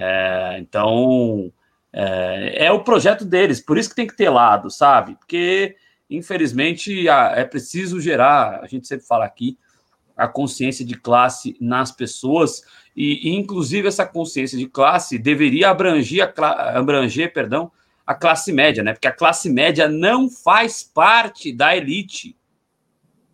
[0.00, 1.52] É, então
[1.92, 5.16] é, é, o projeto deles, por isso que tem que ter lado, sabe?
[5.16, 5.74] Porque
[6.08, 9.58] infelizmente é preciso gerar, a gente sempre fala aqui,
[10.16, 12.62] a consciência de classe nas pessoas
[12.94, 17.70] e, inclusive essa consciência de classe deveria abranger, a, abranger, perdão,
[18.06, 18.92] a classe média, né?
[18.92, 22.36] Porque a classe média não faz parte da elite,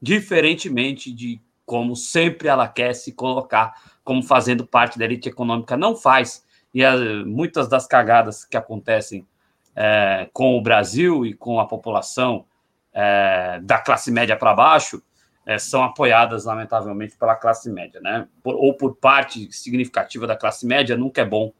[0.01, 5.95] diferentemente de como sempre ela quer se colocar como fazendo parte da elite econômica, não
[5.95, 6.45] faz.
[6.75, 9.27] E a, muitas das cagadas que acontecem
[9.75, 12.45] é, com o Brasil e com a população
[12.93, 15.03] é, da classe média para baixo
[15.47, 18.27] é, são apoiadas, lamentavelmente, pela classe média, né?
[18.43, 21.53] Por, ou por parte significativa da classe média, nunca é bom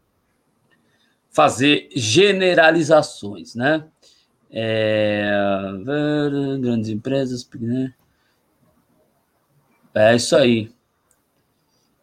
[1.31, 3.85] fazer generalizações, né?
[4.51, 5.29] É,
[6.61, 7.93] grandes empresas, né?
[9.95, 10.74] É isso aí.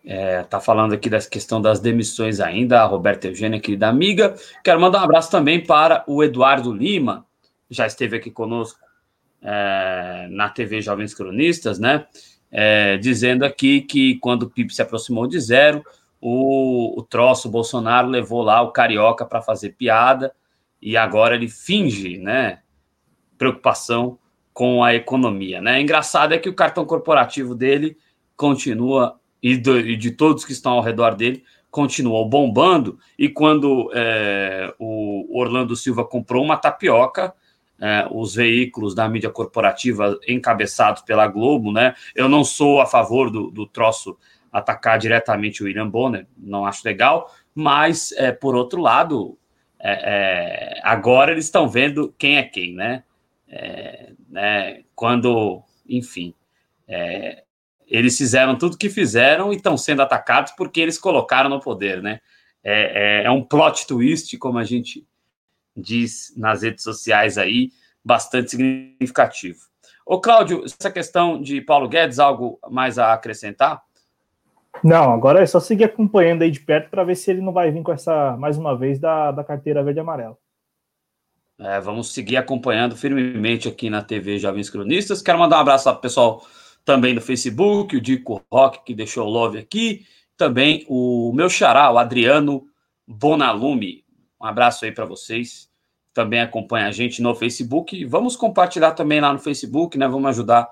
[0.04, 4.36] É, tá falando aqui dessa questão das demissões ainda, a Roberta Eugênia, querida amiga.
[4.64, 7.26] Quero mandar um abraço também para o Eduardo Lima,
[7.70, 8.80] já esteve aqui conosco
[9.42, 12.06] é, na TV Jovens Cronistas, né?
[12.52, 15.84] É, dizendo aqui que quando o PIB se aproximou de zero,
[16.20, 20.34] o, o troço o Bolsonaro levou lá o carioca para fazer piada
[20.82, 22.60] e agora ele finge, né?
[23.38, 24.20] Preocupação
[24.54, 25.80] com a economia, né?
[25.80, 27.98] Engraçado é que o cartão corporativo dele
[28.36, 33.00] continua e, do, e de todos que estão ao redor dele continuou bombando.
[33.18, 37.34] E quando é, o Orlando Silva comprou uma tapioca,
[37.80, 41.96] é, os veículos da mídia corporativa encabeçados pela Globo, né?
[42.14, 44.18] Eu não sou a favor do, do troço
[44.52, 49.38] atacar diretamente o William Bonner, não acho legal, mas é, por outro lado,
[49.80, 53.04] é, é agora eles estão vendo quem é quem, né?
[53.48, 56.34] É, né quando, enfim,
[56.88, 57.44] é,
[57.92, 62.22] eles fizeram tudo que fizeram e estão sendo atacados porque eles colocaram no poder, né?
[62.64, 65.06] É, é, é, um plot twist, como a gente
[65.76, 67.70] diz nas redes sociais aí,
[68.04, 69.60] bastante significativo.
[70.06, 73.82] Ô, Cláudio, essa questão de Paulo Guedes, algo mais a acrescentar?
[74.82, 77.72] Não, agora é só seguir acompanhando aí de perto para ver se ele não vai
[77.72, 80.38] vir com essa, mais uma vez, da, da carteira verde e amarela.
[81.60, 85.22] É, vamos seguir acompanhando firmemente aqui na TV Jovens Cronistas.
[85.22, 86.42] Quero mandar um abraço para o pessoal
[86.84, 90.06] também no Facebook, o Dico Rock, que deixou o love aqui.
[90.36, 92.68] Também o meu xará, o Adriano
[93.08, 94.04] Bonalume.
[94.42, 95.70] Um abraço aí para vocês.
[96.14, 98.04] Também acompanha a gente no Facebook.
[98.06, 100.08] Vamos compartilhar também lá no Facebook, né?
[100.08, 100.68] Vamos ajudar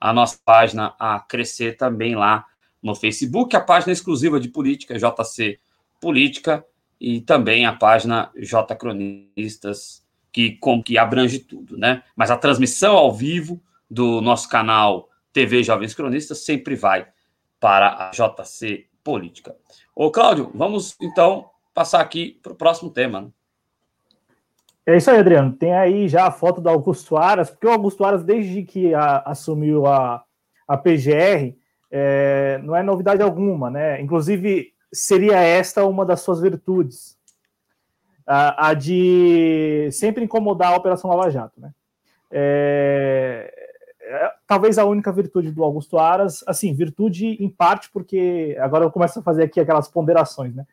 [0.00, 2.44] a nossa página a crescer também lá
[2.82, 3.54] no Facebook.
[3.54, 5.60] A página exclusiva de política, JC
[6.00, 6.64] Política,
[7.00, 12.02] e também a página J Cronistas, que, com, que abrange tudo, né?
[12.16, 17.06] Mas a transmissão ao vivo do nosso canal TV Jovens Cronistas sempre vai
[17.58, 19.56] para a JC Política.
[19.94, 23.22] Ô, Cláudio, vamos então passar aqui para o próximo tema.
[23.22, 23.28] Né?
[24.84, 25.52] É isso aí, Adriano.
[25.52, 29.22] Tem aí já a foto do Augusto Aras, porque o Augusto Aras, desde que a,
[29.26, 30.24] assumiu a,
[30.66, 31.56] a PGR,
[31.90, 34.00] é, não é novidade alguma, né?
[34.00, 37.16] Inclusive, seria esta uma das suas virtudes,
[38.26, 41.72] a, a de sempre incomodar a Operação Lava Jato, né?
[42.30, 43.61] É,
[44.12, 48.90] é, talvez a única virtude do Augusto Aras, assim, virtude em parte porque agora eu
[48.90, 50.66] começo a fazer aqui aquelas ponderações, né?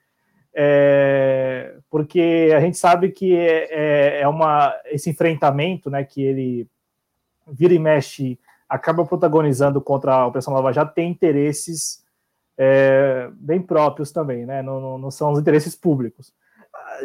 [0.54, 6.68] É, porque a gente sabe que é, é, é uma esse enfrentamento, né, que ele
[7.48, 8.38] vira e mexe,
[8.68, 12.04] acaba protagonizando contra a Operação Lava Jato, tem interesses
[12.58, 14.62] é, bem próprios também, né?
[14.62, 16.34] Não, não, não, são os interesses públicos.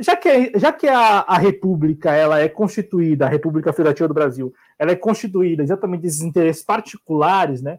[0.00, 4.54] Já que, já que a, a República ela é constituída, a República Federativa do Brasil,
[4.78, 7.78] ela é constituída exatamente desses interesses particulares, né?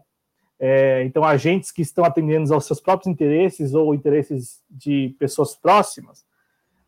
[0.58, 6.24] É, então, agentes que estão atendendo aos seus próprios interesses ou interesses de pessoas próximas.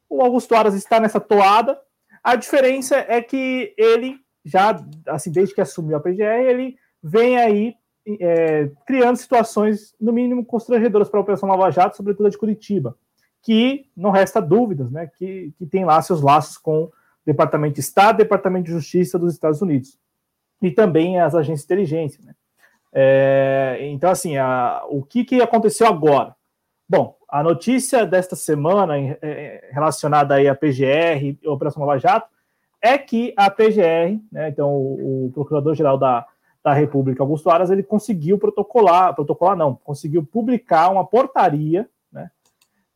[0.08, 1.78] O Augusto Aras está nessa toada.
[2.24, 7.74] A diferença é que ele, já assim, desde que assumiu a PGR, ele vem aí
[8.20, 12.96] é, criando situações, no mínimo, constrangedoras para a Operação Lava Jato, sobretudo a de Curitiba,
[13.42, 16.92] que não resta dúvidas, né, que, que tem lá seus laços com o
[17.24, 19.98] Departamento de Estado, Departamento de Justiça dos Estados Unidos,
[20.60, 22.24] e também as agências de inteligência.
[22.24, 22.34] Né.
[22.92, 26.34] É, então, assim, a, o que, que aconteceu agora?
[26.88, 32.28] Bom, a notícia desta semana é, relacionada aí à PGR e Operação Lava Jato
[32.80, 36.26] é que a PGR, né, então o, o Procurador-Geral da
[36.62, 41.88] da República, Augusto Aras, ele conseguiu protocolar, protocolar não, conseguiu publicar uma portaria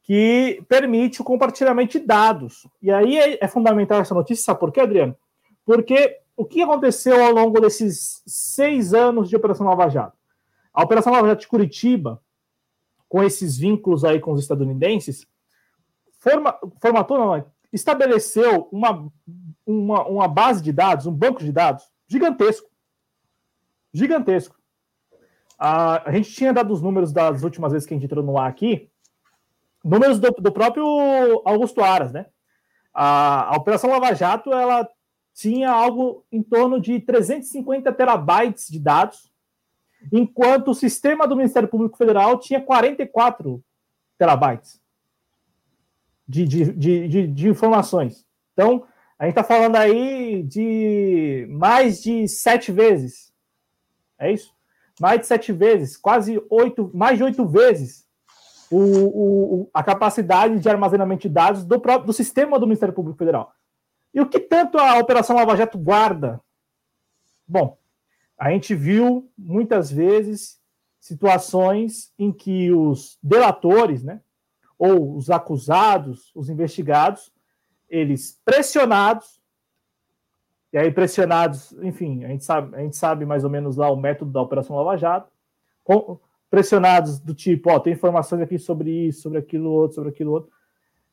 [0.03, 2.66] que permite o compartilhamento de dados.
[2.81, 5.16] E aí é, é fundamental essa notícia, sabe por quê, Adriano?
[5.65, 10.16] Porque o que aconteceu ao longo desses seis anos de Operação Lava Jato?
[10.73, 12.20] A Operação Lava Jato de Curitiba,
[13.09, 15.27] com esses vínculos aí com os estadunidenses,
[16.19, 19.09] forma, formatou, não, estabeleceu uma,
[19.65, 22.73] uma, uma base de dados, um banco de dados gigantesco
[23.93, 24.57] gigantesco.
[25.59, 28.39] A, a gente tinha dado os números das últimas vezes que a gente entrou no
[28.39, 28.91] ar aqui,
[29.85, 30.85] números do, do próprio
[31.45, 32.27] Augusto Aras, né?
[32.93, 34.89] A, a, Operação Lava Jato, ela
[35.35, 39.33] tinha algo em torno de 350 terabytes de dados,
[40.13, 43.63] enquanto o sistema do Ministério Público Federal tinha 44
[44.19, 44.81] terabytes
[46.29, 48.27] de, de, de, de, de informações.
[48.53, 48.87] Então,
[49.19, 53.33] a gente está falando aí de mais de sete vezes
[54.23, 54.55] é isso?
[55.01, 58.07] Mais de sete vezes, quase oito, mais de oito vezes
[58.74, 63.19] o, o, a capacidade de armazenamento de dados do próprio do sistema do Ministério Público
[63.19, 63.53] Federal.
[64.15, 66.40] E o que tanto a Operação Lava Jato guarda?
[67.47, 67.78] Bom,
[68.39, 70.61] a gente viu muitas vezes
[70.99, 74.20] situações em que os delatores, né,
[74.78, 77.32] ou os acusados, os investigados,
[77.89, 79.43] eles pressionados
[80.73, 83.97] e aí, pressionados, enfim, a gente sabe, a gente sabe mais ou menos lá o
[83.97, 85.31] método da Operação Lava Jato,
[85.85, 86.19] com,
[86.53, 90.53] pressionados do tipo, ó, tem informações aqui sobre isso, sobre aquilo outro, sobre aquilo outro,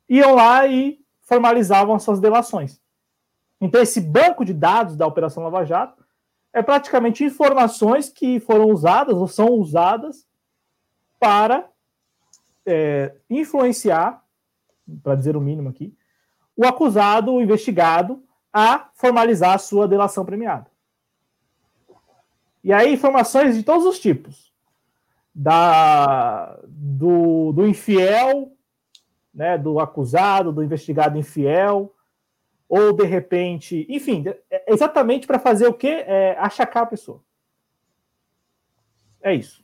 [0.10, 2.82] iam lá e formalizavam suas delações.
[3.61, 6.03] Então, esse banco de dados da Operação Lava Jato
[6.52, 10.28] é praticamente informações que foram usadas ou são usadas
[11.18, 11.70] para
[12.66, 14.22] é, influenciar,
[15.02, 15.95] para dizer o mínimo aqui,
[16.53, 18.22] o acusado, o investigado,
[18.52, 20.70] a formalizar a sua delação premiada.
[22.61, 24.48] E aí, informações de todos os tipos.
[25.41, 28.52] Da, do, do infiel,
[29.34, 31.95] né, do acusado, do investigado infiel,
[32.68, 36.03] ou de repente, enfim, é exatamente para fazer o quê?
[36.06, 37.24] É, achacar a pessoa.
[39.22, 39.64] É isso.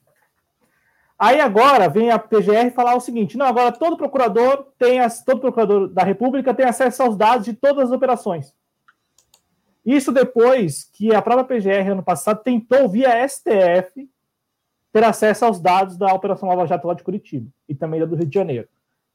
[1.18, 5.40] Aí agora vem a PGR falar o seguinte: não, agora todo procurador tem as, todo
[5.40, 8.54] procurador da República tem acesso aos dados de todas as operações.
[9.86, 14.10] Isso depois que a própria PGR, ano passado, tentou, via STF,
[14.96, 18.16] ter acesso aos dados da Operação Lava Jato lá de Curitiba e também da do
[18.16, 18.66] Rio de Janeiro.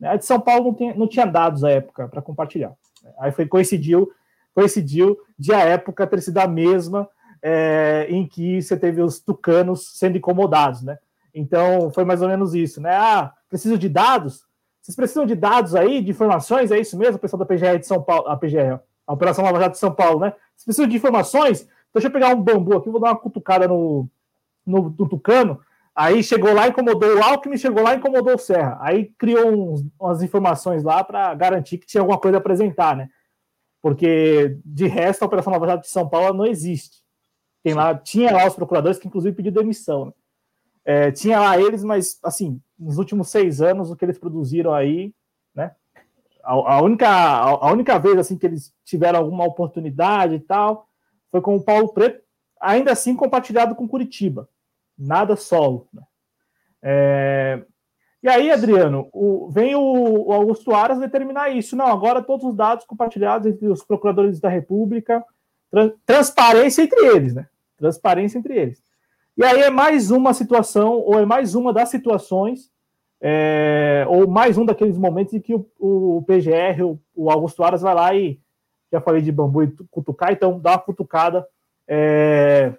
[0.03, 2.75] A de São Paulo não, tem, não tinha dados à época para compartilhar.
[3.19, 4.13] Aí foi, coincidiu,
[4.55, 7.09] coincidiu de a época ter sido a mesma
[7.43, 10.99] é, em que você teve os tucanos sendo incomodados, né?
[11.33, 12.95] Então foi mais ou menos isso, né?
[12.95, 14.45] Ah, preciso de dados?
[14.83, 16.71] Vocês precisam de dados aí, de informações?
[16.71, 19.73] É isso mesmo, pessoal da PGR de São Paulo, a PGR, a Operação Lava Jato
[19.73, 20.35] de São Paulo, né?
[20.55, 21.63] Você precisa de informações?
[21.63, 24.07] Então, deixa eu pegar um bambu aqui, vou dar uma cutucada no,
[24.67, 25.59] no, no Tucano.
[26.01, 28.79] Aí chegou lá, incomodou o Alckmin, chegou lá, incomodou o Serra.
[28.81, 33.11] Aí criou uns, umas informações lá para garantir que tinha alguma coisa a apresentar, né?
[33.83, 37.03] Porque de resto a Operação Lava Jato de São Paulo não existe.
[37.63, 40.07] Tem lá, tinha lá os procuradores que inclusive pediram demissão.
[40.07, 40.13] Né?
[40.87, 45.13] É, tinha lá eles, mas assim, nos últimos seis anos o que eles produziram aí,
[45.55, 45.73] né?
[46.43, 50.89] A, a, única, a, a, única vez assim que eles tiveram alguma oportunidade e tal
[51.31, 52.23] foi com o Paulo Preto,
[52.59, 54.49] ainda assim compartilhado com Curitiba,
[55.01, 55.89] nada solo.
[55.93, 56.03] Né?
[56.83, 57.63] É...
[58.23, 61.75] E aí, Adriano, o, vem o, o, Augusto Aras determinar isso.
[61.75, 65.25] Não, agora todos os dados compartilhados entre os procuradores da República,
[65.71, 67.49] tra, transparência entre eles, né?
[67.79, 68.83] Transparência entre eles.
[69.39, 72.71] E aí é mais uma situação, ou é mais uma das situações,
[73.23, 77.81] é, ou mais um daqueles momentos em que o, o PGR, o, o, Augusto Aras,
[77.81, 78.39] vai lá e
[78.93, 81.47] já falei de bambu e cutucar, então dá uma cutucada
[81.89, 82.75] é,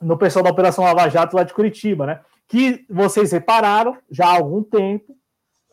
[0.00, 2.20] no pessoal da Operação Lava Jato lá de Curitiba, né?
[2.46, 5.16] Que vocês repararam já há algum tempo,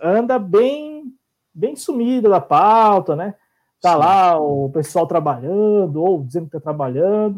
[0.01, 1.13] anda bem,
[1.53, 3.35] bem sumido da pauta, né?
[3.81, 3.99] Tá Sim.
[3.99, 7.37] lá o pessoal trabalhando, ou dizendo que está trabalhando.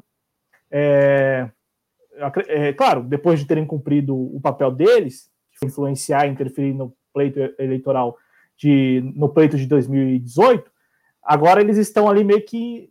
[0.71, 1.49] É,
[2.47, 8.17] é, claro, depois de terem cumprido o papel deles, foi influenciar, interferir no pleito eleitoral
[8.57, 10.69] de, no pleito de 2018,
[11.23, 12.89] agora eles estão ali meio que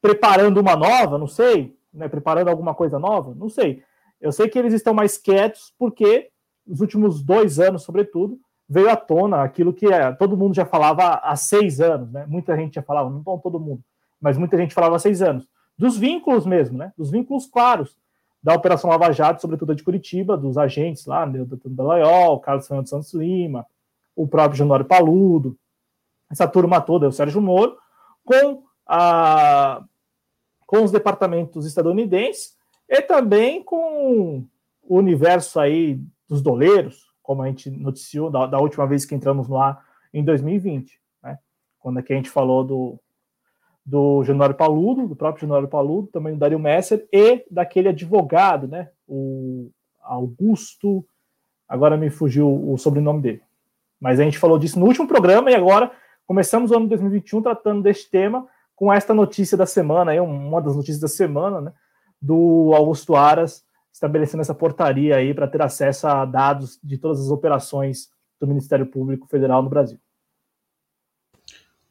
[0.00, 3.82] preparando uma nova, não sei, né, preparando alguma coisa nova, não sei.
[4.20, 6.30] Eu sei que eles estão mais quietos porque
[6.66, 8.38] nos últimos dois anos, sobretudo,
[8.68, 12.24] veio à tona aquilo que é, todo mundo já falava há seis anos, né?
[12.28, 13.82] Muita gente já falava, não todo mundo,
[14.20, 15.48] mas muita gente falava há seis anos.
[15.76, 16.92] Dos vínculos mesmo, né?
[16.96, 17.96] Dos vínculos claros
[18.42, 22.66] da Operação Lava Jato, sobretudo a de Curitiba, dos agentes lá, né, do Dalaiol, Carlos
[22.66, 23.66] Fernando Santos Lima,
[24.16, 25.56] o próprio Januário Paludo,
[26.30, 27.76] essa turma toda, o Sérgio Moro,
[28.24, 29.82] com, a,
[30.70, 32.56] com os departamentos estadunidenses
[32.88, 34.46] e também com
[34.84, 39.48] o universo aí dos doleiros, como a gente noticiou da, da última vez que entramos
[39.48, 39.82] lá
[40.14, 41.40] em 2020, né?
[41.80, 43.00] Quando aqui a gente falou do,
[43.84, 48.90] do Januário Paludo, do próprio Januário Paludo, também do Dario Messer, e daquele advogado, né?
[49.08, 51.04] O Augusto,
[51.68, 53.42] agora me fugiu o sobrenome dele.
[53.98, 55.90] Mas a gente falou disso no último programa e agora
[56.28, 58.46] começamos o ano 2021 tratando deste tema
[58.80, 61.72] com esta notícia da semana, aí, uma das notícias da semana, né?
[62.18, 63.62] Do Augusto Aras,
[63.92, 68.08] estabelecendo essa portaria aí para ter acesso a dados de todas as operações
[68.40, 70.00] do Ministério Público Federal no Brasil.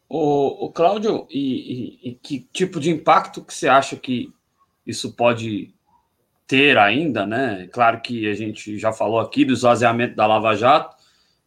[0.10, 4.34] O, o Cláudio, e, e, e, que tipo de impacto que você acha que
[4.84, 5.72] isso pode
[6.48, 7.70] ter ainda, né?
[7.72, 10.96] Claro que a gente já falou aqui do esvaziamento da Lava Jato,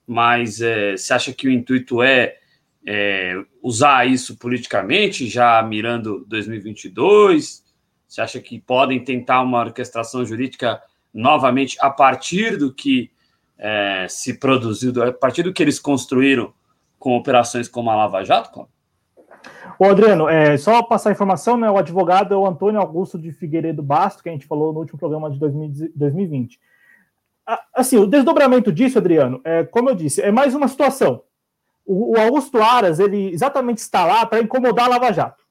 [0.06, 2.39] mas é, você acha que o intuito é,
[2.86, 7.62] é usar isso politicamente, já mirando 2022?
[8.06, 10.82] Você acha que podem tentar uma orquestração jurídica
[11.14, 13.10] novamente a partir do que
[13.59, 16.52] é, se produziu, a partir do que eles construíram
[16.98, 18.68] com operações como a Lava Jato?
[19.78, 23.32] O Adriano, é, só passar a informação, né, o advogado é o Antônio Augusto de
[23.32, 26.60] Figueiredo Basto, que a gente falou no último programa de 2020.
[27.74, 31.22] Assim, o desdobramento disso, Adriano, é, como eu disse, é mais uma situação.
[31.84, 35.42] O, o Augusto Aras, ele exatamente está lá para incomodar a Lava Jato.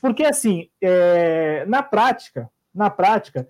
[0.00, 3.48] Porque, assim, é, na prática, na prática,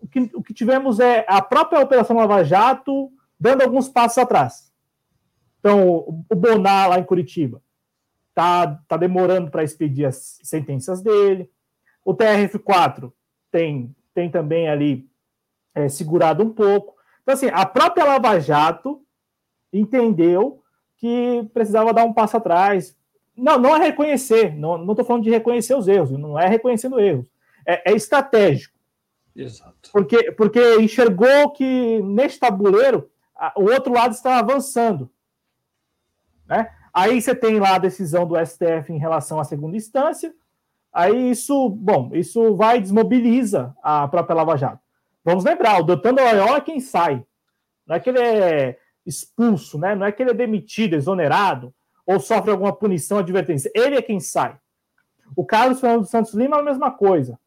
[0.00, 4.72] o que, o que tivemos é a própria Operação Lava Jato dando alguns passos atrás.
[5.58, 7.62] Então, o Bonar, lá em Curitiba,
[8.34, 11.50] tá, tá demorando para expedir as sentenças dele.
[12.04, 13.12] O TRF4
[13.50, 15.08] tem, tem também ali
[15.74, 16.94] é, segurado um pouco.
[17.22, 19.02] Então, assim, a própria Lava Jato
[19.72, 20.62] entendeu
[20.96, 22.96] que precisava dar um passo atrás,
[23.36, 27.30] não, não é reconhecer, não estou falando de reconhecer os erros, não é reconhecendo erros,
[27.66, 28.74] é, é estratégico.
[29.34, 29.90] Exato.
[29.92, 35.10] Porque, porque enxergou que neste tabuleiro a, o outro lado está avançando.
[36.46, 36.70] Né?
[36.92, 40.34] Aí você tem lá a decisão do STF em relação à segunda instância,
[40.90, 44.80] aí isso, bom, isso vai desmobiliza a própria Lava Jato.
[45.22, 47.22] Vamos lembrar, o Doutor Loyola é quem sai.
[47.86, 49.94] Não é que ele é expulso, né?
[49.94, 51.72] não é que ele é demitido, exonerado
[52.06, 53.70] ou sofre alguma punição, advertência.
[53.74, 54.56] Ele é quem sai.
[55.34, 57.38] O Carlos Fernando Santos Lima é a mesma coisa.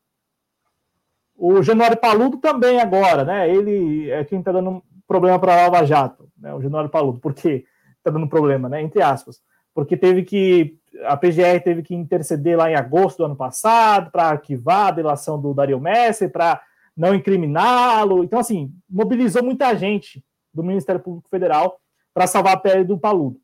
[1.37, 3.49] O Januário Paludo também agora, né?
[3.49, 6.53] Ele é quem está dando problema para a Lava Jato, né?
[6.53, 7.19] O Januário Paludo.
[7.19, 7.65] Por que
[7.97, 8.81] está dando problema, né?
[8.81, 9.39] Entre aspas.
[9.73, 10.77] Porque teve que.
[11.05, 15.39] A PGR teve que interceder lá em agosto do ano passado para arquivar a delação
[15.39, 16.61] do Dario Messi, para
[16.97, 18.23] não incriminá-lo.
[18.23, 20.21] Então, assim, mobilizou muita gente
[20.53, 21.79] do Ministério Público Federal
[22.13, 23.39] para salvar a pele do Paludo.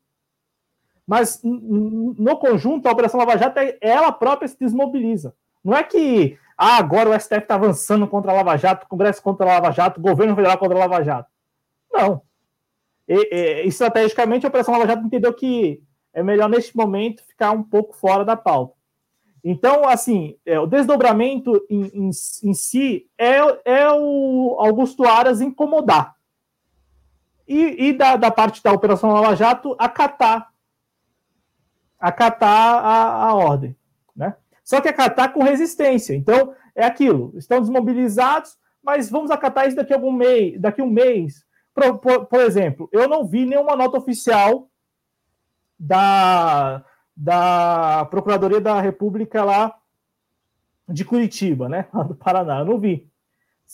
[1.06, 5.34] Mas no conjunto, a Operação Lava Jato, ela própria se desmobiliza.
[5.62, 9.22] Não é que ah, agora o STF está avançando contra a Lava Jato, o Congresso
[9.22, 11.30] contra a Lava Jato, o governo federal contra a Lava Jato.
[11.92, 12.22] Não.
[13.06, 15.80] E, e, estrategicamente, a Operação Lava Jato entendeu que
[16.12, 18.74] é melhor, neste momento, ficar um pouco fora da pauta.
[19.44, 26.15] Então, assim, é, o desdobramento em, em, em si é, é, o Augusto Aras incomodar.
[27.46, 30.50] E, e da, da, parte da Operação Lava Jato acatar
[31.98, 33.76] acatar a, a ordem,
[34.14, 34.36] né?
[34.62, 36.14] Só que acatar com resistência.
[36.14, 37.32] Então, é aquilo.
[37.36, 41.44] Estão desmobilizados, mas vamos acatar isso daqui a algum mês, daqui a um mês.
[41.74, 44.68] Por, por, por, exemplo, eu não vi nenhuma nota oficial
[45.78, 46.84] da,
[47.16, 49.76] da Procuradoria da República lá
[50.88, 51.86] de Curitiba, né?
[51.92, 53.08] Lá do Paraná, eu não vi.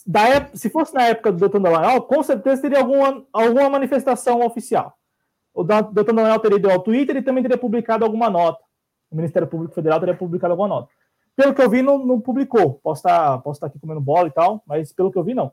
[0.05, 4.45] Da época, se fosse na época do Doutor Dallagnol, com certeza teria alguma, alguma manifestação
[4.45, 4.97] oficial.
[5.53, 8.59] O Doutor Dallagnol teria ido ao Twitter e também teria publicado alguma nota.
[9.11, 10.89] O Ministério Público Federal teria publicado alguma nota.
[11.35, 12.79] Pelo que eu vi, não, não publicou.
[12.83, 15.51] Posso estar, posso estar aqui comendo bola e tal, mas pelo que eu vi, não.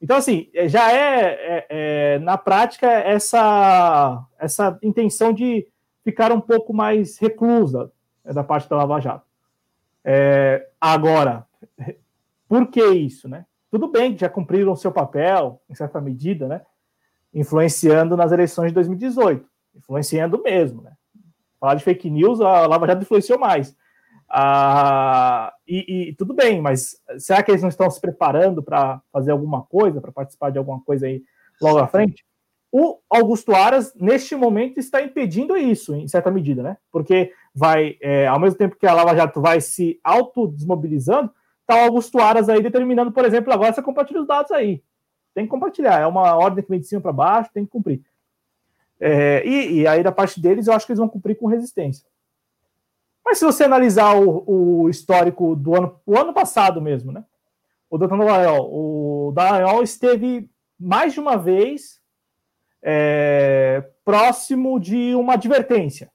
[0.00, 5.66] Então, assim, é, já é, é, é, na prática essa, essa intenção de
[6.02, 7.92] ficar um pouco mais reclusa
[8.24, 9.26] né, da parte da Lava Jato.
[10.02, 11.46] É, agora,
[12.48, 13.44] por que isso, né?
[13.70, 16.62] Tudo bem já cumpriram seu papel, em certa medida, né?
[17.32, 19.48] Influenciando nas eleições de 2018.
[19.76, 20.92] Influenciando mesmo, né?
[21.60, 23.76] Falar de fake news, a Lava Jato influenciou mais.
[24.28, 29.32] Ah, e, e, tudo bem, mas será que eles não estão se preparando para fazer
[29.32, 31.22] alguma coisa, para participar de alguma coisa aí
[31.60, 32.24] logo à frente?
[32.72, 36.76] O Augusto Aras, neste momento, está impedindo isso, em certa medida, né?
[36.92, 41.32] Porque vai, é, ao mesmo tempo que a Lava Jato vai se autodesmobilizando,
[41.70, 44.82] está o Augusto Aras aí determinando, por exemplo, agora você compartilha os dados aí.
[45.32, 48.02] Tem que compartilhar, é uma ordem que vem de cima para baixo, tem que cumprir.
[48.98, 52.06] É, e, e, aí, da parte deles, eu acho que eles vão cumprir com resistência.
[53.24, 57.24] Mas se você analisar o, o histórico do ano, o ano passado mesmo, né?
[57.88, 58.08] O Dr.
[58.08, 62.00] Dallagnol, o Dallagnol esteve mais de uma vez
[62.82, 66.10] é, próximo de uma advertência.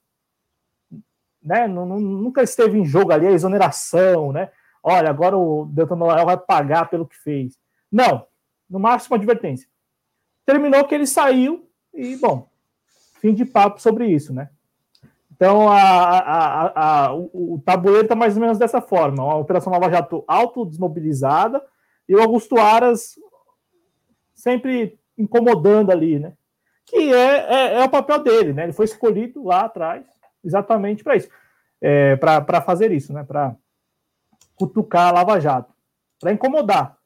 [1.41, 1.67] Né?
[1.67, 4.49] Nunca esteve em jogo ali a exoneração, né?
[4.87, 7.57] Olha, agora o Deltan Dallagnol vai pagar pelo que fez.
[7.91, 8.27] Não,
[8.69, 9.67] no máximo advertência.
[10.45, 12.47] Terminou que ele saiu e, bom,
[13.19, 14.47] fim de papo sobre isso, né?
[15.31, 19.73] Então, a, a, a, o, o tabuleiro está mais ou menos dessa forma: a Operação
[19.73, 21.65] Lava Jato autodesmobilizada
[22.07, 23.15] e o Augusto Aras
[24.35, 26.33] sempre incomodando ali, né?
[26.85, 28.65] Que é, é, é, o papel dele, né?
[28.65, 30.05] Ele foi escolhido lá atrás
[30.43, 31.27] exatamente para isso,
[31.81, 33.23] é, para fazer isso, né?
[33.23, 33.55] Para
[34.55, 35.73] cutucar a Lava Jato,
[36.19, 36.97] para incomodar,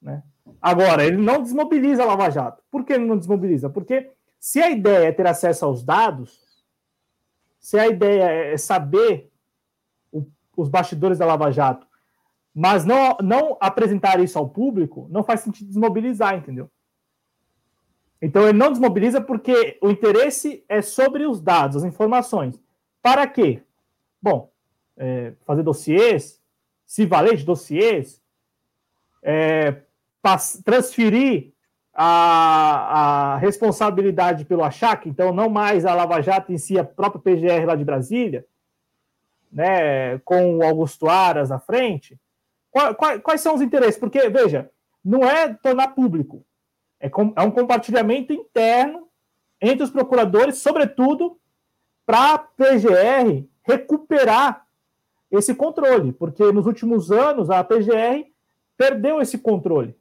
[0.00, 0.22] né?
[0.60, 2.62] Agora, ele não desmobiliza a Lava Jato.
[2.70, 3.70] Por que ele não desmobiliza?
[3.70, 6.38] Porque se a ideia é ter acesso aos dados,
[7.58, 9.30] se a ideia é saber
[10.12, 11.86] o, os bastidores da Lava Jato,
[12.54, 16.70] mas não, não apresentar isso ao público, não faz sentido desmobilizar, entendeu?
[18.20, 22.60] Então ele não desmobiliza porque o interesse é sobre os dados, as informações.
[23.00, 23.62] Para quê?
[24.20, 24.50] Bom,
[24.96, 26.39] é, fazer dossiês,
[26.90, 28.20] se valer de dossiês,
[29.22, 29.82] é,
[30.64, 31.52] transferir
[31.94, 37.22] a, a responsabilidade pelo achaque, então não mais a Lava Jato em si, a própria
[37.22, 38.44] PGR lá de Brasília,
[39.52, 42.18] né, com o Augusto Aras à frente,
[42.72, 43.96] quais, quais são os interesses?
[43.96, 44.68] Porque, veja,
[45.04, 46.44] não é tornar público,
[46.98, 49.06] é, com, é um compartilhamento interno
[49.60, 51.38] entre os procuradores, sobretudo
[52.04, 54.66] para a PGR recuperar
[55.30, 58.26] esse controle, porque nos últimos anos a PGR
[58.76, 59.94] perdeu esse controle.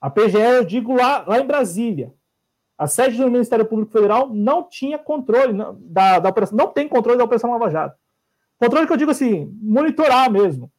[0.00, 2.12] A PGE, eu digo lá, lá em Brasília.
[2.76, 7.18] A sede do Ministério Público Federal não tinha controle da, da operação, não tem controle
[7.18, 7.96] da Operação Lava Jato.
[8.58, 10.72] Controle que eu digo assim, monitorar mesmo.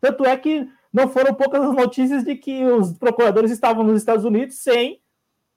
[0.00, 4.24] Tanto é que não foram poucas as notícias de que os procuradores estavam nos Estados
[4.24, 5.02] Unidos sem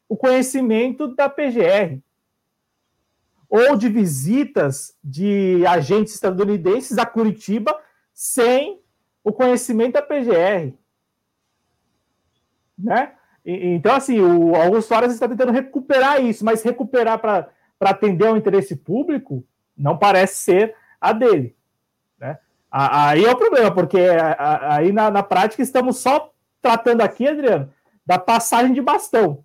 [0.09, 2.01] o conhecimento da PGR.
[3.55, 7.79] Ou de visitas de agentes estadunidenses a Curitiba
[8.11, 8.81] sem
[9.23, 10.73] o conhecimento da PGR
[12.77, 13.13] né?
[13.45, 17.49] então, assim, o Augusto Soares está tentando recuperar isso, mas recuperar para
[17.79, 19.45] atender ao interesse público
[19.77, 21.55] não parece ser a dele.
[22.19, 22.37] Né?
[22.71, 23.99] Aí é o problema, porque
[24.39, 27.71] aí na, na prática estamos só tratando aqui, Adriano,
[28.05, 29.43] da passagem de bastão.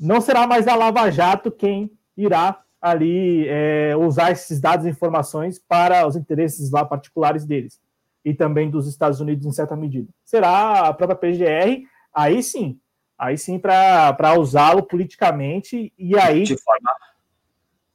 [0.00, 5.58] Não será mais a Lava Jato quem irá ali é, usar esses dados e informações
[5.58, 7.80] para os interesses lá particulares deles
[8.22, 10.06] e também dos Estados Unidos em certa medida.
[10.22, 12.78] Será a própria PGR aí sim,
[13.18, 16.42] aí sim para usá-lo politicamente e aí.
[16.42, 16.90] De forma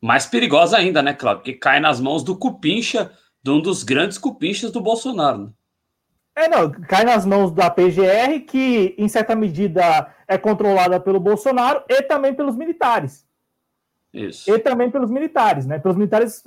[0.02, 1.44] mais perigosa ainda, né, Cláudio?
[1.44, 3.12] Que cai nas mãos do cupincha,
[3.44, 5.38] de um dos grandes cupinchas do Bolsonaro.
[5.38, 5.50] Né?
[6.36, 11.84] É, não, cai nas mãos da PGR, que em certa medida é controlada pelo Bolsonaro
[11.88, 13.29] e também pelos militares.
[14.14, 14.54] Isso.
[14.54, 15.80] E também pelos militares, né?
[15.80, 16.44] Pelos militares,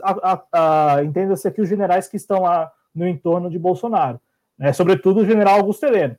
[1.05, 4.21] entenda-se aqui os generais que estão lá no entorno de Bolsonaro,
[4.59, 4.73] né?
[4.73, 6.17] Sobretudo o general Augusto Heleno.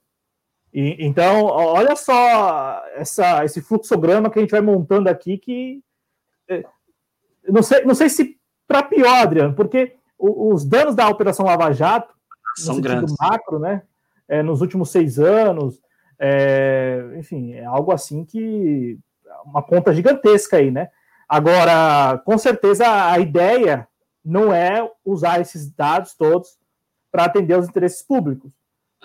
[0.74, 5.84] E, então, olha só essa, esse fluxograma que a gente vai montando aqui, que
[6.50, 6.64] é,
[7.48, 12.14] não sei, não sei se para pior, Adriano, porque os danos da Operação Lava Jato,
[12.56, 13.14] São grandes.
[13.20, 13.84] macro, né,
[14.28, 15.80] é, nos últimos seis anos,
[16.18, 18.98] é, enfim, é algo assim que
[19.46, 20.90] uma conta gigantesca aí, né?
[21.34, 23.88] Agora, com certeza, a ideia
[24.24, 26.60] não é usar esses dados todos
[27.12, 28.54] para atender aos interesses públicos.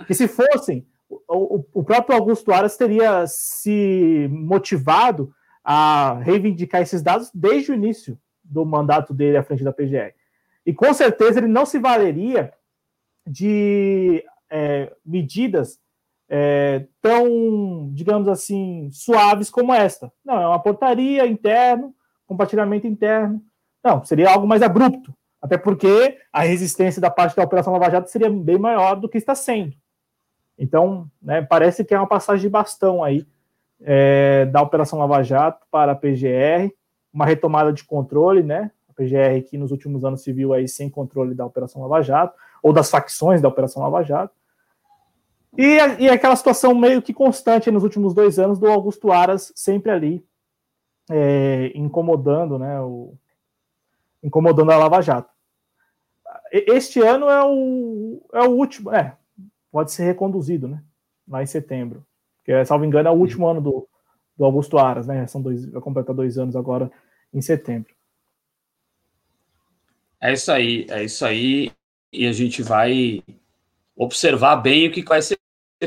[0.07, 5.33] Que se fossem, o, o próprio Augusto Aras teria se motivado
[5.65, 10.13] a reivindicar esses dados desde o início do mandato dele à frente da PGR.
[10.67, 12.53] E com certeza ele não se valeria
[13.27, 15.81] de é, medidas
[16.29, 20.13] é, tão, digamos assim, suaves como esta.
[20.23, 21.95] Não, é uma portaria interno,
[22.29, 23.43] compartilhamento interno.
[23.83, 25.13] Não, seria algo mais abrupto.
[25.41, 29.19] Até porque a resistência da parte da Operação Lava Jato seria bem maior do que
[29.19, 29.73] está sendo.
[30.59, 33.27] Então, né, parece que é uma passagem de bastão aí
[33.81, 36.73] é, da Operação Lava Jato para a PGR,
[37.13, 38.71] uma retomada de controle, né?
[38.89, 42.35] A PGR que nos últimos anos se viu aí sem controle da Operação Lava Jato,
[42.61, 44.35] ou das facções da Operação Lava Jato.
[45.57, 49.93] E, e aquela situação meio que constante nos últimos dois anos do Augusto Aras sempre
[49.93, 50.25] ali,
[51.11, 52.81] é, incomodando, né?
[52.81, 53.15] O,
[54.23, 55.31] incomodando a Lava Jato.
[56.51, 59.17] Este ano é o, é o último, é,
[59.71, 60.83] pode ser reconduzido, né?
[61.27, 62.05] Lá em setembro.
[62.45, 63.89] Que, salvo engano, é o último ano do,
[64.37, 65.27] do Augusto Aras, né?
[65.27, 66.91] São dois, vai completar dois anos agora
[67.33, 67.95] em setembro.
[70.21, 71.71] É isso aí, é isso aí.
[72.13, 73.23] E a gente vai
[73.95, 75.39] observar bem o que vai ser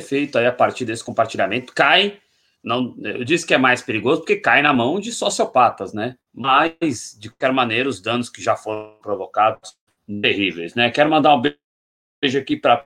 [0.01, 1.73] feito aí a partir desse compartilhamento.
[1.73, 2.20] Cai,
[2.63, 6.15] não, eu disse que é mais perigoso porque cai na mão de sociopatas, né?
[6.33, 9.75] Mas, de qualquer maneira, os danos que já foram provocados
[10.21, 10.91] terríveis, né?
[10.91, 12.85] Quero mandar um beijo aqui para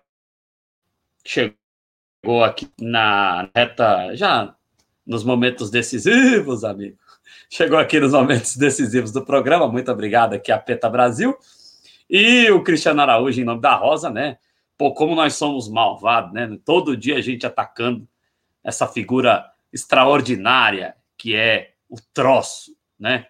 [1.25, 4.55] chegou aqui na reta já
[5.05, 6.97] nos momentos decisivos, amigo.
[7.49, 9.67] Chegou aqui nos momentos decisivos do programa.
[9.67, 11.35] Muito obrigado aqui a Peta Brasil
[12.09, 14.37] e o Cristiano Araújo em nome da Rosa, né?
[14.77, 16.57] Pô, como nós somos malvados, né?
[16.63, 18.07] Todo dia a gente atacando
[18.63, 19.45] essa figura
[19.75, 23.27] extraordinária que é o troço, né?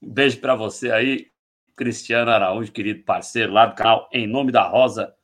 [0.00, 1.30] Um beijo para você aí,
[1.76, 5.14] Cristiano Araújo, querido parceiro lá do canal Em Nome da Rosa.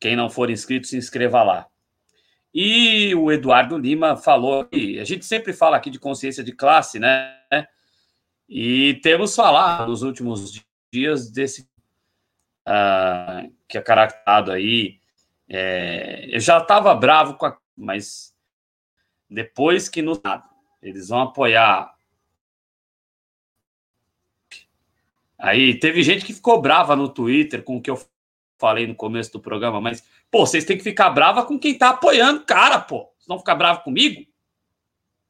[0.00, 1.68] Quem não for inscrito, se inscreva lá.
[2.54, 6.98] E o Eduardo Lima falou que a gente sempre fala aqui de consciência de classe,
[6.98, 7.38] né?
[8.48, 10.62] E temos falado nos últimos
[10.92, 11.62] dias desse
[12.68, 14.98] uh, que é caracterizado aí.
[15.48, 18.31] É, eu já estava bravo com a, mas
[19.32, 20.20] depois que no
[20.82, 21.94] eles vão apoiar.
[25.38, 28.00] Aí teve gente que ficou brava no Twitter com o que eu
[28.58, 31.90] falei no começo do programa, mas, pô, vocês têm que ficar brava com quem tá
[31.90, 33.10] apoiando cara, pô.
[33.16, 34.24] Vocês vão ficar bravo comigo?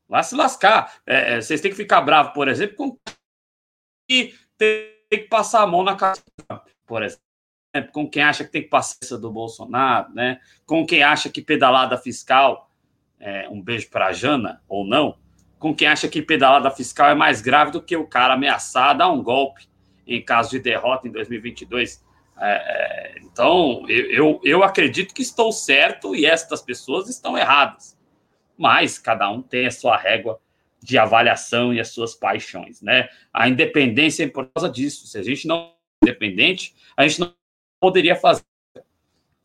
[0.06, 1.00] Vai se lascar.
[1.06, 2.98] É, é, vocês têm que ficar bravo, por exemplo, com
[4.06, 6.22] que tem que passar a mão na casa,
[6.86, 7.22] por exemplo.
[7.92, 10.38] Com quem acha que tem que passar do Bolsonaro, né?
[10.66, 12.70] Com quem acha que pedalada fiscal,
[13.22, 15.16] é, um beijo para a Jana, ou não,
[15.58, 19.10] com quem acha que pedalada fiscal é mais grave do que o cara ameaçar dar
[19.10, 19.68] um golpe
[20.04, 22.04] em caso de derrota em 2022.
[22.36, 27.96] É, é, então, eu, eu, eu acredito que estou certo e estas pessoas estão erradas.
[28.58, 30.40] Mas cada um tem a sua régua
[30.82, 33.08] de avaliação e as suas paixões, né?
[33.32, 35.06] A independência é por causa disso.
[35.06, 35.72] Se a gente não
[36.04, 37.32] é independente, a gente não
[37.80, 38.42] poderia fazer.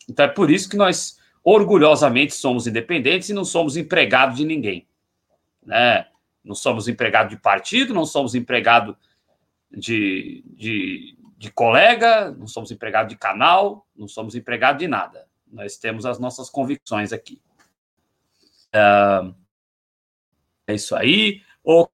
[0.10, 1.17] Então é por isso que nós
[1.50, 4.86] orgulhosamente somos independentes e não somos empregados de ninguém,
[5.66, 6.06] né?
[6.44, 8.98] Não somos empregado de partido, não somos empregado
[9.72, 15.26] de, de, de colega, não somos empregado de canal, não somos empregado de nada.
[15.50, 17.42] Nós temos as nossas convicções aqui.
[18.76, 19.34] Uh,
[20.68, 21.42] é isso aí.
[21.64, 21.90] Ou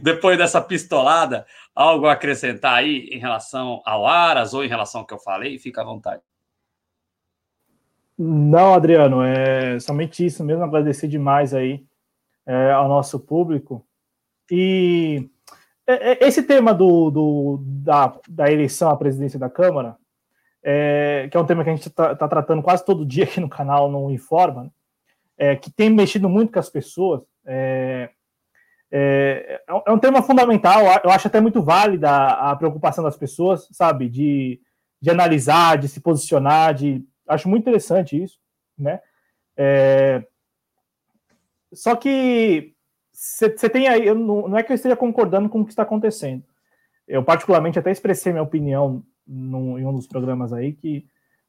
[0.00, 1.44] depois dessa pistolada,
[1.74, 5.58] algo a acrescentar aí em relação ao Aras ou em relação ao que eu falei?
[5.58, 6.22] Fica à vontade.
[8.18, 10.64] Não, Adriano, é somente isso mesmo.
[10.64, 11.84] Agradecer demais aí
[12.44, 13.86] é, ao nosso público.
[14.50, 15.30] E
[15.86, 19.96] é, é, esse tema do, do da, da, eleição à presidência da Câmara,
[20.62, 23.40] é, que é um tema que a gente está tá tratando quase todo dia aqui
[23.40, 24.70] no canal, no Informa, né?
[25.38, 28.10] é, que tem mexido muito com as pessoas, é,
[28.90, 33.68] é, é, um tema fundamental, eu acho até muito válida a, a preocupação das pessoas,
[33.70, 34.60] sabe, de,
[35.00, 38.38] de analisar, de se posicionar, de, acho muito interessante isso,
[38.76, 39.00] né,
[41.72, 42.74] só que
[43.12, 46.44] você tem aí, não, não, é que eu esteja concordando com o que está acontecendo.
[47.06, 51.04] Eu, particularmente, até expressei minha opinião num, em um dos programas aí, que,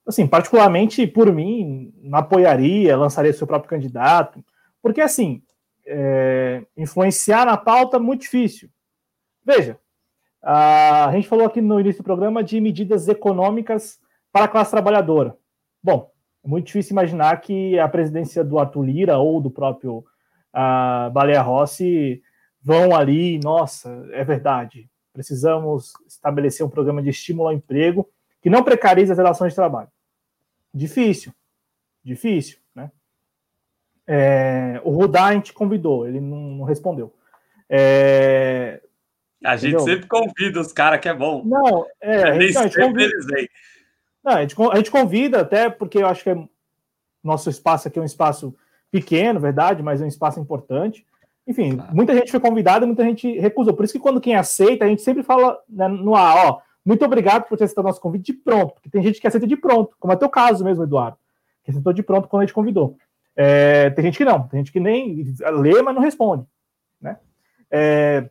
[0.07, 4.43] assim, particularmente por mim, não apoiaria, lançaria seu próprio candidato,
[4.81, 5.43] porque, assim,
[5.85, 8.69] é, influenciar na pauta é muito difícil.
[9.45, 9.80] Veja,
[10.41, 13.99] a, a gente falou aqui no início do programa de medidas econômicas
[14.31, 15.38] para a classe trabalhadora.
[15.81, 16.11] Bom,
[16.43, 20.06] é muito difícil imaginar que a presidência do Arthur Lira ou do próprio
[20.53, 22.22] a Baleia Rossi
[22.61, 28.10] vão ali, nossa, é verdade, precisamos estabelecer um programa de estímulo ao emprego
[28.41, 29.89] que não precarize as relações de trabalho.
[30.73, 31.34] Difícil.
[32.03, 32.91] Difícil, né?
[34.07, 37.14] É, o Rudá a gente convidou, ele não, não respondeu.
[37.69, 38.81] É,
[39.43, 39.93] a gente entendeu?
[39.93, 41.43] sempre convida os caras que é bom.
[41.45, 43.14] Não, é, gente, não, a gente convida,
[44.24, 46.48] não, a, gente, a gente convida até porque eu acho que é,
[47.24, 48.56] nosso espaço aqui é um espaço
[48.91, 51.06] pequeno, verdade, mas é um espaço importante.
[51.48, 51.96] Enfim, claro.
[51.96, 53.74] muita gente foi convidada, muita gente recusou.
[53.74, 57.04] Por isso que quando quem aceita, a gente sempre fala né, no ar, ó, muito
[57.04, 59.96] obrigado por ter aceitado nosso convite de pronto, porque tem gente que aceita de pronto,
[60.00, 61.18] como é teu caso mesmo, Eduardo,
[61.64, 62.98] que aceitou de pronto quando a gente convidou.
[63.36, 65.24] É, tem gente que não, tem gente que nem
[65.60, 66.46] lê, mas não responde,
[67.02, 67.18] né?
[67.72, 68.30] É,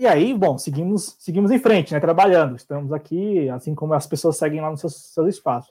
[0.00, 2.56] e aí, bom, seguimos, seguimos em frente, né, trabalhando.
[2.56, 5.70] Estamos aqui, assim como as pessoas seguem lá no seu, seu espaço.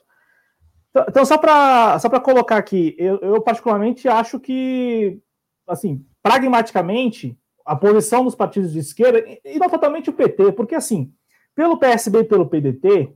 [0.90, 5.20] Então, então só para só colocar aqui, eu, eu particularmente acho que,
[5.66, 7.36] assim, pragmaticamente,
[7.66, 11.12] a posição dos partidos de esquerda, e não totalmente o PT, porque assim,
[11.52, 13.12] pelo PSB e pelo PDT,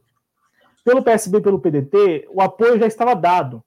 [0.85, 3.63] pelo PSB e pelo PDT, o apoio já estava dado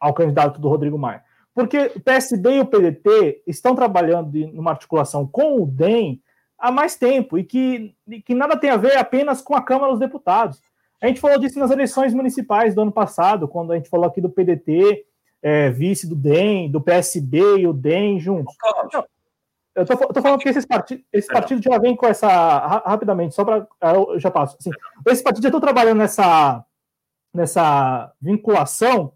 [0.00, 1.22] ao candidato do Rodrigo Maia.
[1.54, 6.20] Porque o PSB e o PDT estão trabalhando numa articulação com o DEM
[6.58, 7.94] há mais tempo e que,
[8.24, 10.60] que nada tem a ver apenas com a Câmara dos Deputados.
[11.00, 14.20] A gente falou disso nas eleições municipais do ano passado, quando a gente falou aqui
[14.20, 15.04] do PDT,
[15.40, 18.54] é, vice do DEM, do PSB e o DEM juntos.
[19.74, 22.28] Eu tô, tô falando que esses, partidos, esses partidos já vêm com essa.
[22.84, 23.64] Rapidamente, só para.
[23.94, 24.56] Eu já passo.
[24.58, 24.70] Assim,
[25.06, 26.64] esses partidos já estão trabalhando nessa,
[27.32, 29.12] nessa vinculação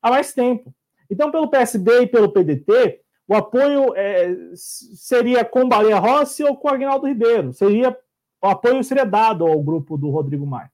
[0.00, 0.72] há mais tempo.
[1.10, 6.68] Então, pelo PSB e pelo PDT, o apoio é, seria com Baleia Rossi ou com
[6.68, 7.52] Agnaldo Ribeiro.
[7.52, 7.96] Seria,
[8.42, 10.70] o apoio seria dado ao grupo do Rodrigo Maia.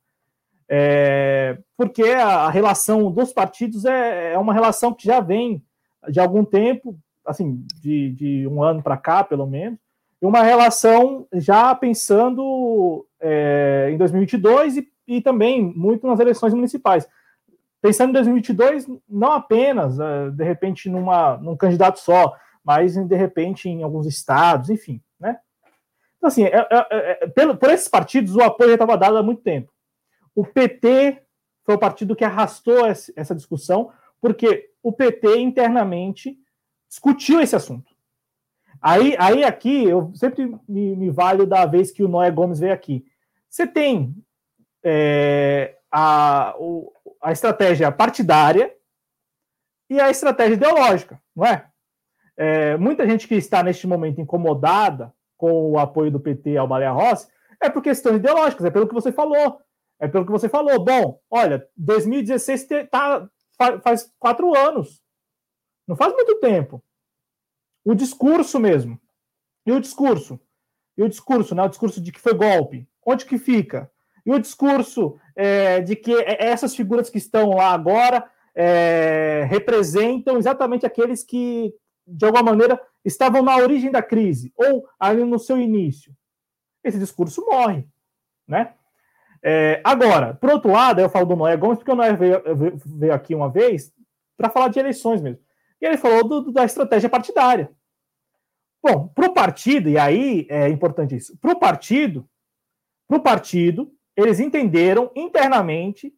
[0.68, 5.64] É, porque a, a, relação dos partidos é, é, uma relação que já vem
[6.09, 6.97] de algum tempo,
[7.27, 9.78] assim, de, de um ano para cá, pelo menos,
[10.22, 17.09] e uma relação já pensando é, em 2022 e, e também muito nas eleições municipais.
[17.82, 23.69] Pensando em 2022, não apenas, é, de repente, numa, num candidato só, mas de repente
[23.69, 25.39] em alguns estados, enfim, né?
[26.19, 29.23] Então, assim, é, é, é, pelo, por esses partidos, o apoio já estava dado há
[29.23, 29.73] muito tempo.
[30.35, 31.23] O PT
[31.65, 33.90] foi o partido que arrastou essa discussão,
[34.20, 36.39] porque o PT internamente
[36.89, 37.90] discutiu esse assunto.
[38.82, 42.73] Aí, aí aqui, eu sempre me, me valho da vez que o Noé Gomes veio
[42.73, 43.05] aqui.
[43.48, 44.15] Você tem
[44.82, 48.75] é, a, o, a estratégia partidária
[49.89, 51.69] e a estratégia ideológica, não é?
[52.37, 52.77] é?
[52.77, 57.29] Muita gente que está neste momento incomodada com o apoio do PT ao Baleia Rossi
[57.61, 59.61] é por questões ideológicas, é pelo que você falou.
[60.01, 60.83] É pelo que você falou.
[60.83, 63.29] Bom, olha, 2016 tá,
[63.83, 65.03] faz quatro anos.
[65.87, 66.83] Não faz muito tempo.
[67.85, 68.99] O discurso mesmo.
[69.67, 70.41] E o discurso?
[70.97, 71.63] E o discurso, né?
[71.63, 72.89] O discurso de que foi golpe.
[73.05, 73.91] Onde que fica?
[74.25, 80.85] E o discurso é, de que essas figuras que estão lá agora é, representam exatamente
[80.85, 81.74] aqueles que,
[82.07, 86.12] de alguma maneira, estavam na origem da crise, ou ali no seu início.
[86.82, 87.86] Esse discurso morre,
[88.47, 88.74] né?
[89.43, 92.43] É, agora, por outro lado, eu falo do Noé Gomes, porque o Noé veio,
[92.85, 93.93] veio aqui uma vez
[94.36, 95.43] para falar de eleições mesmo.
[95.81, 97.70] E ele falou do, da estratégia partidária.
[98.82, 102.28] Bom, para o partido, e aí é importante isso, para o partido,
[103.07, 106.15] para o partido, eles entenderam internamente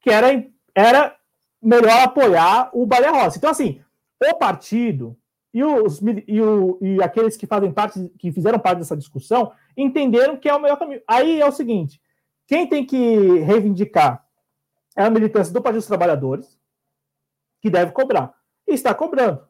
[0.00, 1.16] que era, era
[1.62, 3.38] melhor apoiar o Baleia Rossi.
[3.38, 3.82] Então, assim,
[4.22, 5.16] o partido
[5.52, 10.36] e, os, e, o, e aqueles que fazem parte, que fizeram parte dessa discussão, entenderam
[10.36, 11.02] que é o melhor caminho.
[11.06, 12.00] Aí é o seguinte:
[12.46, 12.96] quem tem que
[13.40, 14.24] reivindicar
[14.96, 16.58] é a militância do Partido dos Trabalhadores,
[17.60, 18.34] que deve cobrar
[18.66, 19.46] e está cobrando.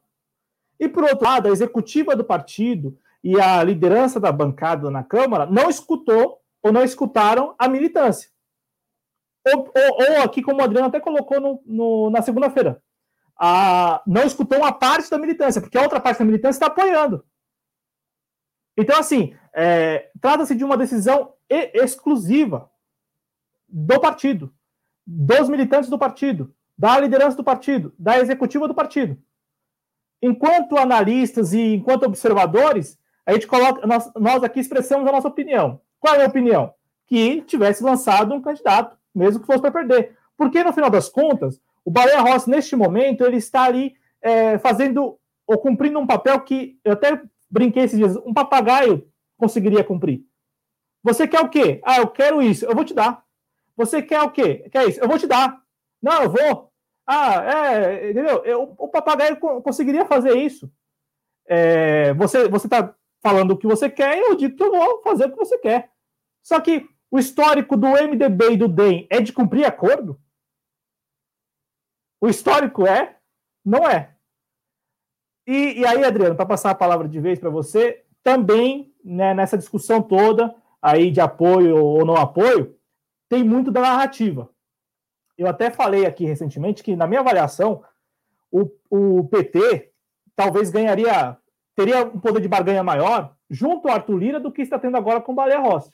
[0.78, 5.47] E, por outro lado, a executiva do partido e a liderança da bancada na Câmara
[5.47, 8.30] não escutou ou não escutaram a militância.
[9.46, 12.82] Ou, ou, ou aqui, como o Adriano até colocou no, no, na segunda-feira,
[14.06, 17.24] não escutou uma parte da militância, porque a outra parte da militância está apoiando.
[18.76, 22.70] Então, assim, é, trata-se de uma decisão exclusiva
[23.68, 24.54] do partido,
[25.06, 29.20] dos militantes do partido, da liderança do partido, da executiva do partido.
[30.20, 35.80] Enquanto analistas e enquanto observadores, a gente coloca, nós, nós aqui expressamos a nossa opinião.
[36.00, 36.72] Qual é a opinião?
[37.06, 40.16] Que tivesse lançado um candidato, mesmo que fosse para perder.
[40.36, 45.18] Porque, no final das contas, o Baleia Rossi, neste momento, ele está ali é, fazendo
[45.46, 47.20] ou cumprindo um papel que eu até
[47.50, 49.08] brinquei esses dias, um papagaio
[49.38, 50.22] conseguiria cumprir.
[51.02, 51.80] Você quer o quê?
[51.84, 53.24] Ah, eu quero isso, eu vou te dar.
[53.76, 54.68] Você quer o quê?
[54.70, 55.00] Quer isso?
[55.00, 55.62] Eu vou te dar.
[56.02, 56.70] Não, eu vou.
[57.06, 58.44] Ah, é, entendeu?
[58.44, 60.70] Eu, o papagaio conseguiria fazer isso.
[61.46, 65.30] É, você está falando o que você quer eu digo que eu vou fazer o
[65.30, 65.90] que você quer.
[66.42, 70.20] Só que o histórico do MDB e do DEM é de cumprir acordo?
[72.20, 73.16] O histórico é?
[73.64, 74.14] Não é.
[75.46, 79.56] E, e aí, Adriano, para passar a palavra de vez para você, também né, nessa
[79.56, 82.76] discussão toda aí de apoio ou não apoio,
[83.28, 84.50] tem muito da narrativa.
[85.36, 87.82] Eu até falei aqui recentemente que, na minha avaliação,
[88.50, 89.92] o, o PT
[90.34, 91.36] talvez ganharia,
[91.78, 95.20] teria um poder de barganha maior junto ao Arthur Lira do que está tendo agora
[95.20, 95.92] com o Baleia Rossi.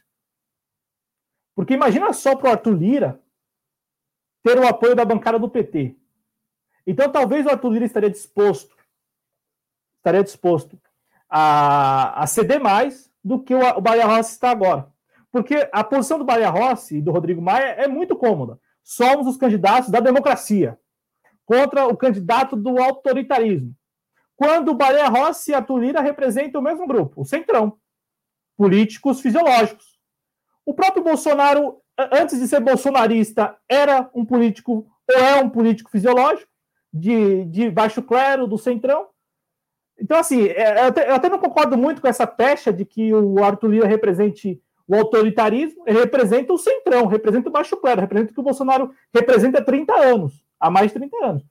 [1.54, 3.20] Porque imagina só para o Arthur Lira
[4.42, 5.94] ter o apoio da bancada do PT.
[6.86, 8.74] Então talvez o Arthur Lira estaria disposto,
[9.98, 10.80] estaria disposto
[11.28, 14.90] a, a ceder mais do que o, o Baleia Rossi está agora.
[15.30, 18.58] Porque a posição do Baleia Rossi e do Rodrigo Maia é muito cômoda.
[18.82, 20.78] Somos os candidatos da democracia
[21.44, 23.76] contra o candidato do autoritarismo.
[24.36, 27.78] Quando o Baleia Rossi e a Tulira representam o mesmo grupo, o Centrão.
[28.56, 29.98] Políticos fisiológicos.
[30.64, 36.50] O próprio Bolsonaro, antes de ser bolsonarista, era um político, ou é um político fisiológico,
[36.92, 39.08] de, de baixo clero, do Centrão.
[39.98, 43.12] Então, assim, é, eu até, eu até não concordo muito com essa pecha de que
[43.12, 48.30] o Arthur Lira represente o autoritarismo, ele representa o centrão, representa o baixo clero, representa
[48.30, 51.42] o que o Bolsonaro representa há 30 anos, há mais de 30 anos.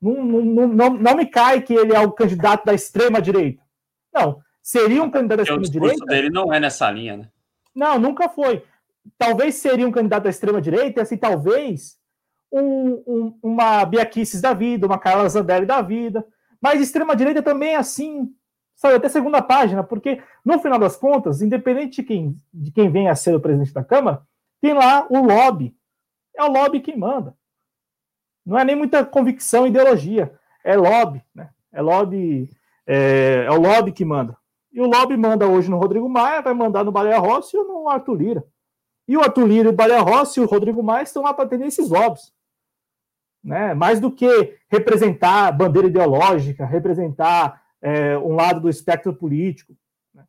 [0.00, 3.62] Não, não, não, não me cai que ele é o candidato da extrema-direita.
[4.12, 6.04] Não, seria um candidato da extrema-direita...
[6.04, 7.28] O dele não é nessa linha, né?
[7.74, 8.64] Não, nunca foi.
[9.18, 11.98] Talvez seria um candidato da extrema-direita, assim, talvez
[12.50, 16.26] um, um, uma Biaquices da vida, uma Carla Zambelli da vida,
[16.60, 18.28] mas extrema-direita também, assim,
[18.74, 23.12] sabe, até segunda página, porque no final das contas, independente de quem, de quem venha
[23.12, 24.22] a ser o presidente da Câmara,
[24.60, 25.74] tem lá o lobby.
[26.36, 27.34] É o lobby quem manda.
[28.44, 30.32] Não é nem muita convicção, ideologia.
[30.64, 31.50] É lobby, né?
[31.72, 32.50] É lobby,
[32.86, 34.36] é, é o lobby que manda.
[34.72, 37.88] E o lobby manda hoje no Rodrigo Maia, vai mandar no Baleia Rossi ou no
[37.88, 38.44] Arthur Lira.
[39.06, 41.66] E o Arthur Lira, o Baleia Rossi e o Rodrigo Maia estão lá para atender
[41.66, 42.32] esses lobbies.
[43.42, 43.74] Né?
[43.74, 49.74] Mais do que representar bandeira ideológica, representar é, um lado do espectro político.
[50.14, 50.24] Né?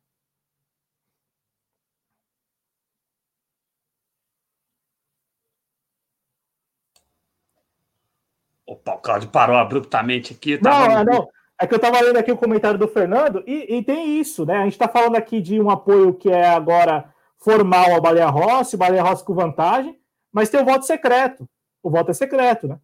[8.82, 10.58] Opa, o Claudio parou abruptamente aqui.
[10.62, 11.28] Não, não.
[11.60, 14.58] É que eu estava lendo aqui o comentário do Fernando, e, e tem isso, né?
[14.58, 18.76] A gente está falando aqui de um apoio que é agora formal ao Baleia Rossi,
[18.76, 19.96] Baleia Rossi com vantagem,
[20.32, 21.48] mas tem o voto secreto.
[21.80, 22.78] O voto é secreto, né?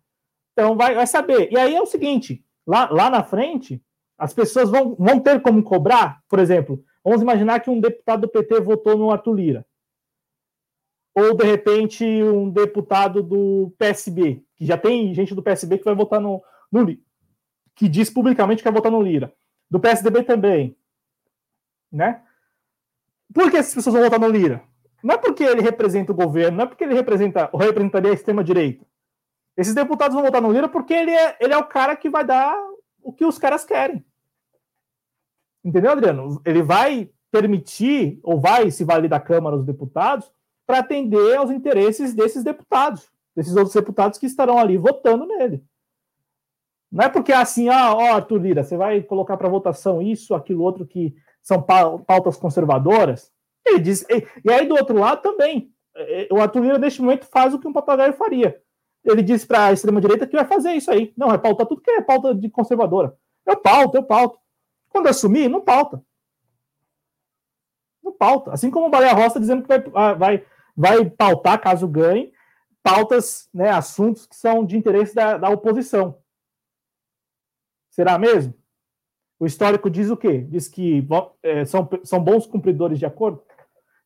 [0.52, 1.50] Então vai, vai saber.
[1.50, 3.82] E aí é o seguinte: lá, lá na frente,
[4.16, 8.28] as pessoas vão, vão ter como cobrar, por exemplo, vamos imaginar que um deputado do
[8.28, 9.66] PT votou no Arthur Lira.
[11.16, 15.94] Ou, de repente, um deputado do PSB, que já tem gente do PSB que vai
[15.94, 16.84] votar no, no
[17.74, 19.32] que diz publicamente que vai votar no Lira.
[19.70, 20.76] Do PSDB também.
[21.92, 22.20] Né?
[23.32, 24.62] Por que essas pessoas vão votar no Lira?
[25.02, 28.14] Não é porque ele representa o governo, não é porque ele representa ou representaria a
[28.14, 28.84] extrema-direita.
[29.56, 32.24] Esses deputados vão votar no Lira porque ele é, ele é o cara que vai
[32.24, 32.56] dar
[33.00, 34.04] o que os caras querem.
[35.64, 36.40] Entendeu, Adriano?
[36.44, 40.32] Ele vai permitir, ou vai se valer da Câmara dos Deputados,
[40.66, 45.64] para atender aos interesses desses deputados, desses outros deputados que estarão ali votando nele.
[46.90, 50.34] Não é porque é assim, ah, ó, Arthur Lira, você vai colocar para votação isso,
[50.34, 53.30] aquilo, outro que são pautas conservadoras.
[53.64, 54.04] Ele diz,
[54.44, 57.60] e aí do outro lado também, é, é, o Arthur Lira neste momento faz o
[57.60, 58.60] que um papagaio faria.
[59.04, 61.12] Ele disse para a extrema-direita que vai fazer isso aí.
[61.16, 63.16] Não, é pautar tudo que é pauta de conservadora.
[63.46, 64.36] Eu pauto, eu pauto.
[64.88, 66.02] Quando assumir, não pauta.
[68.02, 68.50] Não pauta.
[68.52, 70.44] Assim como o Baleia dizendo que vai, ah, vai,
[70.76, 72.32] vai pautar, caso ganhe,
[72.82, 76.18] pautas, né, assuntos que são de interesse da, da oposição.
[77.90, 78.54] Será mesmo?
[79.40, 80.38] O histórico diz o quê?
[80.38, 81.06] Diz que
[81.42, 83.42] é, são, são bons cumpridores de acordo?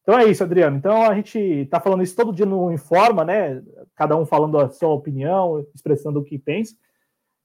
[0.02, 0.76] Então é isso, Adriano.
[0.76, 3.62] Então a gente está falando isso todo dia no Informa, né?
[3.94, 6.74] Cada um falando a sua opinião, expressando o que pensa.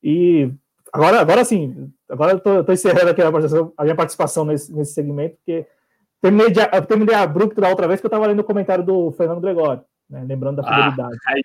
[0.03, 0.51] E
[0.91, 5.65] agora, agora sim, agora eu estou encerrando aqui a, minha participação nesse, nesse segmento, porque
[6.21, 9.41] terminei, de, terminei abrupto da outra vez que eu estava lendo o comentário do Fernando
[9.41, 10.23] Gregório, né?
[10.27, 11.17] lembrando da ah, fidelidade.
[11.25, 11.41] Ah, aí,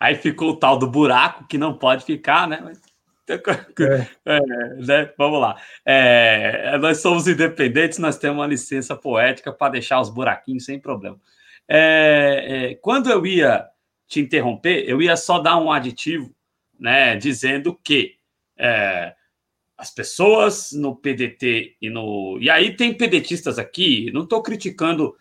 [0.00, 2.60] aí, ficou o tal do buraco que não pode ficar, né?
[2.62, 2.80] Mas...
[3.28, 4.06] É.
[4.24, 4.40] É,
[4.76, 5.12] né?
[5.18, 5.60] Vamos lá.
[5.84, 11.18] É, nós somos independentes, nós temos uma licença poética para deixar os buraquinhos sem problema.
[11.68, 13.66] É, é, quando eu ia
[14.06, 16.32] te interromper, eu ia só dar um aditivo,
[16.78, 18.14] né, dizendo que
[18.56, 19.14] é,
[19.76, 22.38] as pessoas no PDT e no.
[22.40, 25.16] E aí tem pedetistas aqui, não estou criticando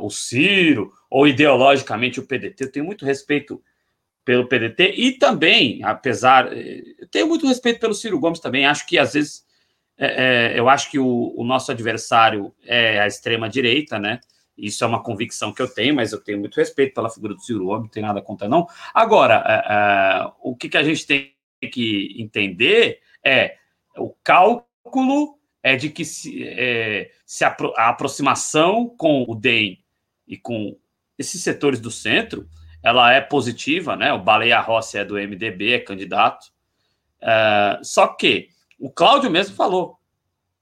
[0.00, 3.62] o Ciro ou ideologicamente o PDT, eu tenho muito respeito
[4.24, 8.66] pelo PDT e também, apesar, eh, tenho muito respeito pelo Ciro Gomes também.
[8.66, 9.46] Acho que às vezes
[9.96, 14.18] é, é, eu acho que o, o, nosso adversário é a extrema direita, né?
[14.58, 17.40] Isso é uma convicção que eu tenho, mas eu tenho muito respeito pela figura do
[17.40, 18.66] Ciro Gomes, não tem nada contra não.
[18.92, 21.32] Agora, é, o que, que a gente tem
[21.70, 23.56] que entender é
[23.96, 29.78] o cálculo é de que se, é, se a, a, aproximação com o DEM
[30.26, 30.76] e com
[31.18, 32.48] esses setores do centro,
[32.82, 34.12] ela é positiva, né?
[34.12, 36.52] O Baleia Rossi é do MDB, é candidato.
[37.20, 39.98] É, só que o Cláudio mesmo falou,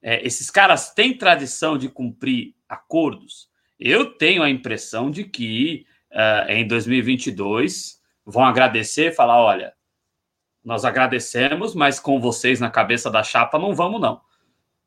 [0.01, 3.49] é, esses caras têm tradição de cumprir acordos.
[3.79, 9.73] Eu tenho a impressão de que é, em 2022 vão agradecer e falar, olha,
[10.65, 14.21] nós agradecemos, mas com vocês na cabeça da chapa não vamos não.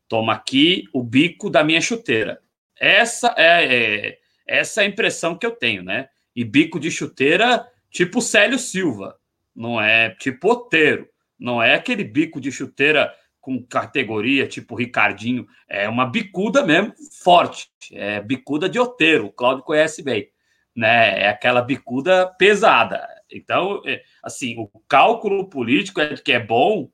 [0.07, 2.41] Toma aqui o bico da minha chuteira.
[2.79, 6.09] Essa é, é essa é a impressão que eu tenho, né?
[6.35, 9.17] E bico de chuteira tipo Célio Silva,
[9.55, 11.07] não é tipo Oteiro,
[11.39, 16.93] não é aquele bico de chuteira com categoria tipo Ricardinho, é uma bicuda mesmo
[17.23, 20.29] forte, é bicuda de Oteiro, o Claudio conhece bem,
[20.75, 21.21] né?
[21.21, 23.07] É aquela bicuda pesada.
[23.31, 26.89] Então, é, assim, o cálculo político é que é bom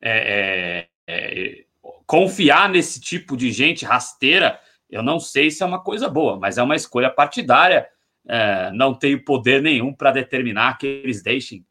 [0.00, 1.64] é, é, é,
[2.06, 4.60] confiar nesse tipo de gente rasteira.
[4.90, 7.88] Eu não sei se é uma coisa boa, mas é uma escolha partidária.
[8.26, 11.64] É, não tenho poder nenhum para determinar que eles deixem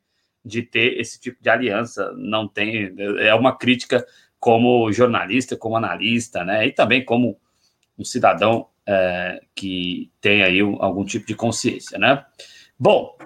[0.43, 2.11] de ter esse tipo de aliança.
[2.15, 2.95] Não tem.
[3.19, 4.05] É uma crítica
[4.39, 6.67] como jornalista, como analista, né?
[6.67, 7.39] E também como
[7.97, 12.23] um cidadão é, que tem aí algum tipo de consciência, né?
[12.79, 13.17] Bom,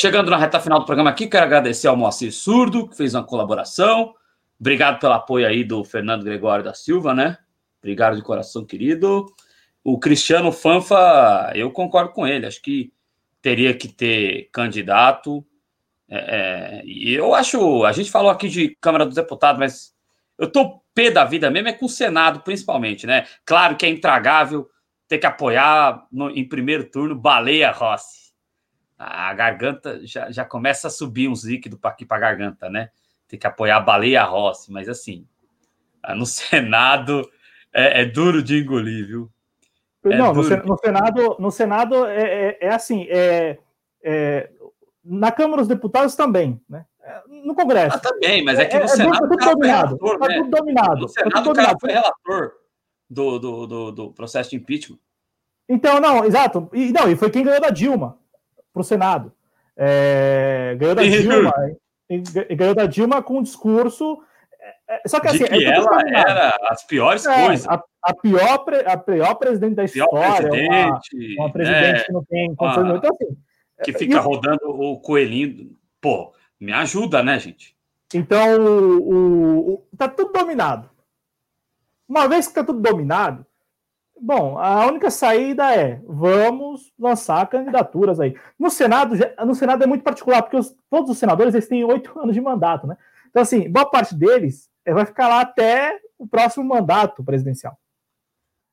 [0.00, 3.24] Chegando na reta final do programa aqui, quero agradecer ao Moacir Surdo, que fez uma
[3.24, 4.14] colaboração.
[4.60, 7.36] Obrigado pelo apoio aí do Fernando Gregório da Silva, né?
[7.88, 9.26] Obrigado de coração, querido.
[9.82, 12.46] O Cristiano Fanfa, eu concordo com ele.
[12.46, 12.92] Acho que
[13.40, 15.44] teria que ter candidato.
[16.08, 19.94] É, é, e eu acho, a gente falou aqui de Câmara dos Deputados, mas
[20.36, 23.26] eu tô pé da vida mesmo é com o Senado, principalmente, né?
[23.44, 24.68] Claro que é intragável
[25.06, 28.28] ter que apoiar no, em primeiro turno Baleia Rossi
[28.98, 32.90] a garganta já, já começa a subir uns líquidos aqui para garganta, né?
[33.28, 35.26] Tem que apoiar baleia Rossi, mas assim,
[36.02, 37.28] ah, no Senado
[37.72, 39.30] é, é duro de engolir, viu?
[40.04, 43.58] É Não, no, no, Senado, no Senado é, é, é assim, é,
[44.02, 44.50] é,
[45.04, 46.84] na Câmara dos Deputados também, né?
[47.02, 47.96] É, no Congresso.
[47.96, 50.36] Ah, também, mas é que no Senado é, tudo dominado, relator, tá né?
[50.36, 51.00] tudo dominado.
[51.00, 52.52] No Senado o cara foi relator
[53.08, 54.98] do, do, do, do, processo de impeachment.
[55.68, 56.68] Então, não, exato.
[56.72, 58.18] E, não, e foi quem ganhou da Dilma
[58.72, 59.32] para o Senado.
[59.76, 61.52] É, ganhou da Dilma,
[62.10, 64.18] e, ganhou da Dilma com um discurso.
[64.88, 67.68] É, é só que assim, que é ela era as piores é, coisas.
[67.68, 72.04] A, a, pior, a pior presidente da pior história, presidente, uma, uma presidente né?
[72.04, 72.98] que não tem controle.
[72.98, 73.36] Então, assim,
[73.84, 75.76] que fica rodando o coelhinho.
[76.00, 77.76] Pô, me ajuda, né, gente?
[78.14, 80.88] Então, o, o, tá tudo dominado.
[82.08, 83.44] Uma vez que tá tudo dominado,
[84.20, 88.34] Bom, a única saída é vamos lançar candidaturas aí.
[88.58, 89.14] No Senado,
[89.46, 92.40] no Senado é muito particular, porque os, todos os senadores eles têm oito anos de
[92.40, 92.96] mandato, né?
[93.30, 97.78] Então, assim, boa parte deles é, vai ficar lá até o próximo mandato presidencial.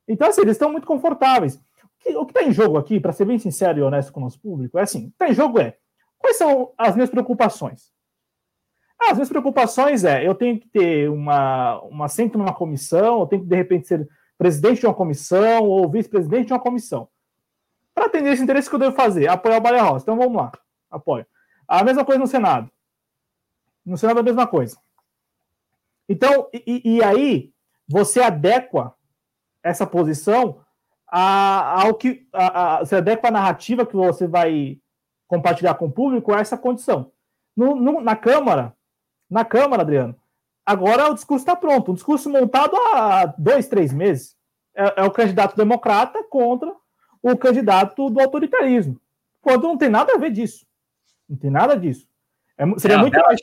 [0.07, 1.59] Então, assim, eles estão muito confortáveis.
[2.15, 4.39] O que está em jogo aqui, para ser bem sincero e honesto com o nosso
[4.39, 5.77] público, é assim: está em jogo é
[6.19, 7.91] quais são as minhas preocupações?
[8.99, 13.27] Ah, as minhas preocupações é eu tenho que ter uma, uma assento numa comissão, eu
[13.27, 17.09] tenho que, de repente, ser presidente de uma comissão ou vice-presidente de uma comissão.
[17.93, 19.27] Para atender esse interesse, que eu devo fazer?
[19.27, 20.03] Apoiar o Baleia Rosa.
[20.03, 20.51] Então vamos lá.
[20.89, 21.25] Apoio.
[21.67, 22.71] A mesma coisa no Senado.
[23.85, 24.77] No Senado é a mesma coisa.
[26.07, 27.51] Então, e, e aí,
[27.87, 28.93] você adequa
[29.63, 30.59] essa posição
[31.07, 32.27] a, ao que.
[32.31, 34.79] A, a, você adequa a narrativa que você vai
[35.27, 37.11] compartilhar com o público a essa condição.
[37.55, 38.75] No, no, na Câmara,
[39.29, 40.15] na Câmara, Adriano,
[40.65, 44.35] Agora o discurso está pronto, um discurso montado há dois, três meses.
[44.73, 46.73] É, é, o candidato democrata contra
[47.21, 48.99] o candidato do autoritarismo.
[49.41, 50.65] Quando não tem nada a ver disso.
[51.29, 52.07] Não tem nada disso.
[52.57, 53.39] É, seria, é muito mais,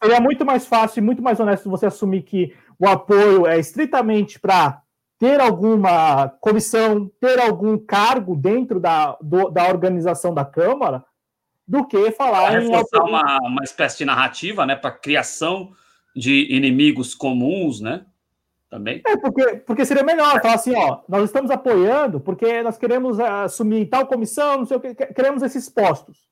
[0.00, 4.38] seria muito mais fácil e muito mais honesto você assumir que o apoio é estritamente
[4.38, 4.80] para
[5.18, 11.04] ter alguma comissão, ter algum cargo dentro da, do, da organização da Câmara,
[11.66, 12.66] do que falar em.
[12.66, 15.72] Uma, uma espécie de narrativa né, para criação
[16.14, 18.04] de inimigos comuns, né?
[18.68, 19.02] Também.
[19.06, 23.86] É, porque, porque seria melhor falar assim, ó, nós estamos apoiando porque nós queremos assumir
[23.86, 26.31] tal comissão, não sei o que, queremos esses postos.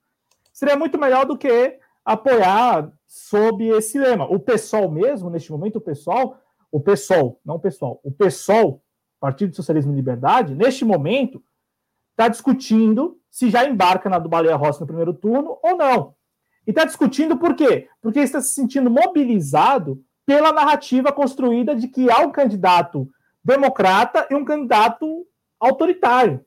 [0.61, 4.27] Seria muito melhor do que apoiar sob esse lema.
[4.31, 6.37] O PSOL mesmo, neste momento, o PSOL,
[6.71, 8.85] o PSOL, não o PSOL, o PSOL,
[9.19, 11.43] Partido Socialismo e Liberdade, neste momento,
[12.11, 16.15] está discutindo se já embarca na do Baleia Rossi no primeiro turno ou não.
[16.67, 17.89] E está discutindo por quê?
[18.03, 23.09] Porque está se sentindo mobilizado pela narrativa construída de que há um candidato
[23.43, 25.27] democrata e um candidato
[25.59, 26.45] autoritário.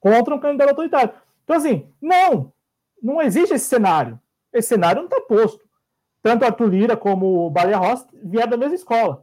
[0.00, 1.12] Contra um candidato autoritário.
[1.44, 2.53] Então, assim, não,
[3.04, 4.18] não existe esse cenário.
[4.50, 5.60] Esse cenário não está posto.
[6.22, 9.22] tanto Arthur Lira como o Baleia Rossi vieram da mesma escola,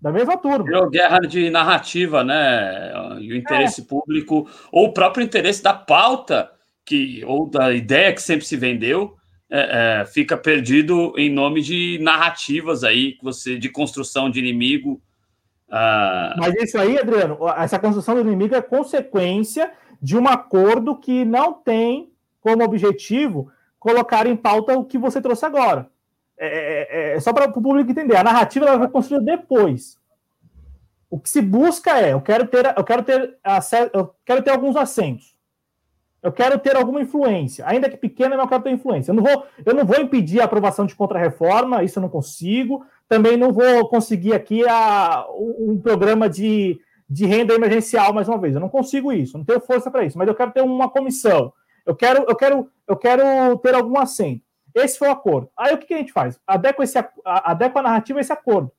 [0.00, 0.64] da mesma turma.
[0.64, 2.90] Virou guerra de narrativa, né?
[3.20, 3.84] E o interesse é.
[3.84, 6.50] público, ou o próprio interesse da pauta,
[6.82, 9.16] que, ou da ideia que sempre se vendeu,
[9.50, 15.02] é, é, fica perdido em nome de narrativas aí, você de construção de inimigo.
[15.70, 16.34] Ah...
[16.38, 19.70] Mas isso aí, Adriano, essa construção do inimigo é consequência
[20.00, 22.10] de um acordo que não tem
[22.48, 25.88] como objetivo colocar em pauta o que você trouxe agora.
[26.38, 28.16] É, é, é, é só para o público entender.
[28.16, 29.98] A narrativa ela vai construir depois.
[31.10, 34.50] O que se busca é, eu quero ter, eu quero ter acesso, eu quero ter
[34.50, 35.36] alguns assentos.
[36.22, 39.12] Eu quero ter alguma influência, ainda que pequena, mas eu quero ter influência.
[39.12, 42.84] Eu não vou, eu não vou impedir a aprovação de contra-reforma, isso eu não consigo.
[43.08, 48.54] Também não vou conseguir aqui a, um programa de, de renda emergencial mais uma vez.
[48.54, 51.52] Eu não consigo isso, não tenho força para isso, mas eu quero ter uma comissão.
[51.88, 54.44] Eu quero, eu quero, eu quero ter algum assento.
[54.74, 55.50] Esse foi o acordo.
[55.56, 56.38] Aí o que, que a gente faz?
[56.46, 58.70] Adequa, esse, adequa a narrativa a esse acordo.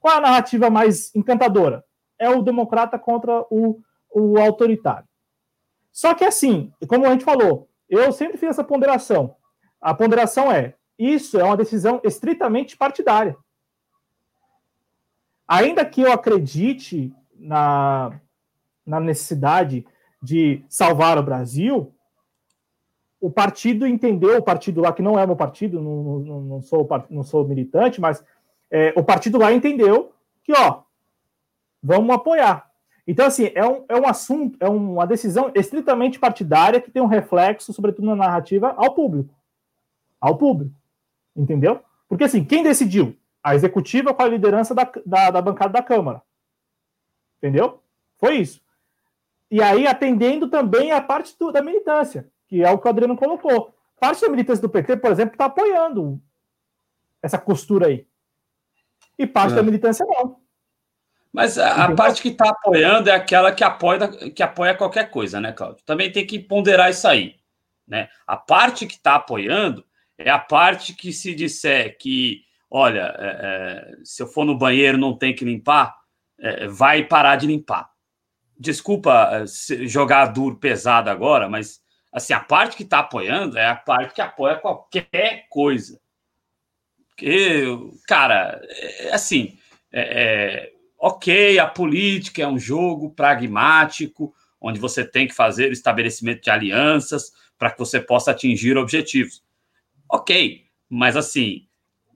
[0.00, 1.84] Qual é a narrativa mais encantadora?
[2.18, 3.80] É o democrata contra o,
[4.12, 5.06] o autoritário.
[5.92, 9.36] Só que assim, como a gente falou, eu sempre fiz essa ponderação.
[9.80, 13.36] A ponderação é: isso é uma decisão estritamente partidária.
[15.46, 18.20] Ainda que eu acredite na,
[18.84, 19.86] na necessidade
[20.20, 21.94] de salvar o Brasil,
[23.20, 26.88] o partido entendeu, o partido lá, que não é meu partido, não, não, não sou,
[27.10, 28.24] não sou militante, mas
[28.70, 30.82] é, o partido lá entendeu que, ó,
[31.82, 32.70] vamos apoiar.
[33.06, 37.06] Então, assim, é um, é um assunto, é uma decisão estritamente partidária que tem um
[37.06, 39.34] reflexo, sobretudo na narrativa, ao público.
[40.20, 40.74] Ao público.
[41.36, 41.80] Entendeu?
[42.08, 43.16] Porque, assim, quem decidiu?
[43.42, 46.22] A executiva com a liderança da, da, da bancada da Câmara.
[47.38, 47.82] Entendeu?
[48.18, 48.60] Foi isso.
[49.50, 53.16] E aí, atendendo também a parte do, da militância, que é o que o Adriano
[53.16, 53.72] colocou.
[54.00, 56.20] Parte da militância do PT, por exemplo, está apoiando
[57.22, 58.06] essa costura aí.
[59.16, 59.56] E parte é.
[59.56, 60.40] da militância não.
[61.32, 65.40] Mas a, a parte que está apoiando é aquela que apoia, que apoia qualquer coisa,
[65.40, 65.84] né, Cláudio?
[65.84, 67.36] Também tem que ponderar isso aí.
[67.86, 68.08] Né?
[68.26, 69.84] A parte que está apoiando
[70.18, 74.98] é a parte que se disser que, olha, é, é, se eu for no banheiro
[74.98, 75.96] não tem que limpar,
[76.40, 77.88] é, vai parar de limpar.
[78.58, 79.46] Desculpa é,
[79.86, 81.80] jogar duro pesado agora, mas
[82.12, 86.00] assim, a parte que está apoiando é a parte que apoia qualquer coisa.
[87.08, 87.66] Porque,
[88.06, 89.58] cara, é, assim,
[89.92, 90.72] é,
[91.02, 96.50] Ok, a política é um jogo pragmático, onde você tem que fazer o estabelecimento de
[96.50, 99.42] alianças para que você possa atingir objetivos.
[100.12, 101.66] Ok, mas assim,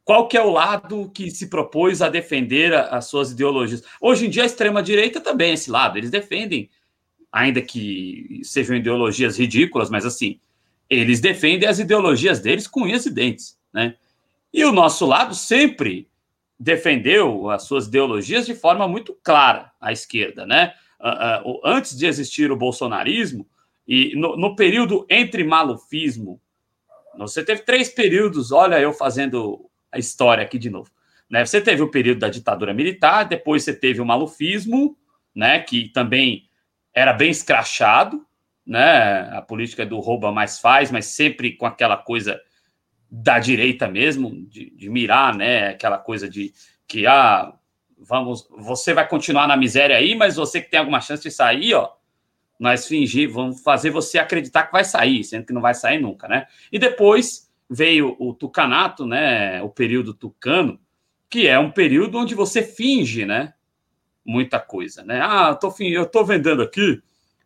[0.04, 3.82] qual que é o lado que se propôs a defender as suas ideologias?
[3.98, 5.96] Hoje em dia, a extrema-direita também é esse lado.
[5.96, 6.68] Eles defendem,
[7.34, 10.38] ainda que sejam ideologias ridículas, mas assim,
[10.88, 13.96] eles defendem as ideologias deles com unhas e dentes, né?
[14.52, 16.08] E o nosso lado sempre
[16.56, 20.74] defendeu as suas ideologias de forma muito clara à esquerda, né?
[21.00, 23.48] Uh, uh, antes de existir o bolsonarismo
[23.86, 26.40] e no, no, período entre malufismo,
[27.18, 28.52] você teve três períodos.
[28.52, 30.88] Olha, eu fazendo a história aqui de novo.
[31.28, 31.44] Né?
[31.44, 34.96] Você teve o período da ditadura militar, depois você teve o malufismo,
[35.34, 35.58] né?
[35.58, 36.43] Que também
[36.94, 38.24] era bem escrachado,
[38.66, 39.28] né?
[39.36, 42.40] A política do rouba mais faz, mas sempre com aquela coisa
[43.10, 45.68] da direita mesmo, de, de, mirar, né?
[45.68, 46.52] Aquela coisa de
[46.86, 47.52] que, ah,
[47.98, 51.74] vamos, você vai continuar na miséria aí, mas você que tem alguma chance de sair,
[51.74, 51.90] ó,
[52.58, 56.28] nós fingir, vamos fazer você acreditar que vai sair, sendo que não vai sair nunca,
[56.28, 56.46] né?
[56.70, 59.60] E depois veio o tucanato, né?
[59.62, 60.78] O período tucano,
[61.28, 63.53] que é um período onde você finge, né?
[64.24, 65.20] Muita coisa, né?
[65.22, 67.02] Ah, eu tô, eu tô vendendo aqui,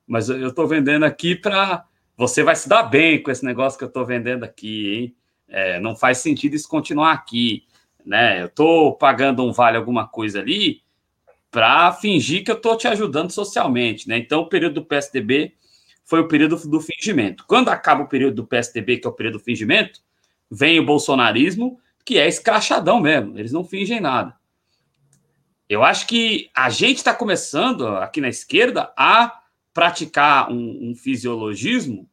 [0.06, 1.84] mas eu tô vendendo aqui para
[2.18, 5.16] você vai se dar bem com esse negócio que eu tô vendendo aqui, hein?
[5.48, 7.64] É, não faz sentido isso continuar aqui,
[8.04, 8.42] né?
[8.42, 10.82] Eu estou pagando um vale alguma coisa ali
[11.48, 14.18] para fingir que eu estou te ajudando socialmente, né?
[14.18, 15.54] Então, o período do PSDB
[16.04, 17.44] foi o período do fingimento.
[17.46, 20.00] Quando acaba o período do PSDB, que é o período do fingimento,
[20.50, 24.34] vem o bolsonarismo, que é escrachadão mesmo, eles não fingem nada.
[25.68, 29.42] Eu acho que a gente está começando aqui na esquerda a
[29.74, 32.08] praticar um, um fisiologismo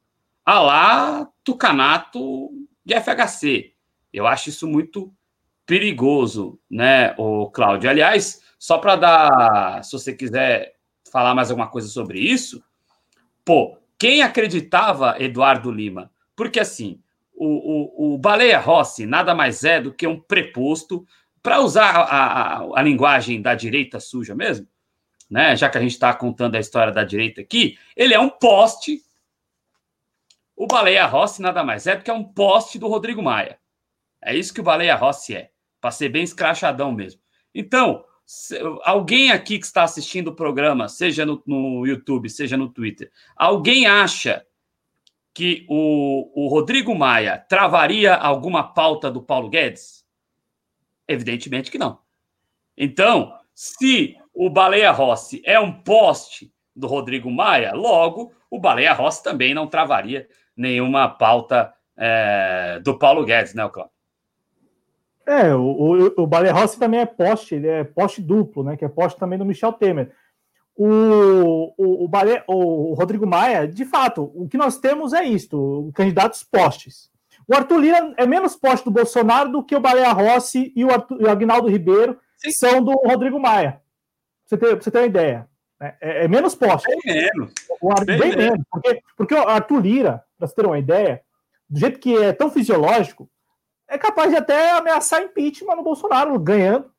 [0.46, 2.50] a lá tucanato
[2.84, 3.74] de FHC.
[4.14, 5.12] Eu acho isso muito
[5.66, 7.90] perigoso, né, o Cláudio?
[7.90, 10.76] Aliás, só para dar, se você quiser
[11.12, 12.64] falar mais alguma coisa sobre isso,
[13.44, 16.12] pô, quem acreditava Eduardo Lima?
[16.36, 17.02] Porque assim,
[17.34, 21.06] o, o, o Baleia Rossi nada mais é do que um preposto
[21.46, 24.68] para usar a, a, a, linguagem da direita suja mesmo,
[25.30, 25.56] né?
[25.56, 29.06] Já que a gente está contando a história da direita aqui, ele é um poste
[30.56, 33.60] o Baleia Rossi nada mais é do que é um poste do Rodrigo Maia.
[34.24, 35.52] É isso que o Baleia Rossi é,
[35.82, 37.20] para ser bem escrachadão mesmo.
[37.54, 38.06] Então,
[38.84, 43.86] alguém aqui que está assistindo o programa, seja no, no YouTube, seja no Twitter, alguém
[43.86, 44.46] acha
[45.34, 50.05] que o, o Rodrigo Maia travaria alguma pauta do Paulo Guedes?
[51.08, 52.00] Evidentemente que não.
[52.78, 59.24] Então, se o Baleia Rossi é um poste do Rodrigo Maia, logo o Baleia Rossi
[59.24, 63.94] também não travaria nenhuma pauta é, do Paulo Guedes, né, Cláudio?
[65.26, 68.78] É, o, o, o Baleia Rossi também é poste, ele é poste duplo, né?
[68.78, 70.12] Que é poste também do Michel Temer.
[70.76, 75.90] O, o, o, Bale, o Rodrigo Maia, de fato, o que nós temos é isto:
[75.96, 77.10] candidatos postes.
[77.48, 80.92] O Arthur Lira é menos poste do Bolsonaro do que o Baleia Rossi e o,
[80.92, 82.52] Arthur, e o Agnaldo Ribeiro Sim.
[82.52, 83.72] são do Rodrigo Maia.
[83.72, 83.80] Pra
[84.46, 85.50] você ter, pra você ter uma ideia.
[85.80, 86.88] É, é, é menos poste.
[86.88, 87.54] Bem menos.
[87.82, 88.66] O Arthur, bem, bem menos.
[88.72, 91.22] Porque, porque o Arthur Lira, para você ter uma ideia,
[91.70, 93.30] do jeito que é tão fisiológico,
[93.88, 96.92] é capaz de até ameaçar impeachment no Bolsonaro, ganhando.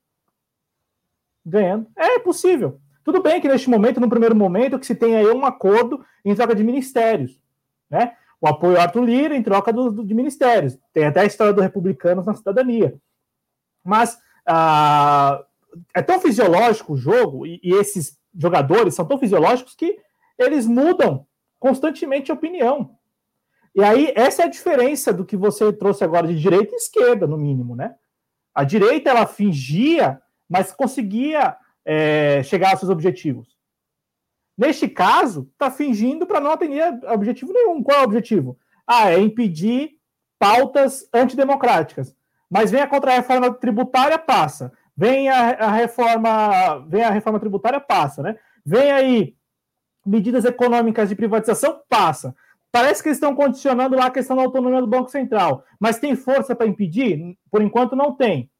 [1.44, 1.88] Ganhando.
[1.96, 2.80] É possível.
[3.02, 6.34] Tudo bem que neste momento, no primeiro momento, que se tem aí um acordo em
[6.34, 7.40] troca de ministérios,
[7.88, 8.16] né?
[8.40, 10.78] O apoio ao Arthur Lira em troca do, do, de ministérios.
[10.92, 12.94] Tem até a história dos republicanos na cidadania.
[13.84, 15.44] Mas ah,
[15.94, 19.98] é tão fisiológico o jogo, e, e esses jogadores são tão fisiológicos que
[20.38, 21.26] eles mudam
[21.58, 22.96] constantemente a opinião.
[23.74, 27.26] E aí, essa é a diferença do que você trouxe agora de direita e esquerda,
[27.26, 27.94] no mínimo, né?
[28.54, 33.55] A direita, ela fingia, mas conseguia é, chegar aos seus objetivos.
[34.56, 37.82] Neste caso, está fingindo para não atender objetivo nenhum.
[37.82, 38.58] Qual é o objetivo?
[38.86, 39.90] Ah, é impedir
[40.38, 42.14] pautas antidemocráticas.
[42.48, 44.72] Mas vem a contra-reforma tributária, passa.
[44.96, 48.38] Vem a, a, reforma, vem a reforma tributária, passa, né?
[48.64, 49.36] Vem aí
[50.04, 52.34] medidas econômicas de privatização, passa.
[52.72, 56.14] Parece que eles estão condicionando lá a questão da autonomia do Banco Central, mas tem
[56.14, 57.36] força para impedir?
[57.50, 58.50] Por enquanto, não tem.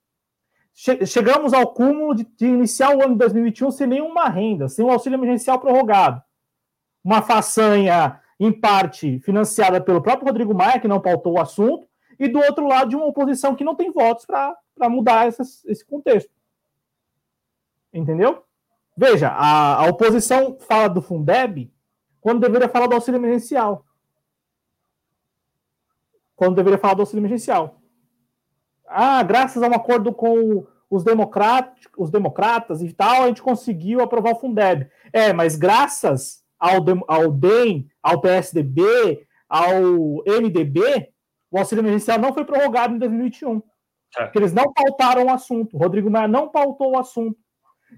[1.06, 4.90] Chegamos ao cúmulo de, de iniciar o ano de 2021 sem nenhuma renda, sem um
[4.90, 6.22] auxílio emergencial prorrogado.
[7.02, 11.88] Uma façanha, em parte, financiada pelo próprio Rodrigo Maia, que não pautou o assunto,
[12.18, 14.56] e do outro lado, de uma oposição que não tem votos para
[14.90, 16.30] mudar essas, esse contexto.
[17.92, 18.44] Entendeu?
[18.94, 21.72] Veja, a, a oposição fala do Fundeb
[22.20, 23.86] quando deveria falar do auxílio emergencial
[26.36, 27.80] quando deveria falar do auxílio emergencial.
[28.88, 31.04] Ah, graças a um acordo com os,
[31.96, 34.88] os democratas e tal, a gente conseguiu aprovar o Fundeb.
[35.12, 36.76] É, mas graças ao,
[37.08, 41.08] ao DEM, ao PSDB, ao MDB,
[41.50, 43.62] o auxílio emergencial não foi prorrogado em 2021.
[44.18, 44.24] É.
[44.24, 45.76] Porque eles não pautaram o assunto.
[45.76, 47.38] O Rodrigo Maia não pautou o assunto.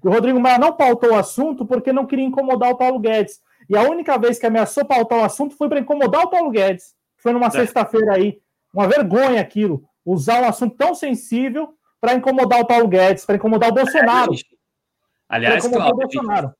[0.03, 3.39] E o Rodrigo Maia não pautou o assunto porque não queria incomodar o Paulo Guedes.
[3.69, 6.95] E a única vez que ameaçou pautar o assunto foi para incomodar o Paulo Guedes.
[7.17, 7.51] Foi numa é.
[7.51, 8.39] sexta-feira aí.
[8.73, 9.83] Uma vergonha aquilo.
[10.11, 14.31] Usar um assunto tão sensível para incomodar o Paulo Guedes, para incomodar o Bolsonaro.
[15.27, 16.53] Aliás, Cláudio, o Bolsonaro.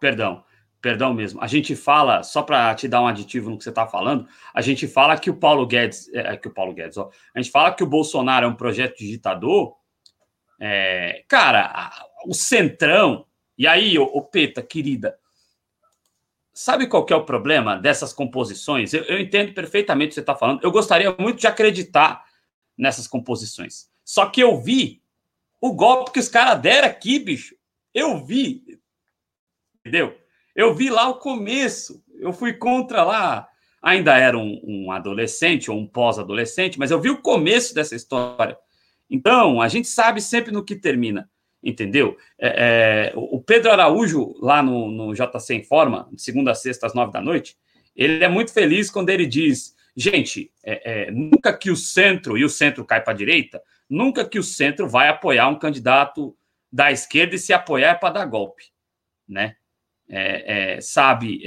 [0.00, 0.42] perdão,
[0.80, 1.42] perdão mesmo.
[1.42, 4.62] A gente fala, só para te dar um aditivo no que você está falando, a
[4.62, 7.74] gente fala que o Paulo Guedes, é, que o Paulo Guedes, ó, a gente fala
[7.74, 9.76] que o Bolsonaro é um projeto de ditador.
[10.58, 11.90] É, cara,
[12.26, 15.18] o Centrão, e aí, o Peta, querida,
[16.60, 18.92] Sabe qual que é o problema dessas composições?
[18.92, 20.60] Eu, eu entendo perfeitamente o que você está falando.
[20.60, 22.24] Eu gostaria muito de acreditar
[22.78, 23.88] nessas composições.
[24.04, 25.02] Só que eu vi
[25.60, 27.56] o golpe que os caras deram aqui, bicho.
[27.92, 28.78] Eu vi.
[29.80, 30.16] Entendeu?
[30.54, 32.02] Eu vi lá o começo.
[32.18, 33.48] Eu fui contra lá.
[33.82, 38.56] Ainda era um, um adolescente ou um pós-adolescente, mas eu vi o começo dessa história.
[39.10, 41.28] Então, a gente sabe sempre no que termina
[41.62, 42.16] entendeu?
[42.38, 46.94] É, é, o Pedro Araújo, lá no, no JC Informa, de segunda a sexta, às
[46.94, 47.56] nove da noite,
[47.94, 52.44] ele é muito feliz quando ele diz: gente, é, é nunca que o centro, e
[52.44, 56.36] o centro cai para a direita, nunca que o centro vai apoiar um candidato
[56.70, 58.64] da esquerda e se apoiar é para dar golpe,
[59.26, 59.56] né?
[60.10, 61.42] É, é, sabe,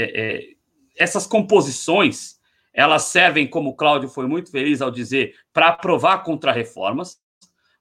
[0.95, 2.39] essas composições
[2.73, 7.19] elas servem, como o Cláudio foi muito feliz ao dizer, para aprovar contra-reformas,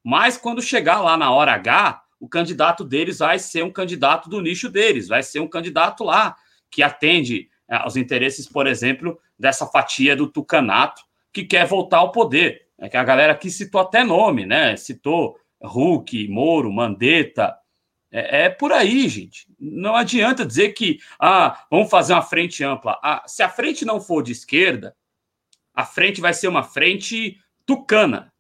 [0.03, 4.41] mas quando chegar lá na hora H, o candidato deles vai ser um candidato do
[4.41, 6.37] nicho deles, vai ser um candidato lá
[6.71, 11.03] que atende é, aos interesses, por exemplo, dessa fatia do tucanato
[11.33, 12.69] que quer voltar ao poder.
[12.79, 14.77] É que a galera aqui citou até nome, né?
[14.77, 17.57] Citou Hulk, Moro, Mandetta.
[18.13, 19.47] É, é, por aí, gente.
[19.59, 22.99] Não adianta dizer que ah, vamos fazer uma frente ampla.
[23.03, 24.95] Ah, se a frente não for de esquerda,
[25.75, 28.33] a frente vai ser uma frente tucana.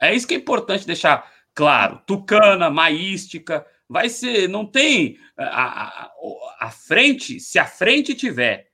[0.00, 6.12] É isso que é importante deixar Claro, tucana, maística, vai ser, não tem a, a,
[6.60, 8.69] a frente, se a frente tiver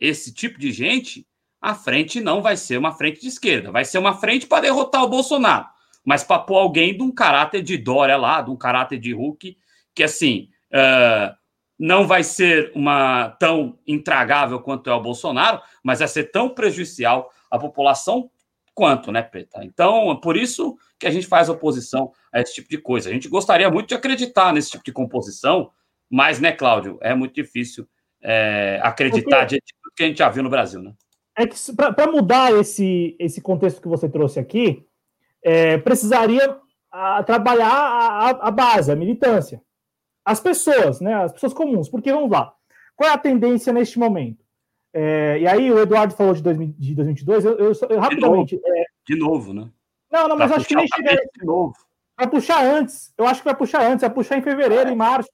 [0.00, 1.26] esse tipo de gente,
[1.60, 5.02] a frente não vai ser uma frente de esquerda, vai ser uma frente para derrotar
[5.02, 5.66] o Bolsonaro,
[6.04, 9.56] mas para pôr alguém de um caráter de Dória lá, de um caráter de Hulk,
[9.94, 11.34] que assim uh,
[11.78, 17.30] não vai ser uma tão intragável quanto é o Bolsonaro, mas vai ser tão prejudicial
[17.50, 18.30] à população
[18.74, 19.64] quanto, né, Preta?
[19.64, 23.08] Então, por isso que a gente faz oposição a esse tipo de coisa.
[23.08, 25.70] A gente gostaria muito de acreditar nesse tipo de composição,
[26.10, 27.88] mas, né, Cláudio, é muito difícil
[28.20, 29.60] é, acreditar de
[29.96, 30.92] que a gente já viu no Brasil, né?
[31.36, 34.86] É que para mudar esse, esse contexto que você trouxe aqui,
[35.42, 36.58] é, precisaria
[36.90, 39.60] a, trabalhar a, a, base, a militância.
[40.24, 41.14] As pessoas, né?
[41.14, 41.88] As pessoas comuns.
[41.88, 42.54] Porque, vamos lá,
[42.94, 44.44] qual é a tendência neste momento?
[44.92, 48.56] É, e aí o Eduardo falou de, 2000, de 2022, eu, eu, eu rapidamente...
[48.56, 48.84] De novo, é...
[49.06, 49.70] de novo, né?
[50.10, 51.16] Não, não, mas acho que nem chega...
[51.36, 51.74] De novo.
[52.16, 53.12] Vai puxar antes.
[53.18, 54.92] Eu acho que vai puxar antes, vai puxar em fevereiro, é.
[54.92, 55.30] em março.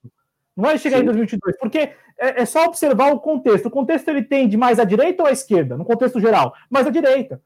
[0.57, 1.03] Não vai chegar Sim.
[1.03, 3.67] em 2022, porque é, é, só observar o contexto.
[3.67, 6.55] O contexto ele tem de mais à direita ou à esquerda, no contexto geral?
[6.69, 7.41] Mais à direita.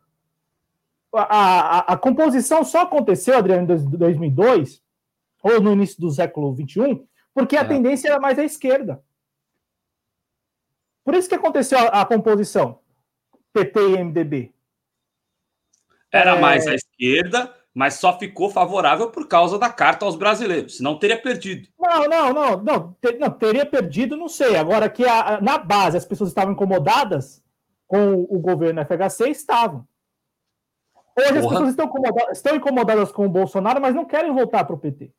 [1.14, 3.66] A, a, a composição só aconteceu, Adriano, em
[3.96, 4.82] 2002,
[5.42, 7.64] ou no início do século XXI, porque a é.
[7.64, 9.00] tendência era mais à esquerda.
[11.04, 12.80] Por isso que aconteceu a, a composição
[13.52, 14.52] PT e MDB.
[16.10, 16.40] Era é...
[16.40, 21.20] mais à esquerda, mas só ficou favorável por causa da carta aos brasileiros, senão teria
[21.20, 21.68] perdido.
[21.76, 24.54] Não, não, não, não, ter, não teria perdido, não sei.
[24.54, 27.42] Agora que a, na base as pessoas estavam incomodadas
[27.88, 29.86] com o governo FHC, estavam.
[31.18, 31.40] Hoje Porra.
[31.40, 34.78] as pessoas estão incomodadas, estão incomodadas com o Bolsonaro, mas não querem voltar para o
[34.78, 35.12] PT.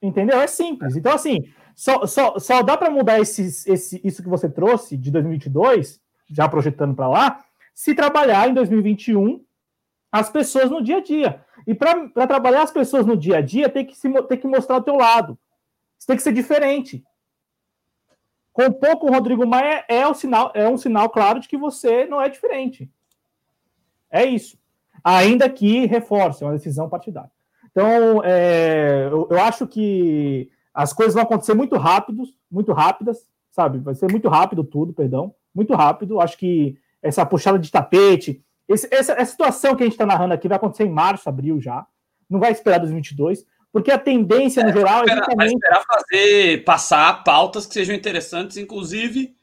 [0.00, 0.40] Entendeu?
[0.40, 0.96] É simples.
[0.96, 5.10] Então, assim, só, só, só dá para mudar esses, esse, isso que você trouxe de
[5.10, 6.00] 2022,
[6.30, 7.44] já projetando para lá,
[7.74, 9.44] se trabalhar em 2021
[10.10, 11.44] as pessoas no dia a dia.
[11.66, 14.76] E para trabalhar as pessoas no dia a dia, tem que, se, tem que mostrar
[14.76, 15.38] o teu lado.
[15.98, 17.04] Você tem que ser diferente.
[18.52, 22.06] Com pouco, o Rodrigo Maia é, o sinal, é um sinal claro de que você
[22.06, 22.90] não é diferente.
[24.10, 24.58] É isso.
[25.04, 27.30] Ainda que reforce, é uma decisão partidária.
[27.70, 33.78] Então, é, eu, eu, acho que as coisas vão acontecer muito rápidos, muito rápidas, sabe?
[33.78, 35.34] Vai ser muito rápido tudo, perdão.
[35.54, 36.20] Muito rápido.
[36.20, 40.32] Acho que essa puxada de tapete, esse, essa, essa situação que a gente está narrando
[40.32, 41.84] aqui vai acontecer em março, abril já.
[42.28, 45.36] Não vai esperar 2022, porque a tendência, no é, geral, é exatamente...
[45.36, 49.34] Vai esperar fazer, passar pautas que sejam interessantes, inclusive...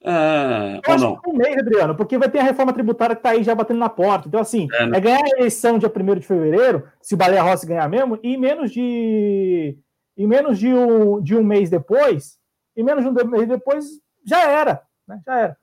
[0.00, 1.16] Uh, eu acho não?
[1.20, 3.78] que um mês, Adriano, porque vai ter a reforma tributária que está aí já batendo
[3.78, 4.26] na porta.
[4.26, 4.98] Então, assim, é, né?
[4.98, 8.36] é ganhar a eleição dia 1 de fevereiro, se o Baleia Rossi ganhar mesmo, e
[8.36, 9.78] menos de.
[10.16, 12.36] E menos de um, de um mês depois,
[12.76, 13.84] e menos de um mês depois,
[14.26, 14.82] já era.
[15.06, 15.20] Né?
[15.24, 15.56] Já era.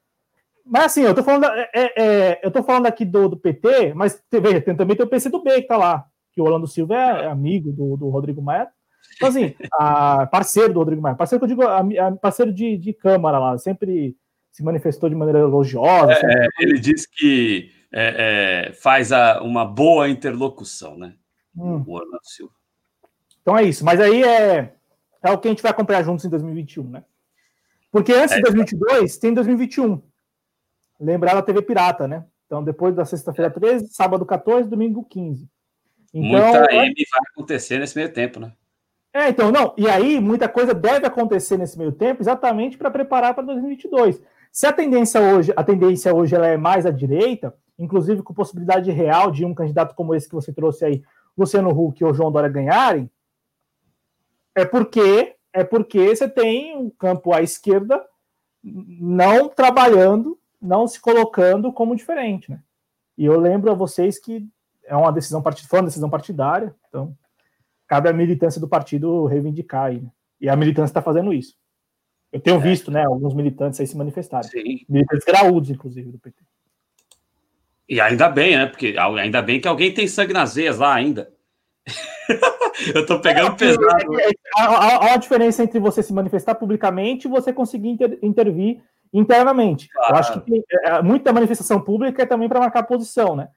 [0.69, 3.93] Mas assim, eu tô falando, é, é, é, eu tô falando aqui do, do PT,
[3.95, 7.25] mas veja, tem, também tem o PCdoB que tá lá, que o Orlando Silva é
[7.25, 8.67] amigo do, do Rodrigo Maia.
[9.15, 12.77] Então, assim, a, parceiro do Rodrigo Maia, parceiro que eu digo, a, a, parceiro de,
[12.77, 14.15] de Câmara lá, sempre
[14.51, 16.11] se manifestou de maneira elogiosa.
[16.11, 16.49] É, sempre...
[16.59, 21.15] Ele disse que é, é, faz a, uma boa interlocução, né?
[21.57, 21.83] Hum.
[21.87, 22.53] O Orlando Silva.
[23.41, 24.75] Então é isso, mas aí é,
[25.23, 27.03] é o que a gente vai acompanhar juntos em 2021, né?
[27.91, 29.99] Porque antes de 2022 tem 2021
[30.99, 32.25] lembrar da TV Pirata, né?
[32.45, 35.47] Então, depois da sexta-feira 13, sábado 14, domingo 15.
[36.13, 38.51] Então, muita M vai acontecer nesse meio tempo, né?
[39.13, 39.73] É, então, não.
[39.77, 44.21] E aí, muita coisa deve acontecer nesse meio tempo, exatamente para preparar para 2022.
[44.51, 48.91] Se a tendência hoje, a tendência hoje ela é mais à direita, inclusive com possibilidade
[48.91, 51.03] real de um candidato como esse que você trouxe aí,
[51.37, 53.09] Luciano Huck ou João Dória ganharem,
[54.55, 58.03] é porque é porque você tem um campo à esquerda
[58.63, 62.59] não trabalhando não se colocando como diferente, né?
[63.17, 64.47] E eu lembro a vocês que
[64.85, 67.15] é uma decisão partidária, foi uma decisão partidária, então
[67.87, 70.11] cabe à militância do partido reivindicar aí, né?
[70.39, 71.55] E a militância está fazendo isso.
[72.31, 72.59] Eu tenho é.
[72.59, 74.49] visto, né, alguns militantes aí se manifestarem.
[74.49, 74.85] Sim.
[74.87, 76.41] Militantes graúdos, inclusive, do PT.
[77.89, 78.67] E ainda bem, né?
[78.67, 81.33] Porque ainda bem que alguém tem sangue nas veias lá ainda.
[82.93, 84.19] eu tô pegando é, pesado.
[84.19, 88.19] É, é, há, há, uma diferença entre você se manifestar publicamente e você conseguir inter,
[88.21, 88.81] intervir
[89.13, 89.89] internamente.
[89.89, 90.13] Claro.
[90.13, 93.49] Eu acho que tem, é, é, muita manifestação pública é também para marcar posição, né?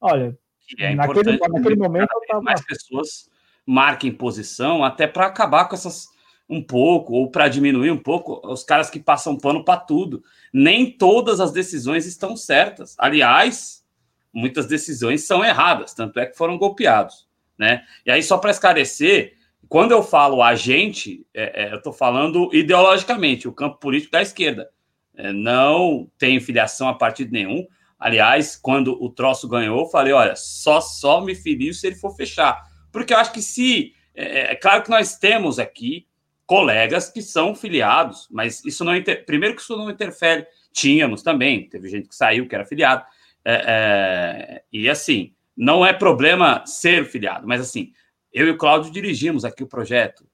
[0.00, 0.36] Olha,
[0.78, 2.42] é naquele, naquele momento tava...
[2.42, 3.30] mais pessoas
[3.66, 6.08] marquem posição até para acabar com essas
[6.48, 10.22] um pouco ou para diminuir um pouco os caras que passam pano para tudo.
[10.52, 12.94] Nem todas as decisões estão certas.
[12.98, 13.82] Aliás,
[14.32, 17.26] muitas decisões são erradas, tanto é que foram golpeados,
[17.56, 17.84] né?
[18.04, 19.34] E aí só para esclarecer,
[19.68, 24.20] quando eu falo a gente, é, é, eu estou falando ideologicamente, o campo político da
[24.20, 24.68] esquerda.
[25.16, 27.66] É, não tenho filiação a partido nenhum.
[27.98, 32.62] Aliás, quando o troço ganhou, falei: olha, só só me filio se ele for fechar.
[32.90, 33.94] Porque eu acho que se.
[34.14, 36.06] É, é claro que nós temos aqui
[36.46, 39.24] colegas que são filiados, mas isso não inter...
[39.24, 43.04] primeiro que isso não interfere tínhamos também, teve gente que saiu, que era filiado,
[43.44, 47.92] é, é, e assim, não é problema ser filiado, mas assim,
[48.32, 50.26] eu e o Cláudio dirigimos aqui o projeto,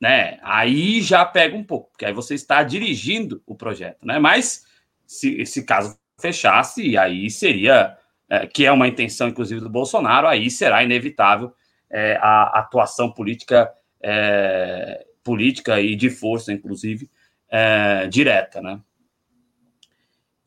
[0.00, 0.38] né?
[0.42, 4.18] Aí já pega um pouco, porque aí você está dirigindo o projeto, né?
[4.18, 4.64] Mas
[5.06, 7.96] se esse caso fechasse, aí seria,
[8.28, 11.52] é, que é uma intenção, inclusive, do Bolsonaro, aí será inevitável
[11.90, 17.10] é, a atuação política, é, política e de força, inclusive,
[17.48, 18.80] é, direta, né?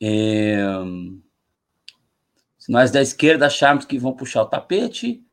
[0.02, 0.58] É,
[2.58, 5.24] se nós da esquerda acharmos que vão puxar o tapete,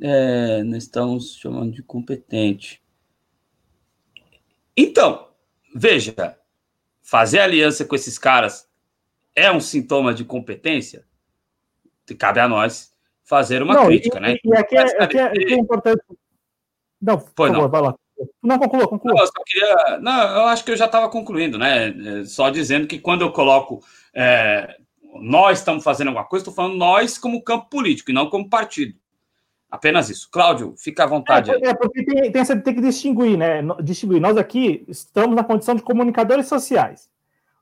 [0.00, 2.82] é, nós estamos chamando de competente.
[4.76, 5.28] Então,
[5.74, 6.36] veja,
[7.02, 8.68] fazer aliança com esses caras
[9.34, 11.04] é um sintoma de competência?
[12.18, 12.94] Cabe a nós
[13.24, 14.36] fazer uma não, crítica, e, né?
[14.44, 16.02] E aqui é, aqui é, é importante.
[17.00, 17.68] Não, por favor, não.
[17.68, 17.94] vai lá.
[18.42, 19.14] Não, conclua, conclua.
[19.14, 19.98] Não, eu, queria...
[19.98, 21.88] não, eu acho que eu já estava concluindo, né?
[21.88, 23.84] É, só dizendo que quando eu coloco
[24.14, 24.76] é,
[25.20, 28.98] nós estamos fazendo alguma coisa, estou falando nós como campo político e não como partido.
[29.76, 30.28] Apenas isso.
[30.30, 31.50] Cláudio, fica à vontade.
[31.50, 33.60] É, é porque tem, tem, tem, que distinguir, né?
[33.82, 34.20] Distinguir.
[34.20, 37.10] Nós aqui estamos na condição de comunicadores sociais.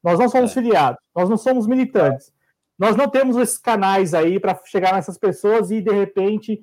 [0.03, 0.55] Nós não somos é.
[0.55, 2.32] filiados, nós não somos militantes.
[2.78, 6.62] Nós não temos esses canais aí para chegar nessas pessoas e, de repente,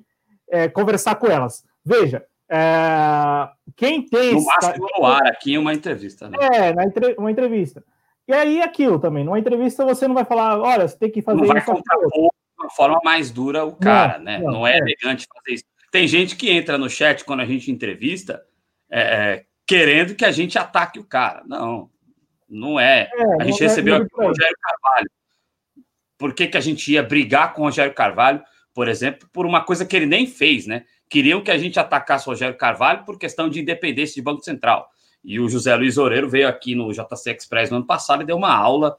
[0.50, 1.64] é, conversar com elas.
[1.84, 4.34] Veja, é, quem tem.
[4.34, 6.28] No máximo no ar, aqui em uma entrevista.
[6.28, 6.38] Né?
[6.52, 7.14] É, na entre...
[7.18, 7.82] uma entrevista.
[8.28, 11.40] E aí aquilo também, numa entrevista você não vai falar, olha, você tem que fazer
[11.40, 12.30] não vai isso.
[12.62, 14.38] De uma forma mais dura o cara, não, né?
[14.38, 15.64] Não, não é, é, elegante fazer isso.
[15.90, 18.42] Tem gente que entra no chat quando a gente entrevista
[18.90, 21.42] é, é querendo que a gente ataque o cara.
[21.46, 21.90] Não,
[22.48, 23.10] não é.
[23.14, 25.10] é a gente é recebeu aqui o Rogério Carvalho.
[26.18, 29.62] Por que, que a gente ia brigar com o Rogério Carvalho, por exemplo, por uma
[29.62, 30.84] coisa que ele nem fez, né?
[31.08, 34.88] Queriam que a gente atacasse o Rogério Carvalho por questão de independência de Banco Central.
[35.24, 38.36] E o José Luiz Oreiro veio aqui no JC Express no ano passado e deu
[38.36, 38.96] uma aula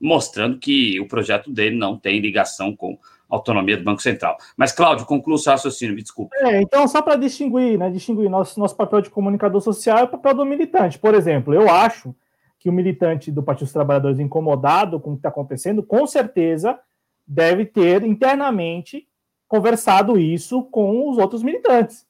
[0.00, 2.98] mostrando que o projeto dele não tem ligação com
[3.28, 4.36] autonomia do Banco Central.
[4.56, 6.36] Mas, Cláudio, conclua o seu raciocínio, me desculpe.
[6.38, 7.90] É, então, só para distinguir, né?
[7.90, 10.98] Distinguir nosso, nosso papel de comunicador social e o papel do militante.
[10.98, 12.14] Por exemplo, eu acho
[12.58, 16.78] que o militante do Partido dos Trabalhadores incomodado com o que está acontecendo, com certeza
[17.26, 19.06] deve ter internamente
[19.46, 22.06] conversado isso com os outros militantes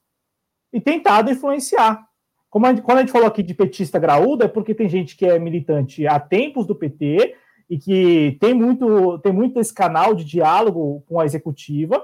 [0.71, 2.05] e tentado influenciar.
[2.49, 5.17] Como a gente, quando a gente falou aqui de petista graúda, é porque tem gente
[5.17, 7.35] que é militante há tempos do PT
[7.69, 12.03] e que tem muito, tem muito esse canal de diálogo com a executiva,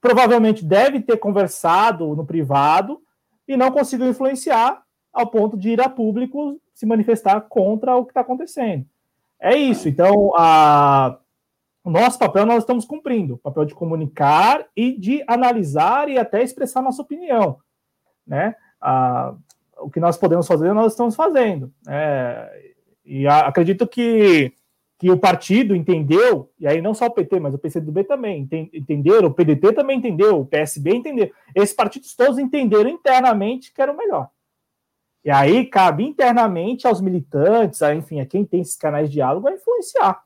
[0.00, 3.00] provavelmente deve ter conversado no privado
[3.46, 4.82] e não conseguiu influenciar
[5.12, 8.84] ao ponto de ir a público se manifestar contra o que está acontecendo.
[9.40, 9.88] É isso.
[9.88, 11.18] Então, a,
[11.84, 16.42] o nosso papel nós estamos cumprindo, o papel de comunicar e de analisar e até
[16.42, 17.58] expressar nossa opinião,
[18.26, 18.56] né?
[18.80, 19.34] A,
[19.78, 21.72] o que nós podemos fazer, nós estamos fazendo.
[21.86, 22.72] É,
[23.04, 24.52] e a, acredito que,
[24.98, 29.28] que o partido entendeu, e aí não só o PT, mas o PCdoB também entenderam,
[29.28, 31.30] o PDT também entendeu, o PSB entendeu.
[31.54, 34.28] Esses partidos todos entenderam internamente que era o melhor.
[35.24, 39.48] E aí cabe internamente aos militantes, a, enfim, a quem tem esses canais de diálogo,
[39.48, 40.22] a influenciar.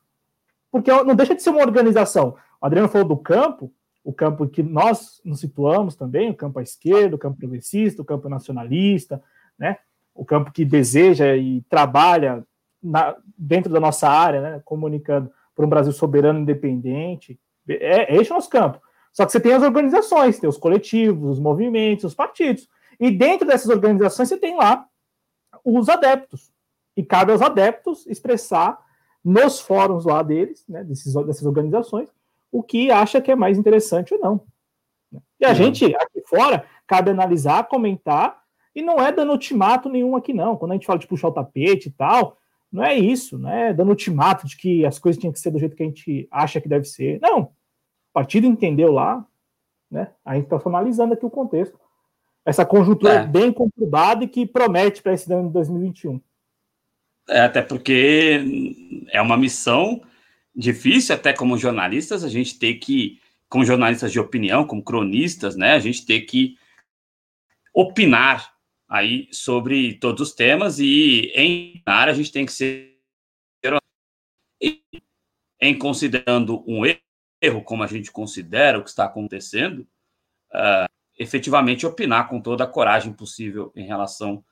[0.70, 2.36] Porque não deixa de ser uma organização.
[2.61, 3.73] O Adriano falou do campo,
[4.05, 8.05] o campo que nós nos situamos também, o campo à esquerda, o campo progressista, o
[8.05, 9.23] campo nacionalista,
[9.59, 9.78] né?
[10.15, 12.45] O campo que deseja e trabalha
[12.82, 14.62] na, dentro da nossa área, né?
[14.64, 17.38] Comunicando por um Brasil soberano independente.
[17.68, 18.80] É, é esse é o nosso campo.
[19.12, 22.68] Só que você tem as organizações, tem os coletivos, os movimentos, os partidos.
[23.00, 24.86] E dentro dessas organizações você tem lá
[25.64, 26.52] os adeptos.
[26.96, 28.78] E cabe aos adeptos expressar
[29.24, 32.09] nos fóruns lá deles, né, desses, dessas organizações,
[32.50, 34.40] o que acha que é mais interessante ou não.
[35.40, 35.55] E a uhum.
[35.55, 38.40] gente, aqui fora, cabe analisar, comentar
[38.74, 40.56] e não é dando ultimato nenhum aqui, não.
[40.56, 42.36] Quando a gente fala de puxar o tapete e tal,
[42.70, 45.59] não é isso, não é dando ultimato de que as coisas tinham que ser do
[45.59, 47.19] jeito que a gente acha que deve ser.
[47.20, 47.40] Não.
[47.40, 47.51] O
[48.12, 49.27] partido entendeu lá,
[49.90, 50.11] né?
[50.24, 51.78] A gente está analisando aqui o contexto.
[52.45, 53.27] Essa conjuntura é.
[53.27, 56.20] bem conturbada e que promete para esse ano de 2021.
[57.28, 60.01] É, até porque é uma missão
[60.57, 65.73] difícil, até como jornalistas, a gente tem que, como jornalistas de opinião, como cronistas, né,
[65.74, 66.57] a gente tem que
[67.73, 68.55] opinar
[68.89, 72.98] aí sobre todos os temas e em área a gente tem que ser
[75.60, 76.82] em considerando um
[77.43, 79.81] erro como a gente considera o que está acontecendo,
[80.52, 80.89] uh,
[81.19, 84.44] efetivamente opinar com toda a coragem possível em relação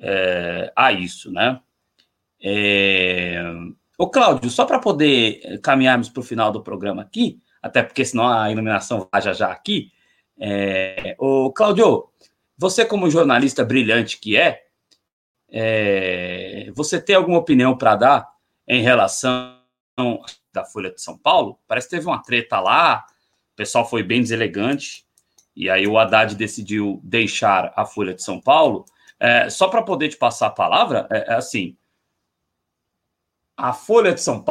[0.00, 1.60] é, a isso, né?
[2.40, 3.42] É...
[3.98, 8.28] Ô, Cláudio, só para poder caminharmos para o final do programa aqui, até porque senão
[8.28, 9.92] a iluminação vai já já aqui.
[10.38, 11.16] É...
[11.18, 12.08] Ô, Cláudio,
[12.58, 14.64] você, como jornalista brilhante que é,
[15.48, 18.28] é, você tem alguma opinião para dar
[18.66, 19.56] em relação
[20.52, 21.58] da Folha de São Paulo.
[21.66, 23.06] Parece que teve uma treta lá,
[23.52, 25.06] o pessoal foi bem deselegante,
[25.54, 28.84] e aí o Haddad decidiu deixar a Folha de São Paulo.
[29.20, 31.76] É, só para poder te passar a palavra, é, é assim:
[33.56, 34.44] a Folha de São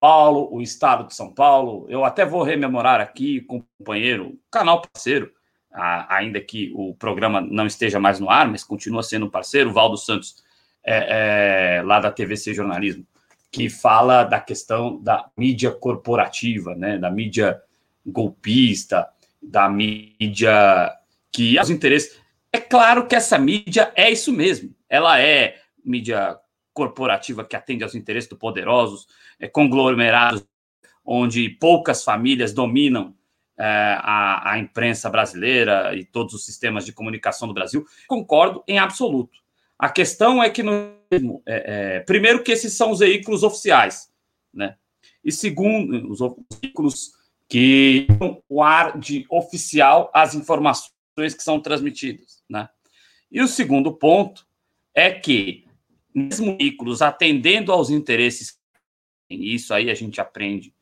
[0.00, 5.34] Paulo, o Estado de São Paulo, eu até vou rememorar aqui companheiro, canal parceiro,
[5.76, 10.42] ainda que o programa não esteja mais no ar, mas continua sendo parceiro, Valdo Santos,
[10.84, 13.06] é, é, lá da TVC Jornalismo,
[13.50, 17.60] que fala da questão da mídia corporativa, né, da mídia
[18.04, 19.06] golpista,
[19.42, 20.92] da mídia
[21.30, 22.18] que os interesses.
[22.52, 24.74] É claro que essa mídia é isso mesmo.
[24.88, 26.38] Ela é mídia
[26.72, 29.06] corporativa que atende aos interesses dos poderosos,
[29.38, 30.46] é, conglomerados
[31.04, 33.15] onde poucas famílias dominam é,
[33.64, 37.86] a, a, imprensa brasileira e todos os sistemas de comunicação do Brasil.
[38.06, 39.38] Concordo em absoluto.
[39.78, 40.72] A questão é que, no,
[41.46, 44.10] é, é, primeiro, que esses são os veículos oficiais,
[44.52, 44.76] né?
[45.24, 46.18] E segundo, os
[46.60, 47.12] veículos
[47.48, 52.68] que dão o ar de oficial às informações que são transmitidas, né?
[53.30, 54.46] E o segundo ponto
[54.94, 55.66] é que,
[56.14, 58.58] mesmo veículos atendendo aos interesses,
[59.28, 60.74] e isso aí a gente aprende,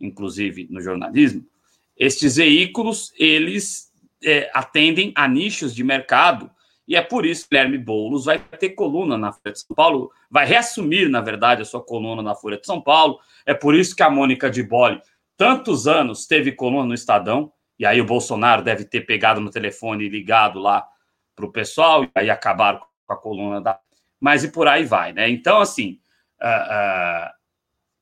[0.00, 1.46] inclusive, no jornalismo,
[1.96, 3.92] estes veículos, eles
[4.24, 6.50] é, atendem a nichos de mercado,
[6.86, 10.10] e é por isso que Guilherme Boulos vai ter coluna na Folha de São Paulo,
[10.30, 13.20] vai reassumir, na verdade, a sua coluna na Folha de São Paulo.
[13.46, 15.00] É por isso que a Mônica de Bolle,
[15.36, 20.04] tantos anos, teve coluna no Estadão, e aí o Bolsonaro deve ter pegado no telefone
[20.04, 20.86] e ligado lá
[21.34, 23.78] para o pessoal, e aí acabaram com a coluna da.
[24.20, 25.28] Mas e por aí vai, né?
[25.28, 25.98] Então, assim,
[26.40, 27.30] uh, uh,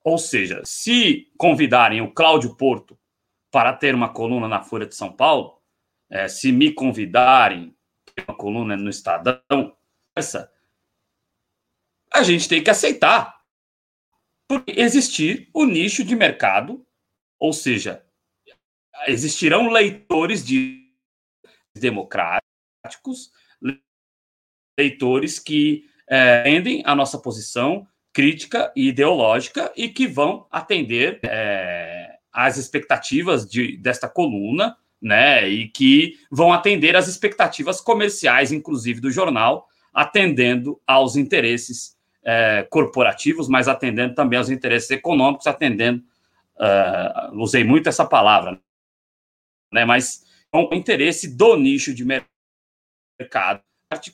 [0.05, 2.99] ou seja, se convidarem o Cláudio Porto
[3.51, 5.61] para ter uma coluna na Folha de São Paulo,
[6.11, 7.77] é, se me convidarem
[8.27, 9.77] uma coluna no Estadão,
[10.17, 10.53] essa,
[12.13, 13.41] a gente tem que aceitar.
[14.49, 16.85] Porque existir o nicho de mercado,
[17.39, 18.05] ou seja,
[19.07, 20.93] existirão leitores de
[21.75, 23.31] democráticos,
[24.79, 32.19] leitores que é, entendem a nossa posição crítica e ideológica e que vão atender é,
[32.33, 35.49] as expectativas de, desta coluna, né?
[35.49, 43.49] E que vão atender às expectativas comerciais, inclusive do jornal, atendendo aos interesses é, corporativos,
[43.49, 46.03] mas atendendo também aos interesses econômicos, atendendo.
[46.57, 48.61] Uh, usei muito essa palavra,
[49.73, 49.83] né?
[49.87, 53.63] Mas o interesse do nicho de mercado,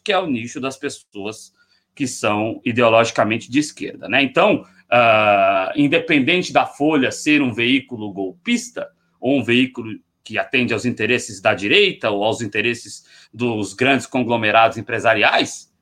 [0.04, 1.52] que é o nicho das pessoas
[1.92, 4.22] que são ideologicamente de esquerda, né?
[4.22, 8.88] Então, uh, independente da Folha ser um veículo golpista
[9.20, 14.76] ou um veículo que atende aos interesses da direita ou aos interesses dos grandes conglomerados
[14.76, 15.72] empresariais,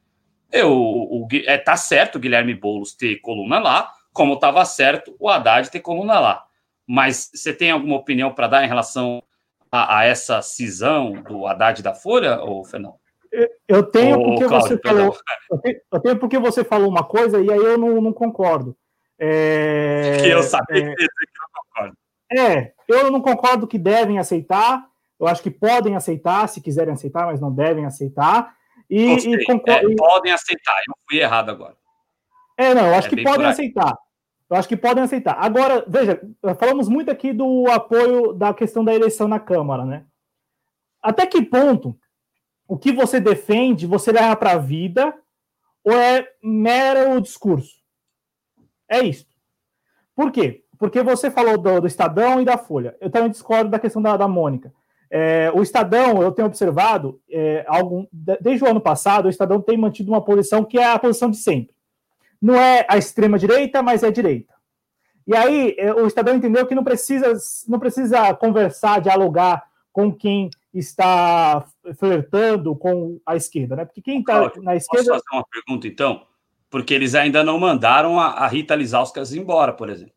[0.53, 5.29] eu, o, é, tá certo o Guilherme Boulos ter coluna lá, como estava certo o
[5.29, 6.45] Haddad ter coluna lá.
[6.87, 9.23] Mas você tem alguma opinião para dar em relação
[9.73, 12.97] a, a, essa cisão do Haddad da Folha, ou Fernando?
[13.67, 15.17] Eu tenho porque Cláudio, você falou.
[15.91, 18.77] Eu tenho, porque você falou uma coisa e aí eu não, não concordo.
[19.19, 21.97] É, que eu sabia é, que não concordo.
[22.33, 24.87] É, eu não concordo que devem aceitar.
[25.19, 28.55] Eu acho que podem aceitar, se quiserem aceitar, mas não devem aceitar.
[28.91, 30.77] E, e concordo, é, podem aceitar.
[30.89, 31.77] Eu fui errado agora.
[32.57, 33.97] É, não, eu acho é que podem aceitar.
[34.51, 35.37] Eu acho que podem aceitar.
[35.39, 36.21] Agora, veja,
[36.59, 40.05] falamos muito aqui do apoio da questão da eleição na Câmara, né?
[41.03, 41.99] Até que ponto
[42.67, 45.15] o que você defende você leva para a vida
[45.83, 47.84] ou é mero discurso?
[48.95, 49.27] É isso.
[50.15, 50.63] Por quê?
[50.79, 52.97] Porque você falou do, do Estadão e da Folha.
[53.01, 54.73] Eu também discordo da questão da, da Mônica.
[55.11, 58.07] É, o Estadão, eu tenho observado, é, algum,
[58.41, 61.37] desde o ano passado, o Estadão tem mantido uma posição que é a posição de
[61.37, 61.75] sempre.
[62.41, 64.53] Não é a extrema-direita, mas é a direita.
[65.27, 67.33] E aí, é, o Estadão entendeu que não precisa,
[67.69, 71.65] não precisa conversar, dialogar com quem está
[71.97, 73.85] flertando com a esquerda, né?
[73.85, 75.13] Porque quem está na esquerda.
[75.13, 76.27] Posso fazer uma pergunta, então?
[76.75, 80.17] Porque eles ainda não mandaram a, a Rita Lizauskas embora, por exemplo.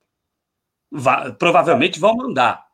[0.91, 2.65] Va provavelmente vão mandar.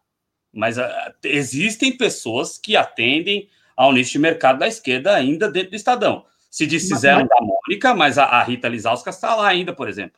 [0.54, 0.84] Mas uh,
[1.22, 6.24] existem pessoas que atendem ao nicho de mercado da esquerda ainda dentro do Estadão.
[6.50, 10.18] Se desfizeram mas, da Mônica, mas a, a Rita Lizauskas está lá ainda, por exemplo.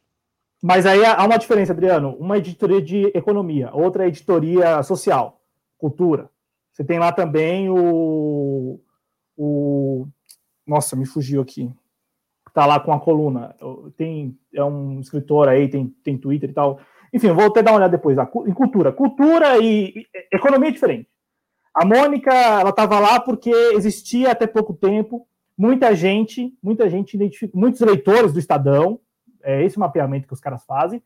[0.61, 2.15] Mas aí há uma diferença, Adriano.
[2.19, 5.41] Uma editoria de economia, outra editoria social,
[5.75, 6.29] cultura.
[6.71, 8.79] Você tem lá também o,
[9.35, 10.07] o.
[10.67, 11.73] Nossa, me fugiu aqui.
[12.55, 13.53] Tá lá com a coluna.
[13.97, 16.79] Tem, é um escritor aí, tem, tem Twitter e tal.
[17.13, 18.17] Enfim, vou até dar uma olhada depois.
[18.47, 18.93] Em cultura.
[18.93, 21.09] Cultura e, e economia é diferente.
[21.73, 25.27] A Mônica, ela estava lá porque existia até pouco tempo
[25.57, 27.17] muita gente, muita gente
[27.53, 29.01] muitos leitores do Estadão,
[29.43, 31.03] é esse mapeamento que os caras fazem,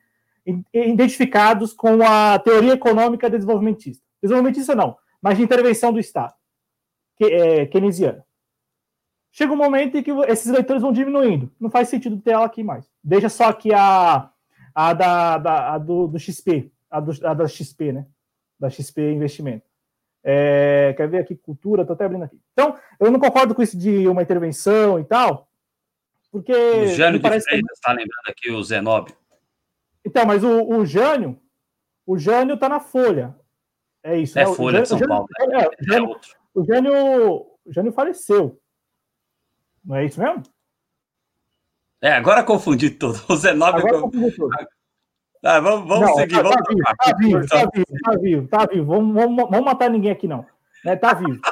[0.72, 4.06] identificados com a teoria econômica desenvolvimentista.
[4.22, 6.36] Desenvolvimentista não, mas de intervenção do Estado,
[7.18, 7.66] que, é.
[9.32, 11.52] Chega um momento em que esses leitores vão diminuindo.
[11.60, 12.90] Não faz sentido ter ela aqui mais.
[13.04, 14.30] Deixa só aqui a,
[14.74, 18.06] a, da, da a do, do, XP, a, do, a da XP, né?
[18.60, 19.70] Da XP Investimento.
[20.24, 21.84] É, quer ver aqui cultura?
[21.84, 22.40] Estou até abrindo aqui.
[22.54, 25.50] Então, eu não concordo com isso de uma intervenção e tal,
[26.32, 26.52] porque.
[26.52, 27.98] O Jânio de Freitas está que...
[27.98, 29.16] lembrando aqui o Zenóbio.
[30.06, 31.40] Então, mas o, o Jânio,
[32.06, 33.36] o Jânio está na Folha.
[34.04, 34.38] É isso.
[34.38, 34.54] É né?
[34.54, 35.28] Folha Jânio, de São Paulo.
[35.48, 35.62] Né?
[35.62, 36.20] É, o, Jânio, é
[36.54, 36.94] o, Jânio,
[37.66, 38.59] o Jânio faleceu.
[39.84, 40.44] Não é isso mesmo?
[42.02, 43.20] É, agora confundi tudo.
[43.30, 43.80] O Zenóbio.
[43.80, 44.56] Agora confundi tudo.
[45.44, 46.36] Ah, vamos, vamos não, seguir.
[46.36, 48.86] Tá, vamos tá, vivo, tá, vivo, tá vivo, tá vivo, tá vivo.
[48.86, 50.46] Vamos, vamos, vamos matar ninguém aqui, não.
[50.86, 51.40] É, tá vivo.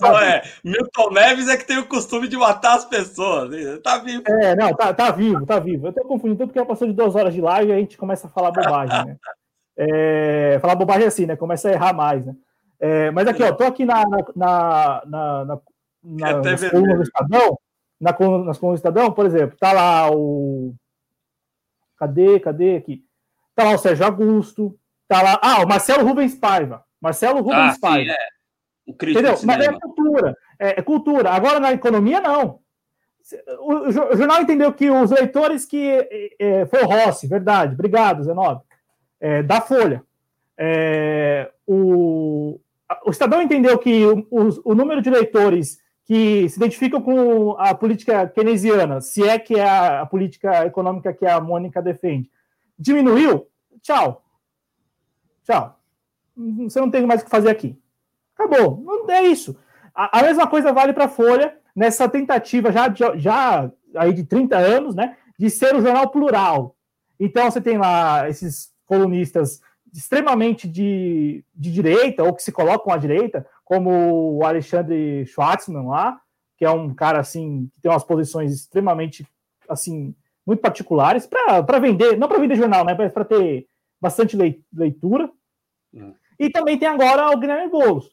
[0.00, 3.50] Tá é, Milton Neves é que tem o costume de matar as pessoas.
[3.82, 4.22] Tá vivo.
[4.26, 5.86] É, não, tá, tá vivo, tá vivo.
[5.86, 7.96] Eu tô confundindo tudo porque já passou de duas horas de live e a gente
[7.96, 9.16] começa a falar bobagem, né?
[9.78, 11.36] É, falar bobagem assim, né?
[11.36, 12.34] Começa a errar mais, né?
[12.80, 14.04] É, mas aqui, ó, tô aqui na,
[14.34, 15.58] na, na, na,
[16.06, 17.58] na, na nas colunas do Estadão,
[18.00, 18.12] na,
[18.44, 20.74] nas colunas do Estadão, por exemplo, tá lá o.
[21.98, 23.04] Cadê, cadê aqui?
[23.54, 24.78] Tá lá o Sérgio Augusto,
[25.08, 25.40] tá lá.
[25.42, 26.84] Ah, o Marcelo Rubens Paiva.
[27.00, 28.12] Marcelo Rubens ah, Paiva.
[28.12, 28.36] Sim, é.
[28.86, 29.34] O Entendeu?
[29.44, 30.36] Mas é cultura.
[30.58, 31.30] É, é, cultura.
[31.30, 32.60] Agora, na economia, não.
[33.58, 35.90] O, o, jornal entendeu que os leitores que.
[35.90, 37.74] É, é foi o Rossi, verdade.
[37.74, 38.62] Obrigado, Zenob.
[39.18, 40.04] É, da Folha.
[40.56, 42.60] É, o,
[43.04, 44.26] o Estadão entendeu que o,
[44.64, 49.68] o, número de leitores que se identificam com a política keynesiana, se é que é
[49.68, 52.30] a, a política econômica que a Mônica defende,
[52.78, 53.46] Diminuiu?
[53.80, 54.22] Tchau.
[55.44, 55.78] Tchau.
[56.36, 57.78] Você não tem mais o que fazer aqui.
[58.36, 58.82] Acabou.
[58.82, 59.56] Não é isso.
[59.94, 64.56] A, a mesma coisa vale para a Folha, nessa tentativa já, já aí de 30
[64.58, 66.76] anos, né, de ser um jornal plural.
[67.18, 69.62] Então você tem lá esses colunistas
[69.94, 73.90] extremamente de, de direita, ou que se colocam à direita, como
[74.38, 76.20] o Alexandre Schwartzman lá,
[76.56, 79.26] que é um cara assim, que tem umas posições extremamente
[79.68, 80.14] assim
[80.46, 82.94] muito particulares para vender, não para vender jornal, né?
[82.94, 83.66] Para ter
[84.00, 84.36] bastante
[84.72, 85.28] leitura.
[85.92, 86.14] Hum.
[86.38, 88.08] E também tem agora o Guilherme Boulos.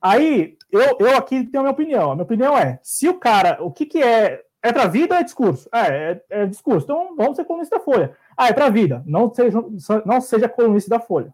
[0.00, 2.10] Aí, eu, eu aqui tenho a minha opinião.
[2.10, 4.44] A minha opinião é: se o cara, o que, que é?
[4.62, 5.70] É para vida ou é discurso?
[5.72, 6.84] É, é, é, discurso.
[6.84, 8.14] Então vamos ser colunista da Folha.
[8.36, 9.02] Ah, é para vida.
[9.06, 9.58] Não seja,
[10.04, 11.32] não seja colunista da Folha.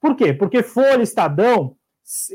[0.00, 0.32] Por quê?
[0.32, 1.74] Porque Folha, Estadão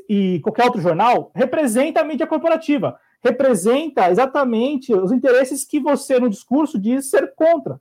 [0.07, 6.29] e qualquer outro jornal representa a mídia corporativa representa exatamente os interesses que você, no
[6.29, 7.79] discurso, diz ser contra.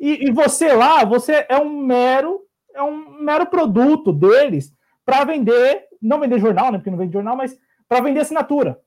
[0.00, 2.40] E, e você lá, você é um mero,
[2.74, 4.72] é um mero produto deles
[5.04, 6.78] para vender, não vender jornal, né?
[6.78, 8.80] Porque não vende jornal, mas para vender assinatura.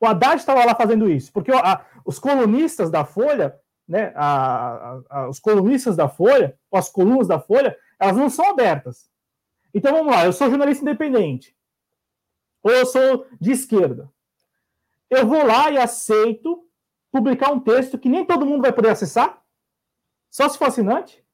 [0.00, 3.54] O Haddad estava lá fazendo isso, porque a, os colunistas da Folha,
[3.86, 4.12] né?
[4.16, 9.08] A, a, os colunistas da Folha, as colunas da Folha, elas não são abertas.
[9.72, 11.56] Então vamos lá, eu sou jornalista independente
[12.62, 14.10] ou eu sou de esquerda.
[15.08, 16.64] Eu vou lá e aceito
[17.10, 19.42] publicar um texto que nem todo mundo vai poder acessar,
[20.30, 21.24] só se for assinante.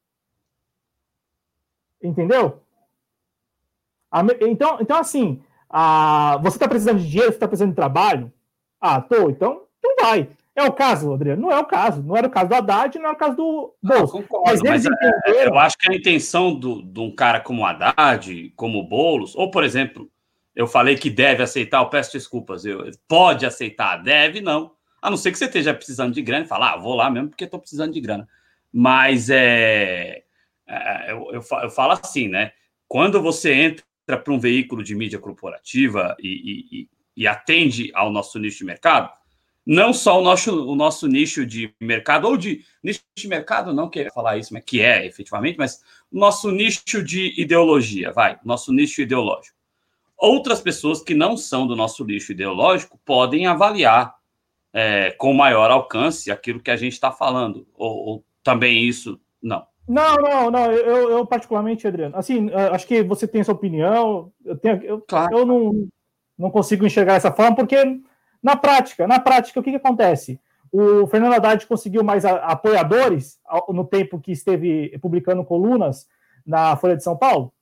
[2.03, 2.63] Entendeu?
[4.41, 8.33] Então, então assim, a, você está precisando de dinheiro, você está precisando de trabalho?
[8.81, 10.31] Ah, tô, então, então vai.
[10.57, 11.43] É o caso, Adriano?
[11.43, 12.03] Não é o caso.
[12.03, 14.09] Não era o caso do Haddad, não é o caso do Bolsonaro.
[14.11, 15.53] Concordo, mas, mas é, entenderam...
[15.53, 19.37] eu acho que a intenção do, de um cara como o Haddad, como o Boulos,
[19.37, 20.11] ou, por exemplo,
[20.55, 22.65] eu falei que deve aceitar, eu peço desculpas.
[22.65, 24.73] Eu, pode aceitar, deve não.
[25.03, 27.29] A não ser que você esteja precisando de grana e falar, ah, vou lá mesmo
[27.29, 28.27] porque estou precisando de grana.
[28.73, 30.23] Mas é,
[30.67, 32.53] é eu, eu, eu, falo assim, né?
[32.89, 33.85] Quando você entra
[34.17, 39.13] para um veículo de mídia corporativa e, e, e, atende ao nosso nicho de mercado,
[39.67, 43.91] não só o nosso, o nosso nicho de mercado, ou de nicho de mercado, não
[43.91, 48.73] queria falar isso, mas que é efetivamente, mas o nosso nicho de ideologia, vai, nosso
[48.73, 49.57] nicho ideológico
[50.17, 54.15] outras pessoas que não são do nosso lixo ideológico podem avaliar
[54.73, 57.67] é, com maior alcance aquilo que a gente está falando.
[57.75, 59.67] Ou, ou, também isso, não.
[59.89, 60.73] Não, não, não.
[60.73, 64.33] Eu, eu particularmente, Adriano, assim, acho que você tem sua opinião.
[64.45, 65.37] Eu, tenho, eu, claro.
[65.37, 65.89] eu não,
[66.39, 67.77] não consigo enxergar essa forma, porque
[68.47, 70.41] na prática, na prática, o que, que acontece?
[70.71, 76.07] O Fernando Haddad conseguiu mais apoiadores no tempo que esteve publicando colunas
[76.47, 77.53] na Folha de São Paulo?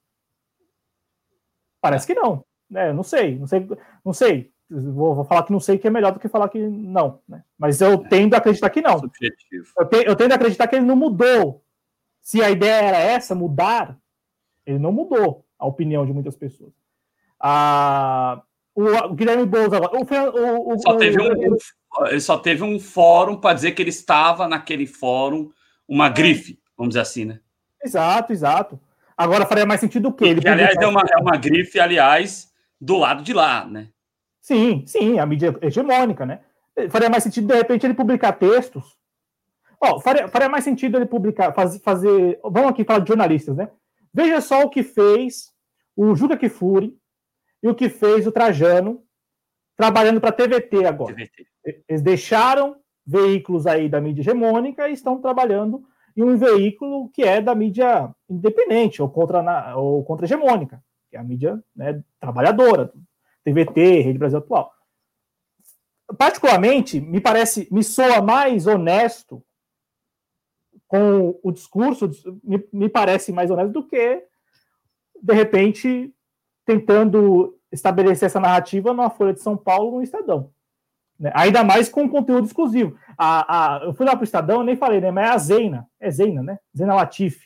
[1.81, 2.45] Parece que não.
[2.75, 3.67] É, não sei, não sei,
[4.05, 4.53] não sei.
[4.69, 7.23] Vou, vou, falar que não sei que é melhor do que falar que não.
[7.27, 7.43] Né?
[7.59, 9.01] Mas eu tendo a acreditar que não.
[9.01, 11.65] Eu, te, eu tendo a acreditar que ele não mudou.
[12.21, 13.99] Se a ideia era essa, mudar,
[14.67, 16.75] ele não mudou a opinião de muitas pessoas.
[17.41, 18.43] Ah,
[18.75, 19.93] o, o Guilherme Boulos agora.
[19.97, 21.57] O, o, só teve um,
[22.07, 25.51] ele só teve um fórum para dizer que ele estava naquele fórum,
[25.89, 26.59] uma grife.
[26.77, 27.41] vamos dizer assim, né?
[27.83, 28.81] Exato, exato.
[29.17, 30.27] Agora faria mais sentido o quê?
[30.27, 33.89] Ele aliás, é uma, é uma grife, aliás, do lado de lá, né?
[34.41, 36.41] Sim, sim, a mídia hegemônica, né?
[36.91, 38.97] Faria mais sentido, de repente, ele publicar textos.
[39.81, 42.41] Ó, faria, faria mais sentido ele publicar, faz, fazer.
[42.43, 43.69] Vamos aqui falar de jornalistas, né?
[44.13, 45.53] Veja só o que fez
[45.97, 46.97] o Juca Kifuri
[47.65, 49.03] e o que fez o Trajano
[49.75, 51.15] trabalhando para a TVT agora.
[51.15, 51.47] TVT.
[51.89, 52.77] Eles deixaram
[53.07, 55.83] veículos aí da mídia hegemônica e estão trabalhando
[56.15, 61.21] em um veículo que é da mídia independente ou contra, ou contra hegemônica, que é
[61.21, 62.93] a mídia né, trabalhadora,
[63.43, 64.71] TVT, Rede Brasil Atual.
[66.19, 69.43] Particularmente, me parece, me soa mais honesto
[70.87, 72.11] com o discurso,
[72.45, 74.23] me, me parece mais honesto do que,
[75.21, 76.15] de repente,
[76.65, 80.51] tentando estabelecer essa narrativa numa Folha de São Paulo no Estadão.
[81.19, 81.31] Né?
[81.35, 82.99] Ainda mais com conteúdo exclusivo.
[83.19, 85.11] A, a, eu fui lá para o Estadão, eu nem falei, né?
[85.11, 85.89] Mas é a Zeina.
[86.01, 86.59] É Zeina, né?
[86.77, 87.45] Zeina Latif.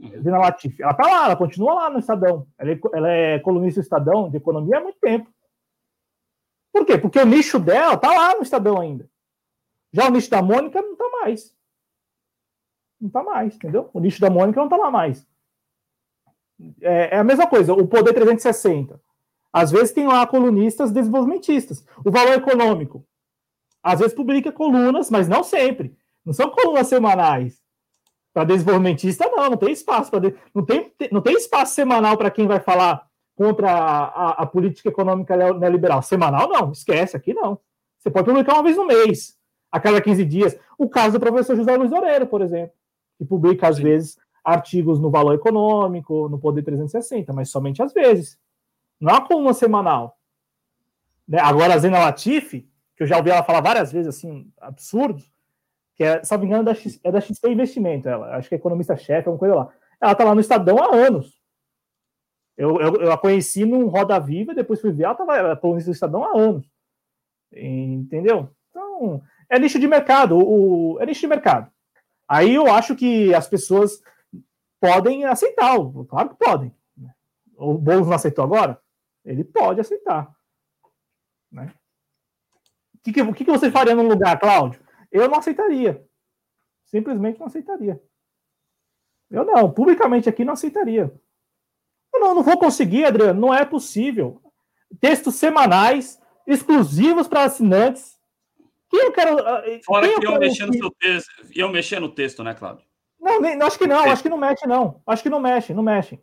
[0.00, 0.22] Uhum.
[0.22, 0.80] Zeina Latif.
[0.80, 2.46] Ela tá lá, ela continua lá no Estadão.
[2.58, 5.30] Ela é, ela é colunista do Estadão de economia há muito tempo.
[6.72, 6.96] Por quê?
[6.96, 9.08] Porque o nicho dela tá lá no Estadão ainda.
[9.92, 11.54] Já o nicho da Mônica não tá mais.
[13.00, 13.90] Não tá mais, entendeu?
[13.92, 15.26] O nicho da Mônica não tá lá mais.
[16.80, 19.00] É, é a mesma coisa, o Poder 360.
[19.52, 21.84] Às vezes tem lá colunistas desenvolvimentistas.
[22.04, 23.04] O valor econômico.
[23.82, 25.96] Às vezes publica colunas, mas não sempre.
[26.24, 27.60] Não são colunas semanais.
[28.32, 30.18] Para desenvolvimentista, não, não tem espaço.
[30.20, 30.34] De...
[30.54, 34.88] Não, tem, não tem espaço semanal para quem vai falar contra a, a, a, política
[34.90, 36.02] econômica neoliberal.
[36.02, 37.58] Semanal, não, esquece, aqui não.
[37.98, 39.36] Você pode publicar uma vez no mês,
[39.72, 40.58] a cada 15 dias.
[40.78, 42.72] O caso do professor José Luiz Oreiro, por exemplo,
[43.18, 43.82] que publica, às Sim.
[43.82, 48.38] vezes, artigos no Valor Econômico, no Poder 360, mas somente às vezes.
[49.00, 50.18] Não é uma coluna semanal.
[51.26, 51.38] Né?
[51.40, 55.32] Agora, a Zena Latifi, que eu já ouvi ela falar várias vezes, assim, absurdos,
[55.94, 58.54] que é, se não me engano, é da, é da XP Investimento, ela, acho que
[58.54, 59.72] é economista-chefe, alguma coisa lá.
[60.00, 61.40] Ela tá lá no Estadão há anos.
[62.56, 65.94] Eu, eu, eu a conheci num Roda Viva, depois fui ver, ela estava colunista do
[65.94, 66.66] Estadão há anos.
[67.52, 68.50] Entendeu?
[68.70, 70.38] Então, é nicho de mercado.
[70.38, 71.70] O, é nicho de mercado.
[72.28, 74.00] Aí eu acho que as pessoas
[74.80, 75.76] podem aceitar,
[76.08, 76.74] claro que podem.
[77.56, 78.80] O Boulos não aceitou agora?
[79.24, 80.34] Ele pode aceitar.
[81.52, 81.72] Né?
[82.94, 84.80] O que, que, que você faria no lugar, Cláudio?
[85.12, 86.04] Eu não aceitaria.
[86.86, 88.02] Simplesmente não aceitaria.
[89.30, 91.12] Eu não, publicamente aqui não aceitaria.
[92.12, 94.42] Eu não, não vou conseguir, Adriano, não é possível.
[95.00, 98.18] Textos semanais, exclusivos para assinantes.
[98.88, 99.38] Que eu quero.
[99.46, 102.84] Ah, Fora que eu, mexer no seu texto, eu mexer no texto, né, Cláudio?
[103.20, 105.02] Não, nem, acho que não, acho que não mexe, não.
[105.06, 106.18] Acho que não mexe, não mexe.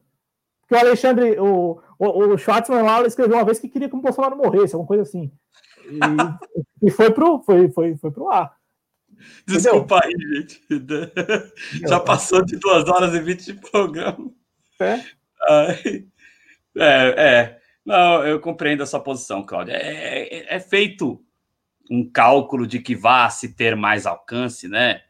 [0.61, 4.01] Porque o Alexandre, o, o, o Schwartzman lá escreveu uma vez que queria que o
[4.01, 5.32] Bolsonaro morresse, alguma coisa assim.
[5.85, 8.58] E, e foi pro, foi, foi, foi pro ar.
[9.45, 10.61] Desculpa aí, gente.
[11.88, 14.32] Já passou de duas horas e vinte de programa.
[14.80, 15.00] É?
[16.77, 17.59] É, é.
[17.85, 19.74] Não, eu compreendo essa posição, Cláudia.
[19.74, 21.24] É, é, é, feito
[21.90, 25.01] um cálculo de que vá se ter mais alcance, né?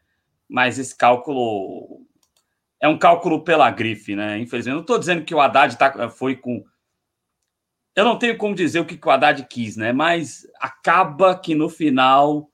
[0.48, 2.06] Mas esse cálculo
[2.80, 4.38] é um cálculo pela grife, né?
[4.38, 6.64] Infelizmente, não estou dizendo que o Haddad tá, foi com.
[7.94, 9.92] Eu não tenho como dizer o que, que o Haddad quis, né?
[9.92, 12.48] Mas acaba que no final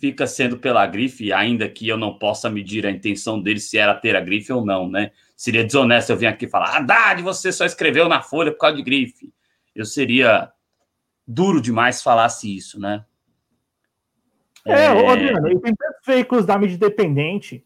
[0.00, 3.94] fica sendo pela grife, ainda que eu não possa medir a intenção dele se era
[3.94, 5.12] ter a grife ou não, né?
[5.36, 8.82] Seria desonesto eu vir aqui falar, Haddad, você só escreveu na folha por causa de
[8.82, 9.32] grife.
[9.74, 10.50] Eu seria
[11.26, 13.04] duro demais falasse isso, né?
[14.66, 15.08] É, é...
[15.10, 17.64] Adriano, tem tantos veículos da mídia independente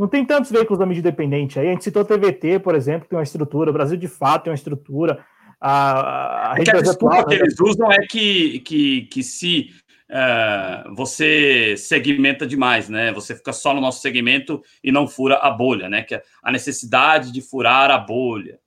[0.00, 1.68] não tem tantos veículos da mídia independente aí.
[1.68, 3.68] A gente citou a TVT, por exemplo, que tem uma estrutura.
[3.68, 5.22] O Brasil, de fato, tem uma estrutura.
[5.60, 9.74] A, a, é que a desculpa que eles usam é que, que, que se
[10.08, 13.12] uh, você segmenta demais, né?
[13.12, 16.02] Você fica só no nosso segmento e não fura a bolha, né?
[16.02, 18.58] Que é a necessidade de furar a bolha,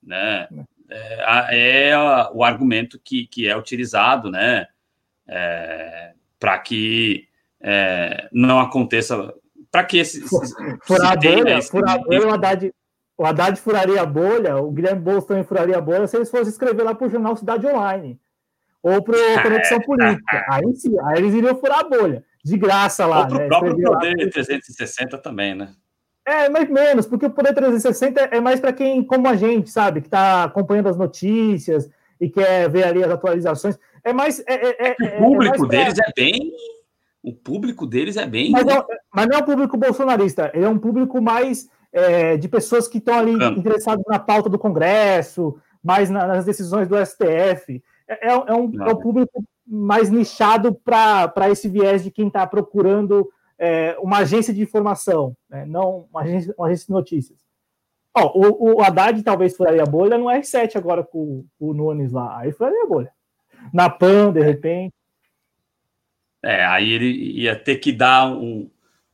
[0.00, 0.46] né?
[0.88, 1.98] É, é
[2.32, 4.68] o argumento que, que é utilizado, né?
[5.26, 7.28] É, Para que
[7.62, 9.32] é, não aconteça
[9.70, 10.20] para que esse.
[10.82, 12.74] Furar a bolha, furar a bolha, o Haddad,
[13.16, 16.82] o Haddad furaria a bolha, o Guilherme Bolsonaro furaria a bolha se eles fossem escrever
[16.82, 18.18] lá para o jornal Cidade Online
[18.82, 20.46] ou para o Conexão Política.
[20.48, 23.20] Aí sim, aí eles iriam furar a bolha, de graça lá.
[23.20, 23.46] Ou para o né?
[23.46, 25.74] próprio Poder lá, 360 também, né?
[26.24, 30.00] É, mais menos, porque o Poder 360 é mais para quem, como a gente, sabe,
[30.00, 33.78] que está acompanhando as notícias e quer ver ali as atualizações.
[34.04, 34.40] É mais.
[34.46, 36.52] É, é, é, o público é deles é bem
[37.22, 38.50] o público deles é bem.
[38.50, 38.82] Mas, é,
[39.14, 41.68] mas não é um público bolsonarista, ele é um público mais
[42.38, 43.58] de pessoas que estão ali Campo.
[43.58, 47.82] interessadas na pauta do Congresso, mais na, nas decisões do STF.
[48.06, 53.96] É, um, é um público mais nichado para esse viés de quem está procurando é,
[54.00, 55.64] uma agência de informação, né?
[55.66, 57.38] não uma agência, uma agência de notícias.
[58.16, 62.12] Ó, o, o Haddad talvez furaria a bolha no R7 agora com, com o Nunes
[62.12, 62.38] lá.
[62.38, 63.12] Aí furaria a bolha.
[63.72, 64.94] Na PAN, de repente.
[66.42, 68.68] É, aí ele ia ter que dar um,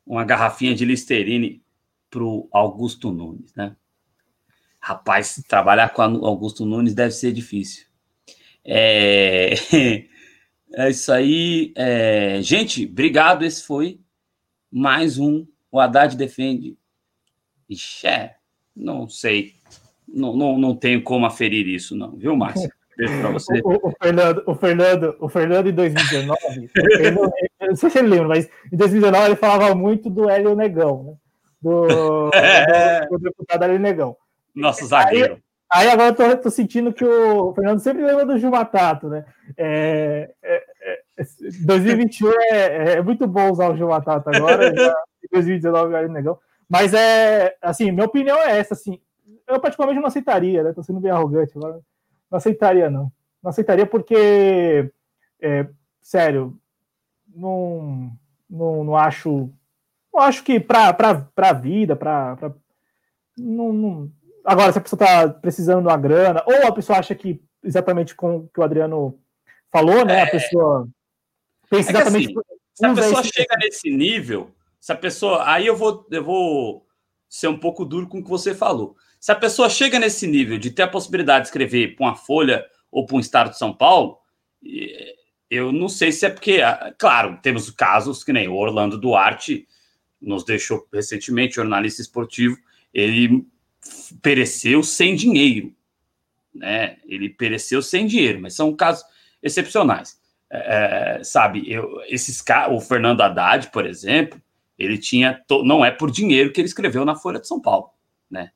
[0.06, 1.62] uma garrafinha de Listerine
[2.08, 3.76] pro Augusto Nunes, né?
[4.80, 7.86] Rapaz, trabalhar com Augusto Nunes deve ser difícil.
[8.64, 9.54] É,
[10.74, 11.72] é isso aí.
[11.76, 12.40] É...
[12.40, 13.44] Gente, obrigado.
[13.44, 14.00] Esse foi
[14.70, 15.44] mais um.
[15.72, 16.78] O Haddad defende.
[17.68, 18.35] Ixi, é,
[18.76, 19.54] não sei.
[20.06, 22.70] Não, não, não tenho como aferir isso, não, viu, Márcio?
[22.96, 23.60] Beijo pra você.
[23.64, 26.70] O, o, Fernando, o, Fernando, o Fernando, em 2019,
[27.14, 27.32] não,
[27.68, 31.14] não sei se ele lembra, mas em 2019 ele falava muito do Hélio Negão, né?
[31.60, 31.86] Do,
[33.10, 34.16] do, do deputado Hélio Negão.
[34.54, 35.38] Nosso zagueiro.
[35.70, 39.08] Aí, aí agora eu tô, tô, sentindo que o Fernando sempre lembra do Gil Matato,
[39.08, 39.24] né?
[39.56, 41.24] É, é, é,
[41.64, 44.94] 2021 é, é, muito bom usar o Gil Matato agora, já,
[45.32, 46.38] 2019 o Hélio Negão.
[46.68, 49.00] Mas é assim, minha opinião é essa, assim.
[49.46, 50.72] Eu particularmente não aceitaria, né?
[50.72, 51.80] Tô sendo bem arrogante agora.
[52.30, 53.12] Não aceitaria, não.
[53.42, 54.90] Não aceitaria porque,
[55.40, 55.66] é,
[56.02, 56.58] sério,
[57.34, 58.10] não,
[58.48, 59.50] não, não acho.
[60.12, 60.96] Não acho que para
[61.36, 62.54] a vida, para.
[63.38, 64.10] Não, não,
[64.46, 68.14] Agora, se a pessoa está precisando de uma grana, ou a pessoa acha que, exatamente
[68.14, 69.18] como que o Adriano
[69.72, 70.20] falou, né?
[70.20, 70.22] É...
[70.22, 70.88] A pessoa
[71.68, 72.26] pensa é exatamente.
[72.26, 72.40] Assim,
[72.72, 73.30] se a pessoa esse...
[73.34, 74.52] chega nesse nível,
[74.86, 75.42] se a pessoa.
[75.50, 76.86] Aí eu vou, eu vou
[77.28, 78.96] ser um pouco duro com o que você falou.
[79.18, 82.64] Se a pessoa chega nesse nível de ter a possibilidade de escrever para uma Folha
[82.88, 84.16] ou para um Estado de São Paulo,
[85.50, 89.66] eu não sei se é porque, ah, claro, temos casos que nem o Orlando Duarte
[90.20, 92.56] nos deixou recentemente, jornalista esportivo,
[92.94, 93.44] ele
[94.22, 95.74] pereceu sem dinheiro,
[96.54, 96.98] né?
[97.06, 99.04] Ele pereceu sem dinheiro, mas são casos
[99.42, 100.16] excepcionais.
[100.48, 102.40] É, é sabe, eu, esses
[102.70, 104.40] o Fernando Haddad, por exemplo,
[104.78, 107.90] ele tinha, não é por dinheiro que ele escreveu na Folha de São Paulo,
[108.30, 108.50] né?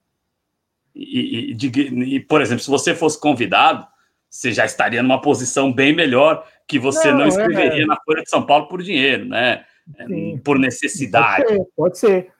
[0.94, 3.86] E, e, e, e, por exemplo, se você fosse convidado,
[4.28, 7.86] você já estaria numa posição bem melhor que você não, não escreveria é...
[7.86, 9.64] na Folha de São Paulo por dinheiro, né?
[10.06, 10.38] Sim.
[10.44, 11.44] Por necessidade.
[11.76, 12.30] Pode ser,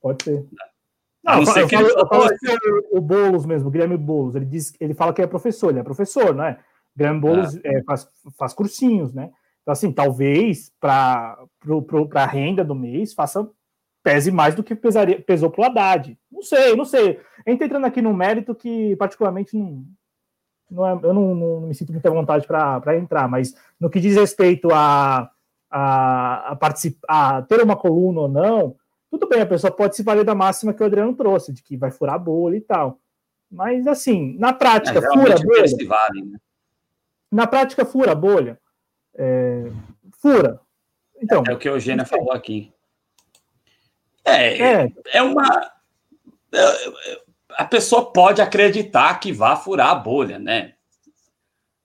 [0.00, 0.36] pode ser.
[0.36, 0.46] Pode ser.
[1.24, 2.54] Não, não falo, falo assim,
[2.92, 5.82] o Boulos mesmo, o Guilherme Boulos, ele diz, ele fala que é professor, ele é
[5.82, 6.58] professor, né?
[6.94, 7.78] O Guilherme Boulos é.
[7.78, 8.06] É, faz,
[8.38, 9.30] faz cursinhos, né?
[9.64, 11.38] Então, assim, talvez para
[12.14, 13.48] a renda do mês faça
[14.02, 16.18] pese mais do que pesaria, pesou para o Haddad.
[16.30, 17.18] Não sei, não sei.
[17.44, 19.82] A gente entrando aqui num mérito que, particularmente, não,
[20.70, 24.16] não é, eu não, não, me sinto muita vontade para entrar, mas no que diz
[24.16, 25.30] respeito a,
[25.70, 28.76] a, a, participar, a ter uma coluna ou não,
[29.10, 31.74] tudo bem, a pessoa pode se valer da máxima que o Adriano trouxe, de que
[31.74, 33.00] vai furar a bolha e tal.
[33.50, 35.86] Mas, assim, na prática, é, fura a bolha.
[35.88, 36.38] Vale, né?
[37.32, 38.60] Na prática, fura a bolha.
[39.16, 39.70] É,
[40.20, 40.60] fura.
[41.22, 42.72] Então, é, é o que a Eugênia falou aqui.
[44.24, 45.70] É, é, é uma.
[46.52, 50.74] É, a pessoa pode acreditar que vá furar a bolha, né?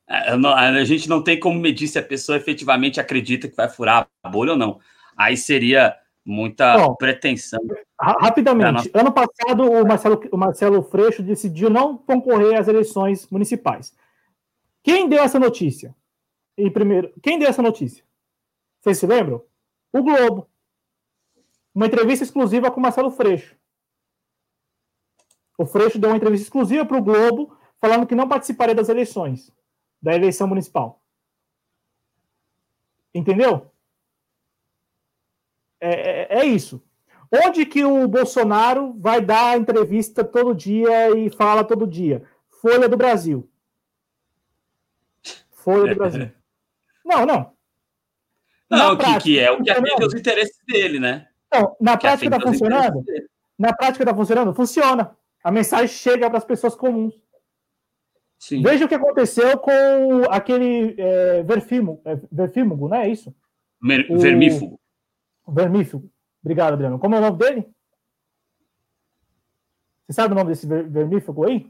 [0.07, 4.07] É, a gente não tem como medir se a pessoa efetivamente acredita que vai furar
[4.23, 4.79] a bolha ou não.
[5.15, 7.59] Aí seria muita Bom, pretensão.
[7.99, 8.89] Rapidamente, nossa...
[8.93, 13.93] ano passado o Marcelo, o Marcelo Freixo decidiu não concorrer às eleições municipais.
[14.81, 15.93] Quem deu essa notícia?
[16.59, 18.03] Em primeiro, quem deu essa notícia?
[18.81, 19.43] Vocês se lembram?
[19.93, 20.49] O Globo.
[21.73, 23.55] Uma entrevista exclusiva com o Marcelo Freixo.
[25.57, 29.53] O Freixo deu uma entrevista exclusiva para o Globo, falando que não participaria das eleições,
[30.01, 31.01] da eleição municipal.
[33.13, 33.71] Entendeu?
[35.79, 36.83] É, é, é, isso.
[37.31, 42.27] Onde que o Bolsonaro vai dar entrevista todo dia e fala todo dia?
[42.49, 43.49] Folha do Brasil.
[45.51, 46.38] Folha do Brasil.
[47.09, 47.53] Não, não.
[48.69, 51.27] Não, que, prática, que, é o que atende os interesses dele, né?
[51.51, 53.03] Não, na que prática está funcionando?
[53.57, 54.53] Na prática está funcionando?
[54.53, 55.17] Funciona.
[55.43, 57.15] A mensagem chega para as pessoas comuns.
[58.37, 58.61] Sim.
[58.61, 63.35] Veja o que aconteceu com aquele é, verfímugo, é, verfímugo, não é isso?
[63.81, 64.19] Mer, o...
[64.19, 64.79] Vermífugo.
[65.47, 66.09] Vermífugo.
[66.41, 66.99] Obrigado, Adriano.
[66.99, 67.67] Como é o nome dele?
[70.05, 71.69] Você sabe o nome desse vermífugo aí?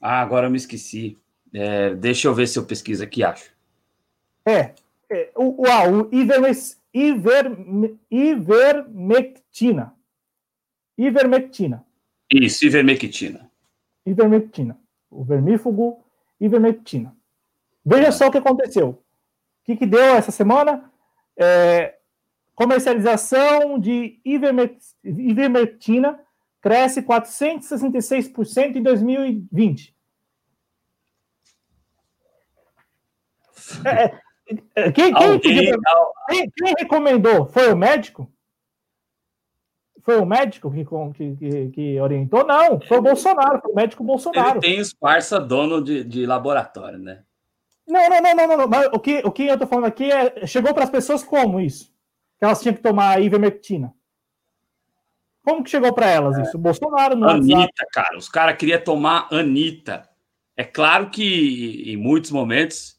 [0.00, 1.18] Ah, agora eu me esqueci.
[1.52, 3.55] É, deixa eu ver se eu pesquiso aqui, acho.
[4.46, 4.74] É.
[5.10, 7.52] é o, o, o ivermes, iver,
[8.10, 9.94] ivermectina.
[10.96, 11.84] Ivermectina.
[12.32, 13.50] Isso, ivermectina.
[14.06, 14.78] Ivermectina.
[15.10, 16.04] O vermífugo
[16.40, 17.14] ivermectina.
[17.84, 18.88] Veja só o que aconteceu.
[18.90, 18.98] O
[19.64, 20.90] que, que deu essa semana?
[21.36, 21.96] É,
[22.56, 24.18] Comercialização de
[25.04, 26.18] ivermectina
[26.62, 29.94] cresce 466% em 2020.
[33.84, 37.46] É, quem, quem, quem, quem, recomendou?
[37.46, 38.30] Foi o médico?
[40.02, 42.46] Foi o médico que, que, que, orientou?
[42.46, 44.60] Não, foi o Bolsonaro, foi o médico Bolsonaro.
[44.60, 47.24] Ele tem os parça dono de, de laboratório, né?
[47.86, 50.46] Não, não, não, não, não, Mas o que, o que eu tô falando aqui é.
[50.46, 51.92] Chegou para as pessoas como isso?
[52.38, 53.92] Que elas tinham que tomar ivermectina.
[55.42, 56.42] Como que chegou para elas é.
[56.42, 56.56] isso?
[56.56, 57.28] O Bolsonaro não.
[57.28, 57.90] Anitta, WhatsApp.
[57.92, 58.18] cara.
[58.18, 60.08] Os caras queriam tomar Anitta.
[60.56, 62.95] É claro que em muitos momentos.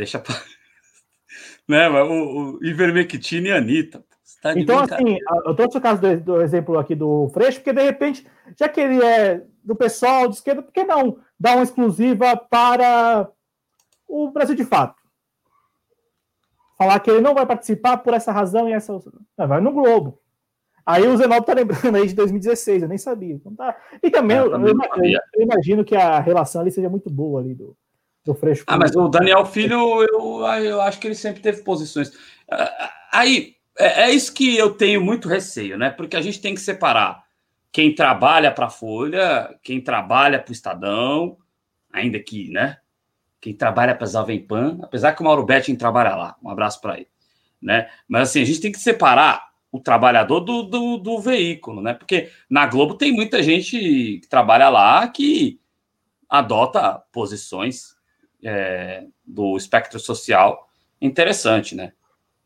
[0.00, 0.34] Deixa pra.
[1.68, 4.02] né, o, o ivermectina e Anitta.
[4.42, 7.82] Tá então, assim, eu trouxe o caso do, do, exemplo aqui do Freixo, porque de
[7.82, 8.26] repente,
[8.58, 13.28] já que ele é do pessoal de esquerda, por que não dar uma exclusiva para
[14.08, 14.98] o Brasil de fato?
[16.78, 18.98] Falar que ele não vai participar por essa razão e essa.
[19.36, 20.18] Não, vai no Globo.
[20.86, 23.34] Aí o Zenaldo tá lembrando aí de 2016, eu nem sabia.
[23.34, 23.76] Então tá...
[24.02, 24.74] E também, é, eu, eu,
[25.34, 27.76] eu, imagino que a relação ali seja muito boa ali do,
[28.34, 28.64] do.
[28.66, 32.12] Ah, mas o Daniel Filho, eu, eu acho que ele sempre teve posições.
[32.50, 35.90] Ah, aí, é, é isso que eu tenho muito receio, né?
[35.90, 37.24] Porque a gente tem que separar
[37.72, 41.38] quem trabalha para a Folha, quem trabalha para o Estadão,
[41.92, 42.78] ainda que, né?
[43.40, 46.36] Quem trabalha para a Jovem Pan, apesar que o Mauro Betting trabalha lá.
[46.42, 47.08] Um abraço para ele.
[47.60, 47.88] Né?
[48.08, 51.94] Mas assim, a gente tem que separar o trabalhador do, do, do, veículo, né?
[51.94, 53.78] Porque na Globo tem muita gente
[54.20, 55.60] que trabalha lá que
[56.28, 57.94] adota posições
[58.42, 60.68] é, do espectro social
[61.00, 61.92] interessante, né?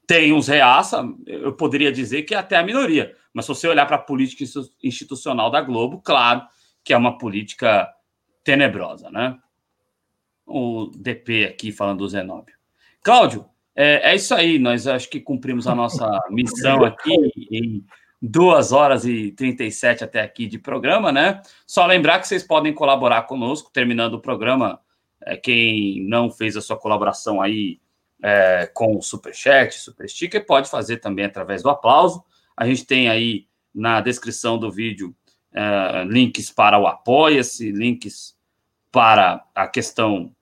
[0.07, 3.87] Tem uns reaça, eu poderia dizer que é até a minoria, mas se você olhar
[3.87, 4.45] para a política
[4.83, 6.43] institucional da Globo, claro
[6.85, 7.89] que é uma política
[8.45, 9.39] tenebrosa, né?
[10.47, 12.55] O DP aqui falando do Zenóbio.
[13.03, 17.15] Cláudio, é, é isso aí, nós acho que cumprimos a nossa missão aqui
[17.51, 17.85] em
[18.21, 21.43] duas horas e 37 até aqui de programa, né?
[21.67, 24.81] Só lembrar que vocês podem colaborar conosco, terminando o programa.
[25.25, 27.81] É, quem não fez a sua colaboração aí
[28.23, 32.25] é, com o Superchat, Super Sticker, pode fazer também através do aplauso.
[32.57, 35.15] A gente tem aí na descrição do vídeo
[35.53, 38.37] é, links para o Apoia-se, links
[38.91, 40.33] para a questão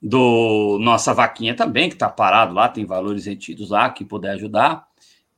[0.00, 4.86] do nossa vaquinha também, que está parado lá, tem valores retidos lá, quem puder ajudar.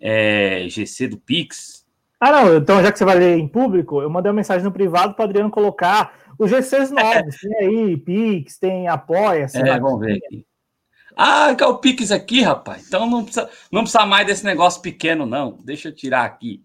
[0.00, 1.86] É, GC do Pix.
[2.18, 4.72] Ah, não, então já que você vai ler em público, eu mandei uma mensagem no
[4.72, 7.44] privado para Adriano colocar os GCs novos.
[7.44, 7.48] É.
[7.48, 9.58] Tem aí Pix, tem Apoia-se.
[9.58, 10.46] É, vamos ver aqui.
[11.16, 12.86] Ah, que é o Pix aqui, rapaz.
[12.86, 15.58] Então não precisa, não precisa mais desse negócio pequeno, não.
[15.64, 16.62] Deixa eu tirar aqui.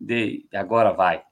[0.00, 1.22] De, agora vai.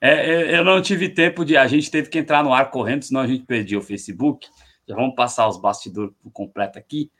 [0.00, 1.56] É, eu não tive tempo de.
[1.56, 4.48] A gente teve que entrar no ar correndo, senão a gente perdia o Facebook.
[4.88, 7.10] Já vamos passar os bastidores completo aqui.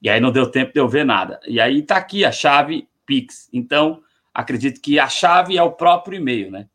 [0.00, 1.40] E aí não deu tempo de eu ver nada.
[1.46, 3.48] E aí tá aqui a chave Pix.
[3.52, 6.68] Então, acredito que a chave é o próprio e-mail, né?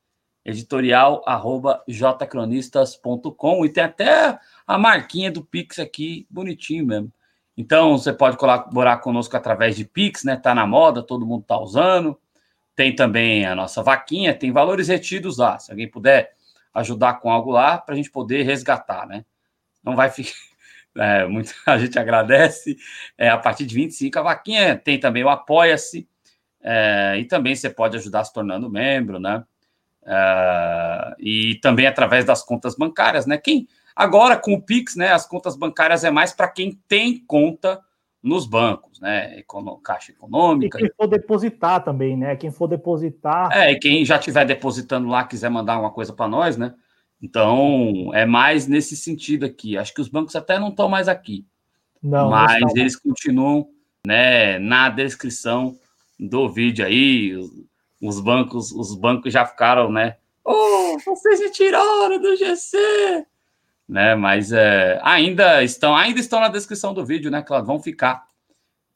[0.46, 7.12] Editorial arroba jcronistas.com e tem até a marquinha do Pix aqui, bonitinho mesmo.
[7.56, 10.36] Então, você pode colaborar conosco através de Pix, né?
[10.36, 12.20] Tá na moda, todo mundo tá usando.
[12.76, 15.60] Tem também a nossa vaquinha, tem valores retidos lá.
[15.60, 16.34] Se alguém puder
[16.74, 19.24] ajudar com algo lá, para a gente poder resgatar, né?
[19.84, 20.32] Não vai ficar.
[20.96, 21.26] É,
[21.66, 22.78] a gente agradece.
[23.18, 26.08] É, a partir de 25, a vaquinha tem também o Apoia-se.
[26.62, 29.44] É, e também você pode ajudar se tornando membro, né?
[30.06, 33.38] É, e também através das contas bancárias, né?
[33.38, 37.80] Quem Agora, com o Pix, né, as contas bancárias é mais para quem tem conta
[38.22, 39.38] nos bancos, né?
[39.40, 40.78] Econo, Caixa Econômica.
[40.78, 42.36] E quem for depositar também, né?
[42.38, 43.52] Quem for depositar.
[43.52, 46.74] É, e quem já estiver depositando lá, quiser mandar uma coisa para nós, né?
[47.22, 49.78] Então, é mais nesse sentido aqui.
[49.78, 51.46] Acho que os bancos até não estão mais aqui.
[52.02, 53.68] Não, mas não eles continuam
[54.08, 55.78] né, na descrição
[56.18, 57.38] do vídeo aí.
[58.04, 60.18] Os bancos, os bancos já ficaram, né?
[60.44, 63.26] Oh, vocês me tiraram do GC!
[63.88, 64.16] né?
[64.16, 67.68] Mas é, ainda estão, ainda estão na descrição do vídeo, né, Claudio?
[67.68, 68.26] Vão ficar,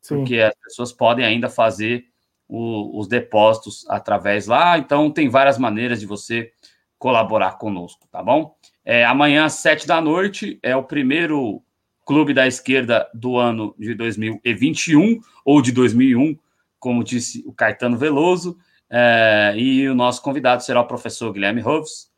[0.02, 0.18] Sim.
[0.18, 2.06] porque as pessoas podem ainda fazer
[2.48, 4.78] o, os depósitos através lá.
[4.78, 6.52] Então tem várias maneiras de você
[6.98, 8.56] colaborar conosco, tá bom?
[8.84, 11.62] É, amanhã às sete da noite é o primeiro
[12.06, 16.38] clube da esquerda do ano de 2021 ou de 2001,
[16.80, 18.58] como disse o Caetano Veloso.
[18.90, 22.12] É, e o nosso convidado será o professor Guilherme Rovs,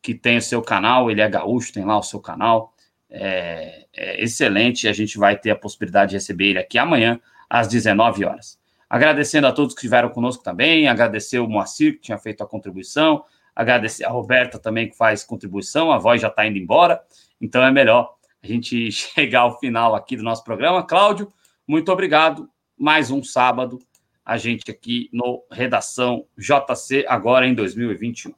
[0.00, 2.74] que tem o seu canal, ele é gaúcho, tem lá o seu canal,
[3.10, 4.86] é, é excelente.
[4.88, 8.58] A gente vai ter a possibilidade de receber ele aqui amanhã, às 19 horas.
[8.88, 13.24] Agradecendo a todos que estiveram conosco também, agradecer o Moacir, que tinha feito a contribuição,
[13.54, 17.00] agradecer a Roberta também, que faz contribuição, a voz já está indo embora,
[17.40, 20.82] então é melhor a gente chegar ao final aqui do nosso programa.
[20.86, 21.32] Cláudio,
[21.66, 22.48] muito obrigado.
[22.76, 23.78] Mais um sábado,
[24.24, 28.32] a gente aqui no Redação JC, agora em 2021.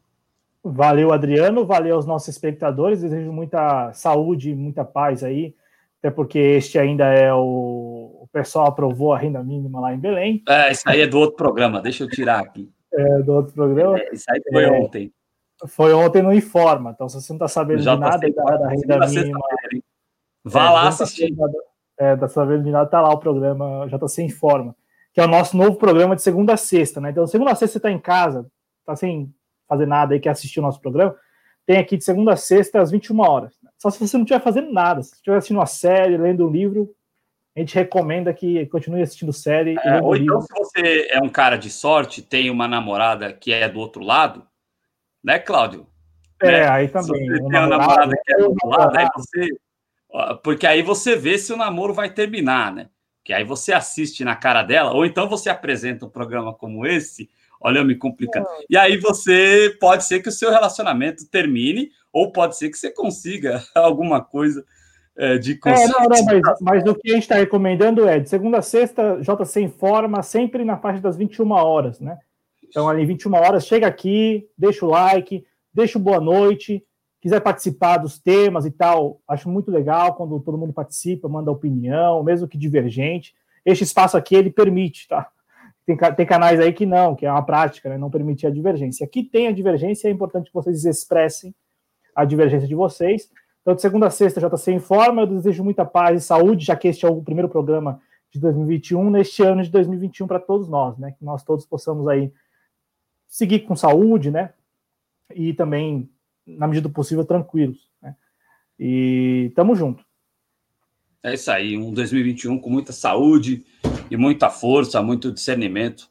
[0.64, 1.64] Valeu, Adriano.
[1.64, 3.02] Valeu aos nossos espectadores.
[3.02, 5.54] Desejo muita saúde, muita paz aí,
[6.00, 7.86] até porque este ainda é o,
[8.36, 10.42] pessoal aprovou a renda mínima lá em Belém.
[10.46, 12.70] É, isso aí é do outro programa, deixa eu tirar aqui.
[12.92, 13.98] É, do outro programa.
[13.98, 15.12] É, isso aí foi é, ontem.
[15.68, 19.06] Foi ontem no Informa, então se você não está sabendo de nada da, da renda
[19.06, 19.40] mínima.
[20.44, 21.34] Vá é, lá assistir.
[21.98, 24.76] É, da sabendo de nada, tá lá o programa JC Informa,
[25.16, 27.08] que é o nosso novo programa de segunda a sexta, né?
[27.08, 28.46] Então, segunda a sexta você está em casa,
[28.84, 29.34] tá sem
[29.66, 31.16] fazer nada aí, quer assistir o nosso programa,
[31.64, 33.54] tem aqui de segunda a sexta às 21 horas.
[33.78, 36.94] Só se você não estiver fazendo nada, se estiver assistindo uma série, lendo um livro,
[37.56, 39.76] a gente recomenda que continue assistindo série.
[39.82, 43.66] É, ou então, se você é um cara de sorte, tem uma namorada que é
[43.70, 44.46] do outro lado,
[45.24, 45.86] né, Cláudio?
[46.42, 46.68] É, né?
[46.68, 47.24] aí também.
[47.24, 49.48] Se você tem uma namorada que é do outro lado, aí você.
[50.44, 52.90] Porque aí você vê se o namoro vai terminar, né?
[53.26, 57.28] Que aí você assiste na cara dela, ou então você apresenta um programa como esse,
[57.60, 58.46] olha eu me complicando.
[58.70, 62.88] E aí você pode ser que o seu relacionamento termine, ou pode ser que você
[62.88, 64.64] consiga alguma coisa
[65.16, 68.28] é, de É, não, não, mas, mas o que a gente está recomendando é de
[68.28, 72.16] segunda a sexta, JC informa sempre na faixa das 21 horas, né?
[72.62, 76.80] Então, ali 21 horas, chega aqui, deixa o like, deixa o boa noite,
[77.26, 82.22] quiser participar dos temas e tal, acho muito legal quando todo mundo participa, manda opinião,
[82.22, 83.34] mesmo que divergente.
[83.64, 85.28] Este espaço aqui, ele permite, tá?
[85.84, 87.98] Tem, tem canais aí que não, que é uma prática, né?
[87.98, 89.04] Não permitir a divergência.
[89.04, 91.52] Aqui tem a divergência, é importante que vocês expressem
[92.14, 93.28] a divergência de vocês.
[93.60, 95.22] Então, de segunda a sexta, JC Informa.
[95.22, 99.10] Eu desejo muita paz e saúde, já que este é o primeiro programa de 2021,
[99.10, 101.10] neste ano de 2021 para todos nós, né?
[101.18, 102.32] Que nós todos possamos aí
[103.26, 104.52] seguir com saúde, né?
[105.34, 106.08] E também,
[106.46, 107.90] na medida do possível, tranquilos.
[108.00, 108.14] Né?
[108.78, 110.04] E tamo junto.
[111.22, 113.64] É isso aí, um 2021 com muita saúde
[114.10, 116.08] e muita força, muito discernimento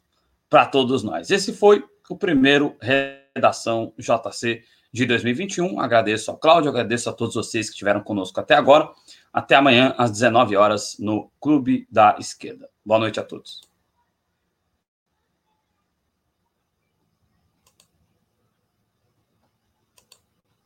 [0.50, 1.30] para todos nós.
[1.32, 5.80] Esse foi o primeiro Redação JC de 2021.
[5.80, 8.90] Agradeço ao Cláudio, agradeço a todos vocês que estiveram conosco até agora.
[9.32, 12.70] Até amanhã, às 19 horas, no Clube da Esquerda.
[12.86, 13.62] Boa noite a todos.